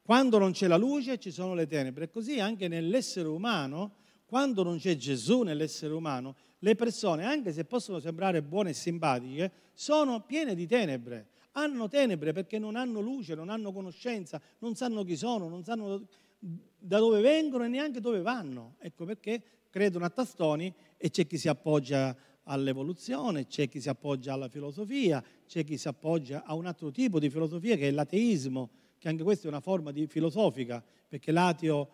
Quando 0.03 0.39
non 0.39 0.53
c'è 0.53 0.69
la 0.69 0.77
luce 0.77 1.19
ci 1.19 1.33
sono 1.33 1.53
le 1.55 1.67
tenebre. 1.67 2.05
E 2.05 2.11
così 2.11 2.39
anche 2.39 2.69
nell'essere 2.69 3.27
umano, 3.27 3.97
quando 4.25 4.63
non 4.63 4.79
c'è 4.79 4.97
Gesù 4.97 5.43
nell'essere 5.43 5.95
umano, 5.95 6.37
le 6.65 6.75
persone, 6.75 7.27
anche 7.27 7.53
se 7.53 7.67
possono 7.67 8.01
sembrare 8.01 8.43
buone 8.43 8.71
e 8.71 8.73
simpatiche, 8.73 9.53
sono 9.75 10.23
piene 10.23 10.55
di 10.55 10.67
tenebre. 10.67 11.29
Hanno 11.53 11.89
tenebre 11.89 12.33
perché 12.33 12.59
non 12.59 12.75
hanno 12.75 13.01
luce, 13.01 13.35
non 13.35 13.51
hanno 13.51 13.71
conoscenza, 13.71 14.41
non 14.61 14.75
sanno 14.75 15.05
chi 15.05 15.15
sono, 15.15 15.49
non 15.49 15.63
sanno 15.63 16.07
da 16.39 16.99
dove 16.99 17.21
vengono 17.21 17.65
e 17.65 17.69
neanche 17.69 18.01
dove 18.01 18.23
vanno. 18.23 18.77
Ecco 18.79 19.05
perché 19.05 19.43
credono 19.69 20.07
a 20.07 20.11
tastoni 20.11 20.73
e 20.97 21.11
c'è 21.11 21.27
chi 21.27 21.37
si 21.37 21.49
appoggia 21.49 22.17
all'evoluzione, 22.45 23.47
c'è 23.47 23.69
chi 23.69 23.81
si 23.81 23.91
appoggia 23.91 24.33
alla 24.33 24.49
filosofia, 24.49 25.23
c'è 25.47 25.65
chi 25.65 25.77
si 25.77 25.87
appoggia 25.87 26.45
a 26.45 26.55
un 26.55 26.65
altro 26.65 26.91
tipo 26.91 27.19
di 27.19 27.29
filosofia 27.29 27.77
che 27.77 27.89
è 27.89 27.91
l'ateismo, 27.91 28.71
che 28.99 29.09
anche 29.09 29.23
questa 29.23 29.45
è 29.45 29.49
una 29.49 29.61
forma 29.61 29.93
filosofica, 30.09 30.83
perché 31.07 31.31
l'ateo 31.31 31.89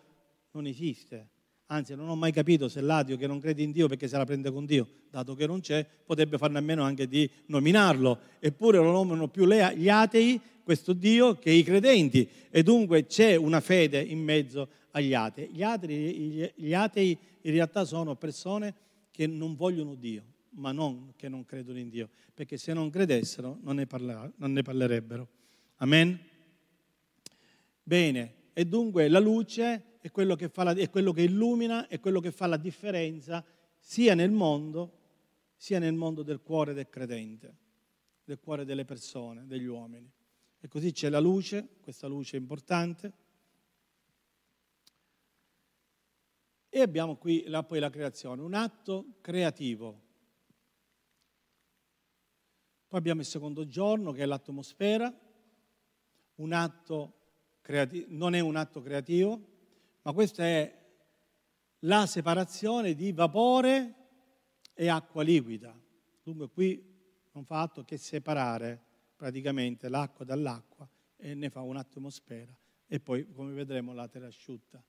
non 0.52 0.66
esiste. 0.66 1.38
Anzi, 1.72 1.94
non 1.94 2.08
ho 2.08 2.16
mai 2.16 2.32
capito 2.32 2.68
se 2.68 2.80
l'ateo 2.80 3.16
che 3.16 3.28
non 3.28 3.38
crede 3.38 3.62
in 3.62 3.70
Dio 3.70 3.86
perché 3.86 4.08
se 4.08 4.16
la 4.16 4.24
prende 4.24 4.50
con 4.50 4.66
Dio, 4.66 4.88
dato 5.08 5.36
che 5.36 5.46
non 5.46 5.60
c'è, 5.60 5.86
potrebbe 6.04 6.36
farne 6.36 6.58
a 6.58 6.60
meno 6.60 6.82
anche 6.82 7.06
di 7.06 7.30
nominarlo. 7.46 8.18
Eppure 8.40 8.78
lo 8.78 8.90
nominano 8.90 9.28
più 9.28 9.46
gli 9.46 9.88
atei, 9.88 10.40
questo 10.64 10.92
Dio, 10.92 11.38
che 11.38 11.52
i 11.52 11.62
credenti. 11.62 12.28
E 12.50 12.64
dunque 12.64 13.06
c'è 13.06 13.36
una 13.36 13.60
fede 13.60 14.00
in 14.02 14.18
mezzo 14.18 14.68
agli 14.90 15.14
atei. 15.14 15.48
Gli 15.52 15.62
atei, 15.62 16.52
gli 16.56 16.74
atei 16.74 17.16
in 17.42 17.52
realtà 17.52 17.84
sono 17.84 18.16
persone 18.16 18.74
che 19.12 19.28
non 19.28 19.54
vogliono 19.54 19.94
Dio, 19.94 20.24
ma 20.54 20.72
non 20.72 21.12
che 21.14 21.28
non 21.28 21.44
credono 21.44 21.78
in 21.78 21.88
Dio, 21.88 22.08
perché 22.34 22.56
se 22.56 22.72
non 22.72 22.90
credessero 22.90 23.58
non 23.62 23.76
ne, 23.76 23.86
parla, 23.86 24.28
non 24.38 24.52
ne 24.52 24.62
parlerebbero. 24.62 25.28
Amen? 25.76 26.18
Bene, 27.80 28.34
e 28.52 28.64
dunque 28.66 29.06
la 29.06 29.20
luce 29.20 29.84
è 30.00 30.10
quello, 30.10 30.36
la, 30.38 30.72
è 30.72 30.88
quello 30.88 31.12
che 31.12 31.22
illumina, 31.22 31.86
è 31.86 32.00
quello 32.00 32.20
che 32.20 32.32
fa 32.32 32.46
la 32.46 32.56
differenza 32.56 33.44
sia 33.78 34.14
nel 34.14 34.30
mondo, 34.30 34.98
sia 35.56 35.78
nel 35.78 35.92
mondo 35.92 36.22
del 36.22 36.40
cuore 36.40 36.72
del 36.72 36.88
credente, 36.88 37.56
del 38.24 38.40
cuore 38.40 38.64
delle 38.64 38.86
persone, 38.86 39.46
degli 39.46 39.66
uomini. 39.66 40.10
E 40.58 40.68
così 40.68 40.92
c'è 40.92 41.10
la 41.10 41.20
luce, 41.20 41.76
questa 41.82 42.06
luce 42.06 42.38
è 42.38 42.40
importante. 42.40 43.12
E 46.70 46.80
abbiamo 46.80 47.16
qui 47.16 47.44
la, 47.46 47.62
poi 47.62 47.78
la 47.78 47.90
creazione, 47.90 48.40
un 48.40 48.54
atto 48.54 49.18
creativo. 49.20 50.08
Poi 52.88 52.98
abbiamo 52.98 53.20
il 53.20 53.26
secondo 53.26 53.66
giorno 53.66 54.12
che 54.12 54.22
è 54.22 54.26
l'atmosfera, 54.26 55.14
un 56.36 56.52
atto 56.52 57.14
creativo, 57.60 58.06
non 58.08 58.34
è 58.34 58.40
un 58.40 58.56
atto 58.56 58.80
creativo, 58.80 59.50
ma 60.02 60.12
questa 60.12 60.44
è 60.44 60.78
la 61.80 62.06
separazione 62.06 62.94
di 62.94 63.12
vapore 63.12 63.94
e 64.74 64.88
acqua 64.88 65.22
liquida. 65.22 65.78
Dunque 66.22 66.48
qui 66.50 66.82
non 67.32 67.44
fa 67.44 67.60
altro 67.60 67.84
che 67.84 67.96
separare 67.96 68.82
praticamente 69.16 69.88
l'acqua 69.88 70.24
dall'acqua 70.24 70.88
e 71.16 71.34
ne 71.34 71.50
fa 71.50 71.60
un'atmosfera 71.60 72.54
e 72.86 73.00
poi 73.00 73.30
come 73.30 73.52
vedremo 73.52 73.92
la 73.92 74.08
terra 74.08 74.26
asciutta. 74.26 74.82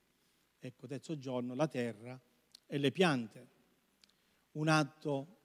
Ecco, 0.59 0.88
terzo 0.88 1.18
giorno 1.18 1.53
la 1.53 1.68
terra 1.68 2.20
e 2.66 2.78
le 2.78 2.91
piante. 2.91 3.47
Un 4.51 4.68
atto, 4.68 5.39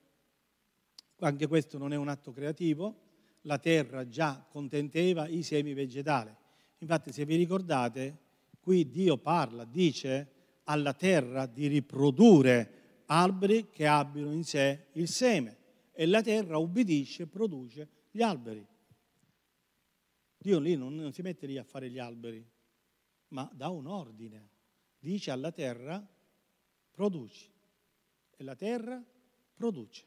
anche 1.19 1.47
questo 1.47 1.79
non 1.79 1.93
è 1.93 1.97
un 1.97 2.09
atto 2.09 2.33
creativo, 2.33 3.05
la 3.43 3.59
terra 3.59 4.09
già 4.09 4.45
contenteva 4.49 5.27
i 5.27 5.43
semi 5.43 5.75
vegetali. 5.75 6.35
Infatti 6.79 7.13
se 7.13 7.25
vi 7.25 7.37
ricordate 7.37 8.26
Qui 8.67 8.91
Dio 8.91 9.17
parla, 9.17 9.65
dice 9.65 10.33
alla 10.65 10.93
terra 10.93 11.47
di 11.47 11.69
riprodurre 11.69 13.05
alberi 13.07 13.71
che 13.71 13.87
abbiano 13.87 14.33
in 14.33 14.43
sé 14.43 14.89
il 14.95 15.07
seme 15.07 15.57
e 15.93 16.05
la 16.05 16.21
terra 16.21 16.59
ubbidisce 16.59 17.23
e 17.23 17.27
produce 17.29 17.89
gli 18.11 18.23
alberi. 18.23 18.67
Dio 20.37 20.59
lì 20.59 20.75
non, 20.75 20.97
non 20.97 21.13
si 21.13 21.23
mette 21.23 21.47
lì 21.47 21.59
a 21.59 21.63
fare 21.63 21.89
gli 21.89 22.01
alberi, 22.01 22.45
ma 23.29 23.49
dà 23.55 23.69
un 23.69 23.87
ordine. 23.87 24.49
Dice 24.99 25.31
alla 25.31 25.53
terra 25.53 26.05
produci 26.91 27.49
e 28.37 28.43
la 28.43 28.57
terra 28.57 29.01
produce. 29.55 30.05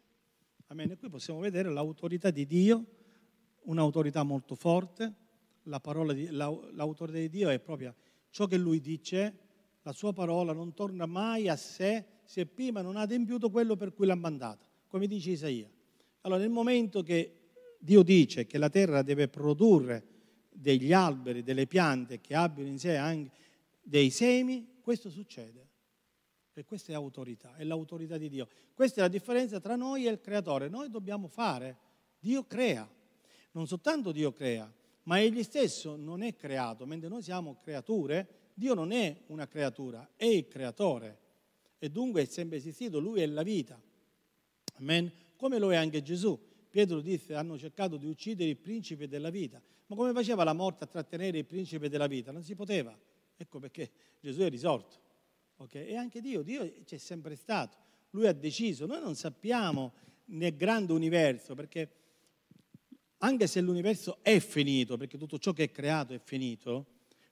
Amen. 0.67 0.91
E 0.91 0.97
qui 0.97 1.07
possiamo 1.07 1.39
vedere 1.39 1.71
l'autorità 1.71 2.29
di 2.29 2.45
Dio, 2.45 2.85
un'autorità 3.61 4.23
molto 4.23 4.55
forte. 4.55 5.27
La 5.63 5.81
di, 6.13 6.29
l'autorità 6.31 7.17
di 7.17 7.29
Dio 7.29 7.47
è 7.47 7.59
proprio 7.59 7.95
ciò 8.29 8.45
che 8.45 8.57
lui 8.57 8.79
dice, 8.79 9.37
la 9.83 9.91
sua 9.91 10.13
parola 10.13 10.53
non 10.53 10.73
torna 10.73 11.05
mai 11.05 11.47
a 11.47 11.55
sé 11.55 12.05
se 12.23 12.45
prima 12.45 12.81
non 12.81 12.95
ha 12.95 13.01
adempiuto 13.01 13.49
quello 13.49 13.75
per 13.75 13.93
cui 13.93 14.05
l'ha 14.05 14.15
mandata, 14.15 14.67
come 14.87 15.07
dice 15.07 15.31
Isaia. 15.31 15.69
Allora 16.21 16.39
nel 16.39 16.49
momento 16.49 17.01
che 17.01 17.35
Dio 17.79 18.03
dice 18.03 18.45
che 18.45 18.57
la 18.57 18.69
terra 18.69 19.01
deve 19.01 19.27
produrre 19.29 20.05
degli 20.49 20.91
alberi, 20.91 21.43
delle 21.43 21.65
piante 21.65 22.19
che 22.19 22.35
abbiano 22.35 22.69
in 22.69 22.77
sé 22.77 22.97
anche 22.97 23.31
dei 23.81 24.09
semi, 24.09 24.79
questo 24.81 25.09
succede. 25.09 25.67
E 26.53 26.65
questa 26.65 26.91
è 26.91 26.95
autorità, 26.95 27.55
è 27.55 27.63
l'autorità 27.63 28.17
di 28.17 28.27
Dio. 28.27 28.49
Questa 28.73 28.99
è 28.99 29.03
la 29.03 29.07
differenza 29.07 29.61
tra 29.61 29.77
noi 29.77 30.05
e 30.05 30.11
il 30.11 30.19
creatore. 30.19 30.67
Noi 30.67 30.89
dobbiamo 30.89 31.29
fare, 31.29 31.77
Dio 32.19 32.43
crea. 32.43 32.87
Non 33.51 33.65
soltanto 33.65 34.11
Dio 34.11 34.33
crea, 34.33 34.69
ma 35.03 35.19
egli 35.19 35.43
stesso 35.43 35.95
non 35.95 36.21
è 36.21 36.35
creato, 36.35 36.85
mentre 36.85 37.09
noi 37.09 37.21
siamo 37.21 37.57
creature, 37.61 38.27
Dio 38.53 38.73
non 38.73 38.91
è 38.91 39.23
una 39.27 39.47
creatura, 39.47 40.11
è 40.15 40.25
il 40.25 40.47
creatore 40.47 41.17
e 41.79 41.89
dunque 41.89 42.23
è 42.23 42.25
sempre 42.25 42.57
esistito, 42.57 42.99
lui 42.99 43.21
è 43.21 43.25
la 43.25 43.43
vita. 43.43 43.81
Amen. 44.75 45.11
Come 45.35 45.57
lo 45.57 45.71
è 45.71 45.75
anche 45.75 46.01
Gesù. 46.01 46.37
Pietro 46.69 46.99
disse, 46.99 47.33
hanno 47.33 47.57
cercato 47.57 47.97
di 47.97 48.05
uccidere 48.05 48.49
il 48.49 48.57
principe 48.57 49.07
della 49.07 49.29
vita. 49.29 49.61
Ma 49.87 49.95
come 49.95 50.11
faceva 50.11 50.43
la 50.43 50.53
morte 50.53 50.83
a 50.83 50.87
trattenere 50.87 51.39
il 51.39 51.45
principe 51.45 51.89
della 51.89 52.07
vita? 52.07 52.31
Non 52.31 52.43
si 52.43 52.53
poteva. 52.53 52.97
Ecco 53.35 53.59
perché 53.59 53.89
Gesù 54.19 54.41
è 54.41 54.49
risorto. 54.49 54.97
Okay? 55.57 55.87
E 55.87 55.95
anche 55.95 56.21
Dio, 56.21 56.41
Dio 56.41 56.69
c'è 56.83 56.97
sempre 56.97 57.35
stato. 57.35 57.77
Lui 58.11 58.27
ha 58.27 58.33
deciso. 58.33 58.85
Noi 58.85 59.01
non 59.01 59.15
sappiamo 59.15 59.93
nel 60.25 60.55
grande 60.55 60.93
universo, 60.93 61.55
perché 61.55 61.89
anche 63.19 63.47
se 63.47 63.61
l'universo 63.61 64.19
è 64.21 64.39
finito, 64.39 64.97
perché 64.97 65.17
tutto 65.17 65.39
ciò 65.39 65.53
che 65.53 65.63
è 65.63 65.71
creato 65.71 66.13
è 66.13 66.19
finito, 66.23 66.85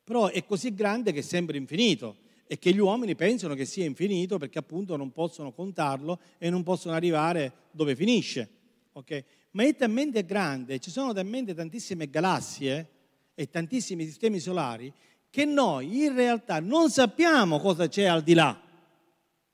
però 0.03 0.27
è 0.27 0.45
così 0.45 0.73
grande 0.73 1.11
che 1.11 1.21
sembra 1.21 1.57
infinito 1.57 2.17
e 2.47 2.57
che 2.57 2.73
gli 2.73 2.79
uomini 2.79 3.15
pensano 3.15 3.53
che 3.53 3.65
sia 3.65 3.85
infinito 3.85 4.37
perché 4.37 4.59
appunto 4.59 4.95
non 4.95 5.11
possono 5.11 5.51
contarlo 5.51 6.19
e 6.37 6.49
non 6.49 6.63
possono 6.63 6.95
arrivare 6.95 7.51
dove 7.71 7.95
finisce. 7.95 8.49
Okay? 8.93 9.23
Ma 9.51 9.63
è 9.63 9.75
talmente 9.75 10.25
grande, 10.25 10.79
ci 10.79 10.89
sono 10.89 11.13
talmente 11.13 11.53
tantissime 11.53 12.09
galassie 12.09 12.89
e 13.35 13.49
tantissimi 13.49 14.05
sistemi 14.05 14.39
solari 14.39 14.91
che 15.29 15.45
noi 15.45 16.05
in 16.05 16.15
realtà 16.15 16.59
non 16.59 16.89
sappiamo 16.89 17.59
cosa 17.59 17.87
c'è 17.87 18.05
al 18.05 18.23
di 18.23 18.33
là 18.33 18.59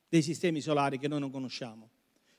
dei 0.08 0.22
sistemi 0.22 0.62
solari 0.62 1.00
che 1.00 1.08
noi 1.08 1.20
non 1.20 1.32
conosciamo 1.32 1.90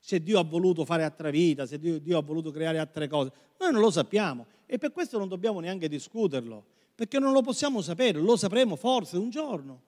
se 0.05 0.23
Dio 0.23 0.39
ha 0.39 0.45
voluto 0.45 0.85
fare 0.85 1.03
altra 1.03 1.31
vita, 1.31 1.65
se 1.65 1.79
Dio, 1.79 1.99
Dio 1.99 2.19
ha 2.19 2.21
voluto 2.23 2.51
creare 2.51 2.77
altre 2.77 3.09
cose. 3.09 3.33
Noi 3.59 3.73
non 3.73 3.81
lo 3.81 3.91
sappiamo 3.91 4.45
e 4.67 4.77
per 4.77 4.93
questo 4.93 5.17
non 5.17 5.29
dobbiamo 5.29 5.61
neanche 5.61 5.89
discuterlo, 5.89 6.63
perché 6.95 7.19
non 7.19 7.33
lo 7.33 7.41
possiamo 7.41 7.81
sapere, 7.81 8.19
lo 8.19 8.37
sapremo 8.37 8.77
forse 8.77 9.17
un 9.17 9.31
giorno, 9.31 9.81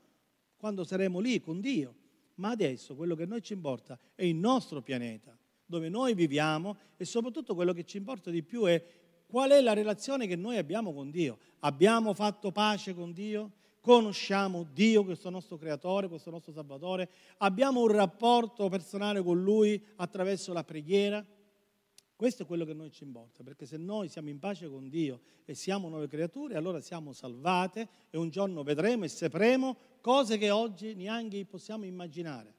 quando 0.57 0.85
saremo 0.85 1.21
lì 1.21 1.39
con 1.39 1.61
Dio. 1.61 1.95
Ma 2.37 2.49
adesso 2.49 2.97
quello 2.97 3.15
che 3.15 3.27
noi 3.27 3.43
ci 3.43 3.53
importa 3.53 3.99
è 4.15 4.25
il 4.25 4.37
nostro 4.37 4.81
pianeta, 4.81 5.37
dove 5.67 5.91
noi 5.91 6.15
viviamo 6.15 6.79
e 6.97 7.05
soprattutto 7.05 7.55
quello 7.55 7.75
che 7.75 7.85
ci 7.85 7.99
importa 7.99 8.31
di 8.31 8.43
più 8.43 8.65
è 8.65 8.83
qual 9.27 9.51
è 9.51 9.61
la 9.61 9.75
relazione 9.75 10.27
che 10.27 10.37
noi 10.37 10.57
abbiamo 10.57 10.95
con 10.95 11.11
Dio. 11.11 11.37
Abbiamo 11.59 12.15
fatto 12.15 12.51
pace 12.53 12.95
con 12.95 13.13
Dio? 13.13 13.51
Conosciamo 13.87 14.67
Dio, 14.73 15.05
questo 15.05 15.31
nostro 15.31 15.57
creatore, 15.57 16.09
questo 16.09 16.29
nostro 16.29 16.51
salvatore, 16.51 17.09
abbiamo 17.37 17.83
un 17.83 17.87
rapporto 17.87 18.69
personale 18.69 19.23
con 19.23 19.41
Lui 19.41 19.81
attraverso 19.95 20.53
la 20.53 20.65
preghiera. 20.65 21.25
Questo 22.17 22.43
è 22.43 22.47
quello 22.47 22.65
che 22.65 22.73
a 22.73 22.75
noi 22.75 22.91
ci 22.91 23.05
importa, 23.05 23.45
perché 23.45 23.65
se 23.65 23.77
noi 23.77 24.09
siamo 24.09 24.29
in 24.29 24.41
pace 24.41 24.69
con 24.69 24.89
Dio 24.89 25.21
e 25.45 25.55
siamo 25.55 25.89
nuove 25.89 26.09
creature, 26.09 26.57
allora 26.57 26.81
siamo 26.81 27.13
salvate 27.13 27.89
e 28.11 28.19
un 28.19 28.29
giorno 28.29 28.65
vedremo 28.65 29.05
e 29.05 29.09
sapremo 29.09 29.77
cose 30.01 30.37
che 30.37 30.51
oggi 30.51 30.95
neanche 30.95 31.45
possiamo 31.45 31.85
immaginare. 31.85 32.56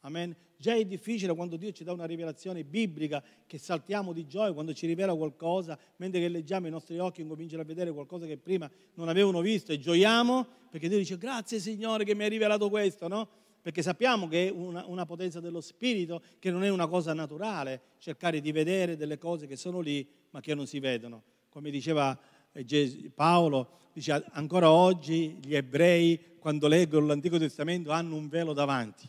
Amen. 0.00 0.34
Già 0.56 0.74
è 0.74 0.84
difficile 0.84 1.34
quando 1.34 1.56
Dio 1.56 1.72
ci 1.72 1.84
dà 1.84 1.92
una 1.92 2.04
rivelazione 2.04 2.64
biblica 2.64 3.22
che 3.46 3.58
saltiamo 3.58 4.12
di 4.12 4.26
gioia 4.26 4.52
quando 4.52 4.74
ci 4.74 4.86
rivela 4.86 5.14
qualcosa, 5.14 5.78
mentre 5.96 6.20
che 6.20 6.28
leggiamo 6.28 6.66
i 6.66 6.70
nostri 6.70 6.98
occhi 6.98 7.22
incominciano 7.22 7.62
a 7.62 7.64
vedere 7.64 7.92
qualcosa 7.92 8.26
che 8.26 8.36
prima 8.36 8.70
non 8.94 9.08
avevano 9.08 9.40
visto 9.40 9.72
e 9.72 9.78
gioiamo 9.78 10.46
perché 10.70 10.88
Dio 10.88 10.98
dice 10.98 11.18
grazie 11.18 11.58
Signore 11.58 12.04
che 12.04 12.14
mi 12.14 12.24
hai 12.24 12.28
rivelato 12.28 12.68
questo, 12.68 13.08
no? 13.08 13.28
Perché 13.62 13.82
sappiamo 13.82 14.28
che 14.28 14.48
è 14.48 14.50
una, 14.50 14.86
una 14.86 15.04
potenza 15.04 15.40
dello 15.40 15.60
Spirito, 15.60 16.22
che 16.38 16.50
non 16.50 16.64
è 16.64 16.70
una 16.70 16.86
cosa 16.86 17.12
naturale 17.12 17.80
cercare 17.98 18.40
di 18.40 18.52
vedere 18.52 18.96
delle 18.96 19.18
cose 19.18 19.46
che 19.46 19.56
sono 19.56 19.80
lì 19.80 20.06
ma 20.30 20.40
che 20.40 20.54
non 20.54 20.66
si 20.66 20.78
vedono. 20.78 21.22
Come 21.50 21.70
diceva 21.70 22.18
eh, 22.52 23.10
Paolo, 23.14 23.70
dice 23.92 24.24
ancora 24.32 24.70
oggi 24.70 25.38
gli 25.42 25.54
ebrei 25.54 26.36
quando 26.38 26.68
leggono 26.68 27.06
l'Antico 27.06 27.38
Testamento 27.38 27.90
hanno 27.90 28.14
un 28.16 28.28
velo 28.28 28.54
davanti 28.54 29.08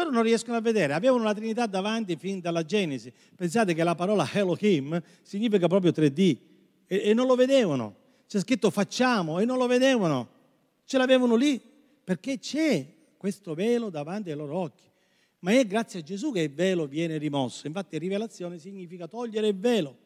loro 0.00 0.14
non 0.14 0.22
riescono 0.22 0.56
a 0.56 0.60
vedere, 0.60 0.92
avevano 0.92 1.24
la 1.24 1.34
Trinità 1.34 1.66
davanti 1.66 2.16
fin 2.16 2.40
dalla 2.40 2.64
Genesi. 2.64 3.12
Pensate 3.34 3.74
che 3.74 3.84
la 3.84 3.94
parola 3.94 4.28
Elohim 4.32 5.00
significa 5.22 5.66
proprio 5.68 5.92
3D 5.92 6.36
e, 6.86 7.02
e 7.04 7.14
non 7.14 7.26
lo 7.26 7.34
vedevano. 7.34 7.96
C'è 8.26 8.40
scritto 8.40 8.70
facciamo 8.70 9.38
e 9.38 9.44
non 9.44 9.58
lo 9.58 9.66
vedevano. 9.66 10.28
Ce 10.84 10.98
l'avevano 10.98 11.34
lì 11.36 11.60
perché 12.02 12.38
c'è 12.38 12.86
questo 13.16 13.54
velo 13.54 13.90
davanti 13.90 14.30
ai 14.30 14.36
loro 14.36 14.56
occhi. 14.56 14.88
Ma 15.40 15.52
è 15.52 15.64
grazie 15.66 16.00
a 16.00 16.02
Gesù 16.02 16.32
che 16.32 16.40
il 16.40 16.52
velo 16.52 16.86
viene 16.86 17.16
rimosso. 17.18 17.66
Infatti 17.66 17.98
rivelazione 17.98 18.58
significa 18.58 19.06
togliere 19.06 19.48
il 19.48 19.56
velo. 19.56 19.96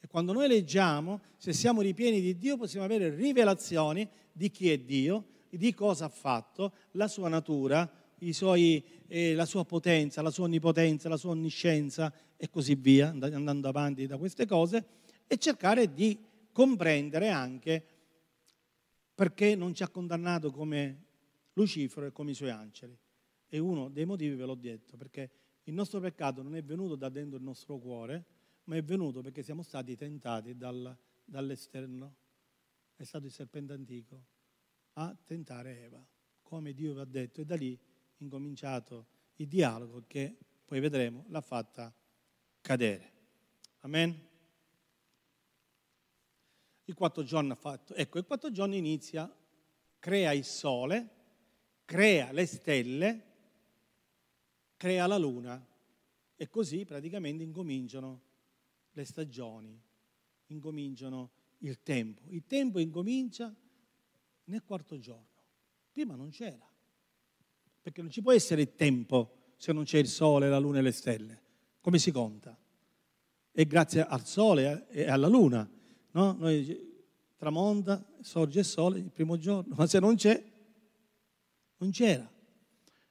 E 0.00 0.06
quando 0.06 0.32
noi 0.32 0.48
leggiamo, 0.48 1.20
se 1.36 1.52
siamo 1.52 1.80
ripieni 1.80 2.20
di 2.20 2.36
Dio, 2.36 2.56
possiamo 2.56 2.84
avere 2.84 3.14
rivelazioni 3.14 4.06
di 4.32 4.50
chi 4.50 4.70
è 4.70 4.78
Dio, 4.78 5.24
di 5.48 5.72
cosa 5.72 6.06
ha 6.06 6.08
fatto, 6.08 6.72
la 6.92 7.06
sua 7.06 7.28
natura, 7.28 7.88
suoi, 8.32 8.82
eh, 9.08 9.34
la 9.34 9.44
sua 9.44 9.64
potenza, 9.64 10.22
la 10.22 10.30
sua 10.30 10.44
onnipotenza, 10.44 11.08
la 11.08 11.16
sua 11.16 11.30
onniscienza 11.30 12.12
e 12.36 12.50
così 12.50 12.74
via, 12.74 13.08
andando 13.08 13.68
avanti 13.68 14.06
da 14.06 14.16
queste 14.16 14.46
cose, 14.46 14.86
e 15.26 15.38
cercare 15.38 15.92
di 15.92 16.18
comprendere 16.52 17.28
anche 17.30 17.84
perché 19.14 19.54
non 19.54 19.74
ci 19.74 19.82
ha 19.82 19.88
condannato 19.88 20.50
come 20.50 21.02
Lucifero 21.54 22.06
e 22.06 22.12
come 22.12 22.32
i 22.32 22.34
suoi 22.34 22.50
angeli. 22.50 22.98
E 23.46 23.58
uno 23.58 23.88
dei 23.88 24.04
motivi 24.04 24.34
ve 24.34 24.44
l'ho 24.44 24.56
detto, 24.56 24.96
perché 24.96 25.30
il 25.64 25.74
nostro 25.74 26.00
peccato 26.00 26.42
non 26.42 26.56
è 26.56 26.62
venuto 26.62 26.96
da 26.96 27.08
dentro 27.08 27.38
il 27.38 27.44
nostro 27.44 27.78
cuore, 27.78 28.24
ma 28.64 28.76
è 28.76 28.82
venuto 28.82 29.20
perché 29.20 29.42
siamo 29.42 29.62
stati 29.62 29.96
tentati 29.96 30.56
dal, 30.56 30.96
dall'esterno. 31.24 32.16
È 32.96 33.04
stato 33.04 33.26
il 33.26 33.32
serpente 33.32 33.72
antico 33.72 34.24
a 34.94 35.16
tentare 35.24 35.82
Eva, 35.82 36.04
come 36.42 36.72
Dio 36.72 36.94
vi 36.94 37.00
ha 37.00 37.04
detto, 37.04 37.40
e 37.40 37.44
da 37.44 37.56
lì 37.56 37.78
incominciato 38.18 39.06
il 39.36 39.48
dialogo 39.48 40.04
che 40.06 40.36
poi 40.64 40.80
vedremo 40.80 41.24
l'ha 41.28 41.40
fatta 41.40 41.92
cadere. 42.60 43.12
Amen. 43.80 44.28
Il 46.84 46.94
quattro 46.94 47.22
giorni 47.22 47.50
ha 47.50 47.54
fatto, 47.54 47.94
ecco, 47.94 48.18
il 48.18 48.24
quattro 48.24 48.50
giorni 48.50 48.76
inizia, 48.76 49.32
crea 49.98 50.32
il 50.32 50.44
sole, 50.44 51.08
crea 51.84 52.32
le 52.32 52.46
stelle, 52.46 53.24
crea 54.76 55.06
la 55.06 55.16
luna 55.16 55.66
e 56.36 56.48
così 56.48 56.84
praticamente 56.84 57.42
incominciano 57.42 58.22
le 58.92 59.04
stagioni, 59.04 59.80
incominciano 60.46 61.30
il 61.58 61.82
tempo. 61.82 62.22
Il 62.28 62.44
tempo 62.46 62.78
incomincia 62.78 63.54
nel 64.44 64.62
quarto 64.62 64.98
giorno. 64.98 65.42
Prima 65.90 66.14
non 66.14 66.30
c'era 66.30 66.72
perché 67.84 68.00
non 68.00 68.10
ci 68.10 68.22
può 68.22 68.32
essere 68.32 68.62
il 68.62 68.74
tempo 68.76 69.52
se 69.58 69.70
non 69.74 69.84
c'è 69.84 69.98
il 69.98 70.08
sole, 70.08 70.48
la 70.48 70.58
luna 70.58 70.78
e 70.78 70.80
le 70.80 70.90
stelle. 70.90 71.42
Come 71.82 71.98
si 71.98 72.10
conta? 72.10 72.58
E 73.52 73.66
grazie 73.66 74.06
al 74.06 74.24
sole 74.24 74.86
e 74.88 75.06
alla 75.06 75.28
luna, 75.28 75.70
no? 76.12 76.32
Noi 76.32 77.02
tramonta, 77.36 78.02
sorge 78.22 78.60
il 78.60 78.64
sole 78.64 79.00
il 79.00 79.10
primo 79.10 79.36
giorno, 79.36 79.74
ma 79.76 79.86
se 79.86 79.98
non 79.98 80.16
c'è, 80.16 80.42
non 81.76 81.90
c'era. 81.90 82.26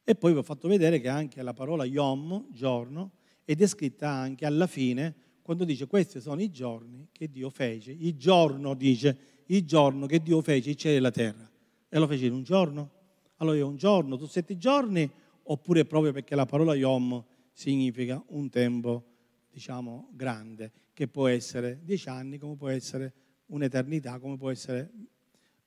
E 0.04 0.16
poi 0.16 0.32
vi 0.32 0.40
ho 0.40 0.44
fatto 0.44 0.68
vedere 0.68 1.00
che 1.00 1.08
anche 1.08 1.44
la 1.44 1.54
parola 1.54 1.86
yom, 1.86 2.48
giorno, 2.50 3.12
è 3.44 3.54
descritta 3.54 4.10
anche 4.10 4.48
alla 4.48 4.66
fine 4.66 5.16
quando 5.44 5.66
dice 5.66 5.86
questi 5.86 6.20
sono 6.20 6.42
i 6.42 6.50
giorni 6.50 7.10
che 7.12 7.30
Dio 7.30 7.52
fece. 7.52 7.92
Il 7.92 8.16
giorno 8.16 8.74
dice, 8.74 9.44
il 9.46 9.68
giorno 9.68 10.08
che 10.08 10.20
Dio 10.20 10.42
fece 10.42 10.72
il 10.72 10.78
cielo 10.78 10.98
e 10.98 11.00
la 11.00 11.12
terra. 11.12 11.48
E 11.88 12.00
lo 12.00 12.08
fece 12.08 12.26
in 12.26 12.34
un 12.34 12.42
giorno? 12.42 13.02
Allora 13.38 13.58
è 13.58 13.64
un 13.64 13.76
giorno, 13.76 14.18
tu 14.18 14.26
sette 14.26 14.58
giorni, 14.58 15.10
oppure 15.44 15.86
proprio 15.86 16.12
perché 16.12 16.36
la 16.36 16.46
parola 16.46 16.76
Yom 16.76 17.24
significa 17.52 18.24
un 18.28 18.50
tempo, 18.50 19.04
diciamo, 19.50 20.10
grande, 20.12 20.72
che 20.94 21.08
può 21.08 21.28
essere 21.28 21.80
dieci 21.84 22.10
anni, 22.10 22.38
come 22.38 22.56
può 22.56 22.70
essere 22.70 23.14
un'eternità, 23.48 24.20
come 24.20 24.38
può 24.38 24.50
essere 24.50 24.92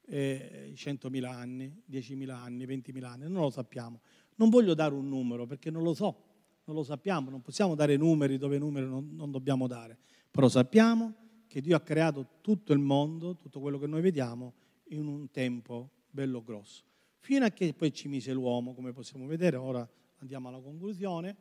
eh, 0.07 0.73
100.000 0.75 1.25
anni, 1.25 1.83
10.000 1.91 2.31
anni, 2.31 2.65
20.000 2.67 3.05
anni, 3.05 3.23
non 3.29 3.43
lo 3.43 3.51
sappiamo. 3.51 4.01
Non 4.37 4.49
voglio 4.49 4.75
dare 4.75 4.95
un 4.95 5.09
numero 5.09 5.47
perché 5.47 5.71
non 5.71 5.83
lo 5.83 5.95
so, 5.95 6.23
non 6.65 6.77
lo 6.77 6.83
sappiamo, 6.83 7.31
non 7.31 7.43
possiamo 7.43 7.75
dare 7.75 7.97
numeri 7.97 8.39
dove 8.39 8.59
numeri 8.59 8.87
non, 8.87 9.11
non 9.13 9.31
dobbiamo 9.31 9.67
dare, 9.67 9.97
però 10.31 10.49
sappiamo 10.49 11.15
che 11.47 11.61
Dio 11.61 11.77
ha 11.77 11.81
creato 11.81 12.27
tutto 12.41 12.73
il 12.73 12.81
mondo, 12.81 13.37
tutto 13.37 13.61
quello 13.61 13.79
che 13.79 13.87
noi 13.87 14.01
vediamo, 14.01 14.55
in 14.91 15.07
un 15.07 15.31
tempo 15.31 15.91
bello 16.11 16.43
grosso 16.43 16.85
fino 17.19 17.45
a 17.45 17.51
che 17.51 17.73
poi 17.73 17.93
ci 17.93 18.09
mise 18.09 18.33
l'uomo, 18.33 18.75
come 18.75 18.93
possiamo 18.93 19.27
vedere, 19.27 19.57
ora 19.57 19.89
andiamo 20.19 20.49
alla 20.49 20.61
conclusione. 20.61 21.37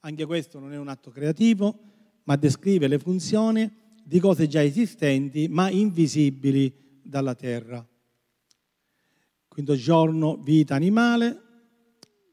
Anche 0.00 0.26
questo 0.26 0.58
non 0.58 0.72
è 0.72 0.76
un 0.76 0.88
atto 0.88 1.10
creativo, 1.10 1.78
ma 2.24 2.36
descrive 2.36 2.88
le 2.88 2.98
funzioni 2.98 3.70
di 4.02 4.20
cose 4.20 4.46
già 4.46 4.62
esistenti, 4.62 5.48
ma 5.48 5.70
invisibili 5.70 7.00
dalla 7.02 7.34
terra. 7.34 7.86
Quinto 9.48 9.74
giorno, 9.76 10.36
vita 10.36 10.74
animale, 10.74 11.40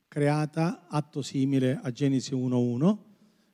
creata, 0.07 0.87
atto 0.87 1.21
simile 1.21 1.79
a 1.81 1.91
Genesi 1.91 2.33
1.1, 2.33 2.97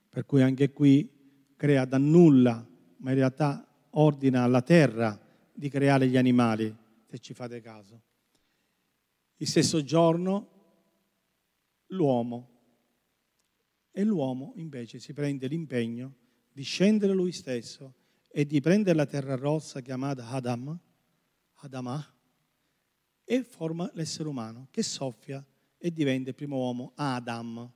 per 0.10 0.26
cui 0.26 0.42
anche 0.42 0.72
qui 0.72 1.08
crea 1.56 1.86
da 1.86 1.98
nulla, 1.98 2.66
ma 2.98 3.10
in 3.10 3.16
realtà 3.16 3.68
ordina 3.92 4.44
alla 4.44 4.62
terra 4.62 5.20
di 5.54 5.70
creare 5.70 6.08
gli 6.08 6.18
animali, 6.18 6.74
se 7.06 7.20
ci 7.20 7.34
fate 7.34 7.62
caso. 7.62 8.07
Il 9.38 9.48
stesso 9.48 9.84
giorno 9.84 10.56
l'uomo 11.88 12.56
e 13.92 14.04
l'uomo 14.04 14.54
invece 14.56 15.00
si 15.00 15.14
prende 15.14 15.48
l'impegno 15.48 16.16
di 16.52 16.64
scendere 16.64 17.14
lui 17.14 17.32
stesso 17.32 17.94
e 18.30 18.46
di 18.46 18.60
prendere 18.62 18.96
la 18.96 19.06
terra 19.06 19.36
rossa 19.36 19.82
chiamata 19.82 20.30
Adam, 20.30 20.80
Adamah, 21.56 22.16
e 23.24 23.44
forma 23.44 23.90
l'essere 23.94 24.28
umano 24.28 24.68
che 24.72 24.82
soffia 24.82 25.46
e 25.78 25.92
diventa 25.92 26.30
il 26.30 26.36
primo 26.36 26.58
uomo 26.58 26.94
Adam, 26.96 27.72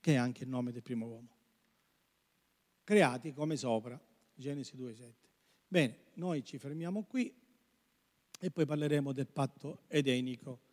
che 0.00 0.12
è 0.12 0.16
anche 0.16 0.44
il 0.44 0.50
nome 0.50 0.72
del 0.72 0.82
primo 0.82 1.06
uomo. 1.06 1.36
Creati 2.82 3.32
come 3.32 3.56
sopra, 3.56 3.98
Genesi 4.34 4.76
2,7. 4.76 5.14
Bene, 5.66 6.04
noi 6.14 6.44
ci 6.44 6.58
fermiamo 6.58 7.04
qui 7.04 7.34
e 8.38 8.50
poi 8.50 8.66
parleremo 8.66 9.12
del 9.12 9.28
patto 9.28 9.84
edenico 9.88 10.63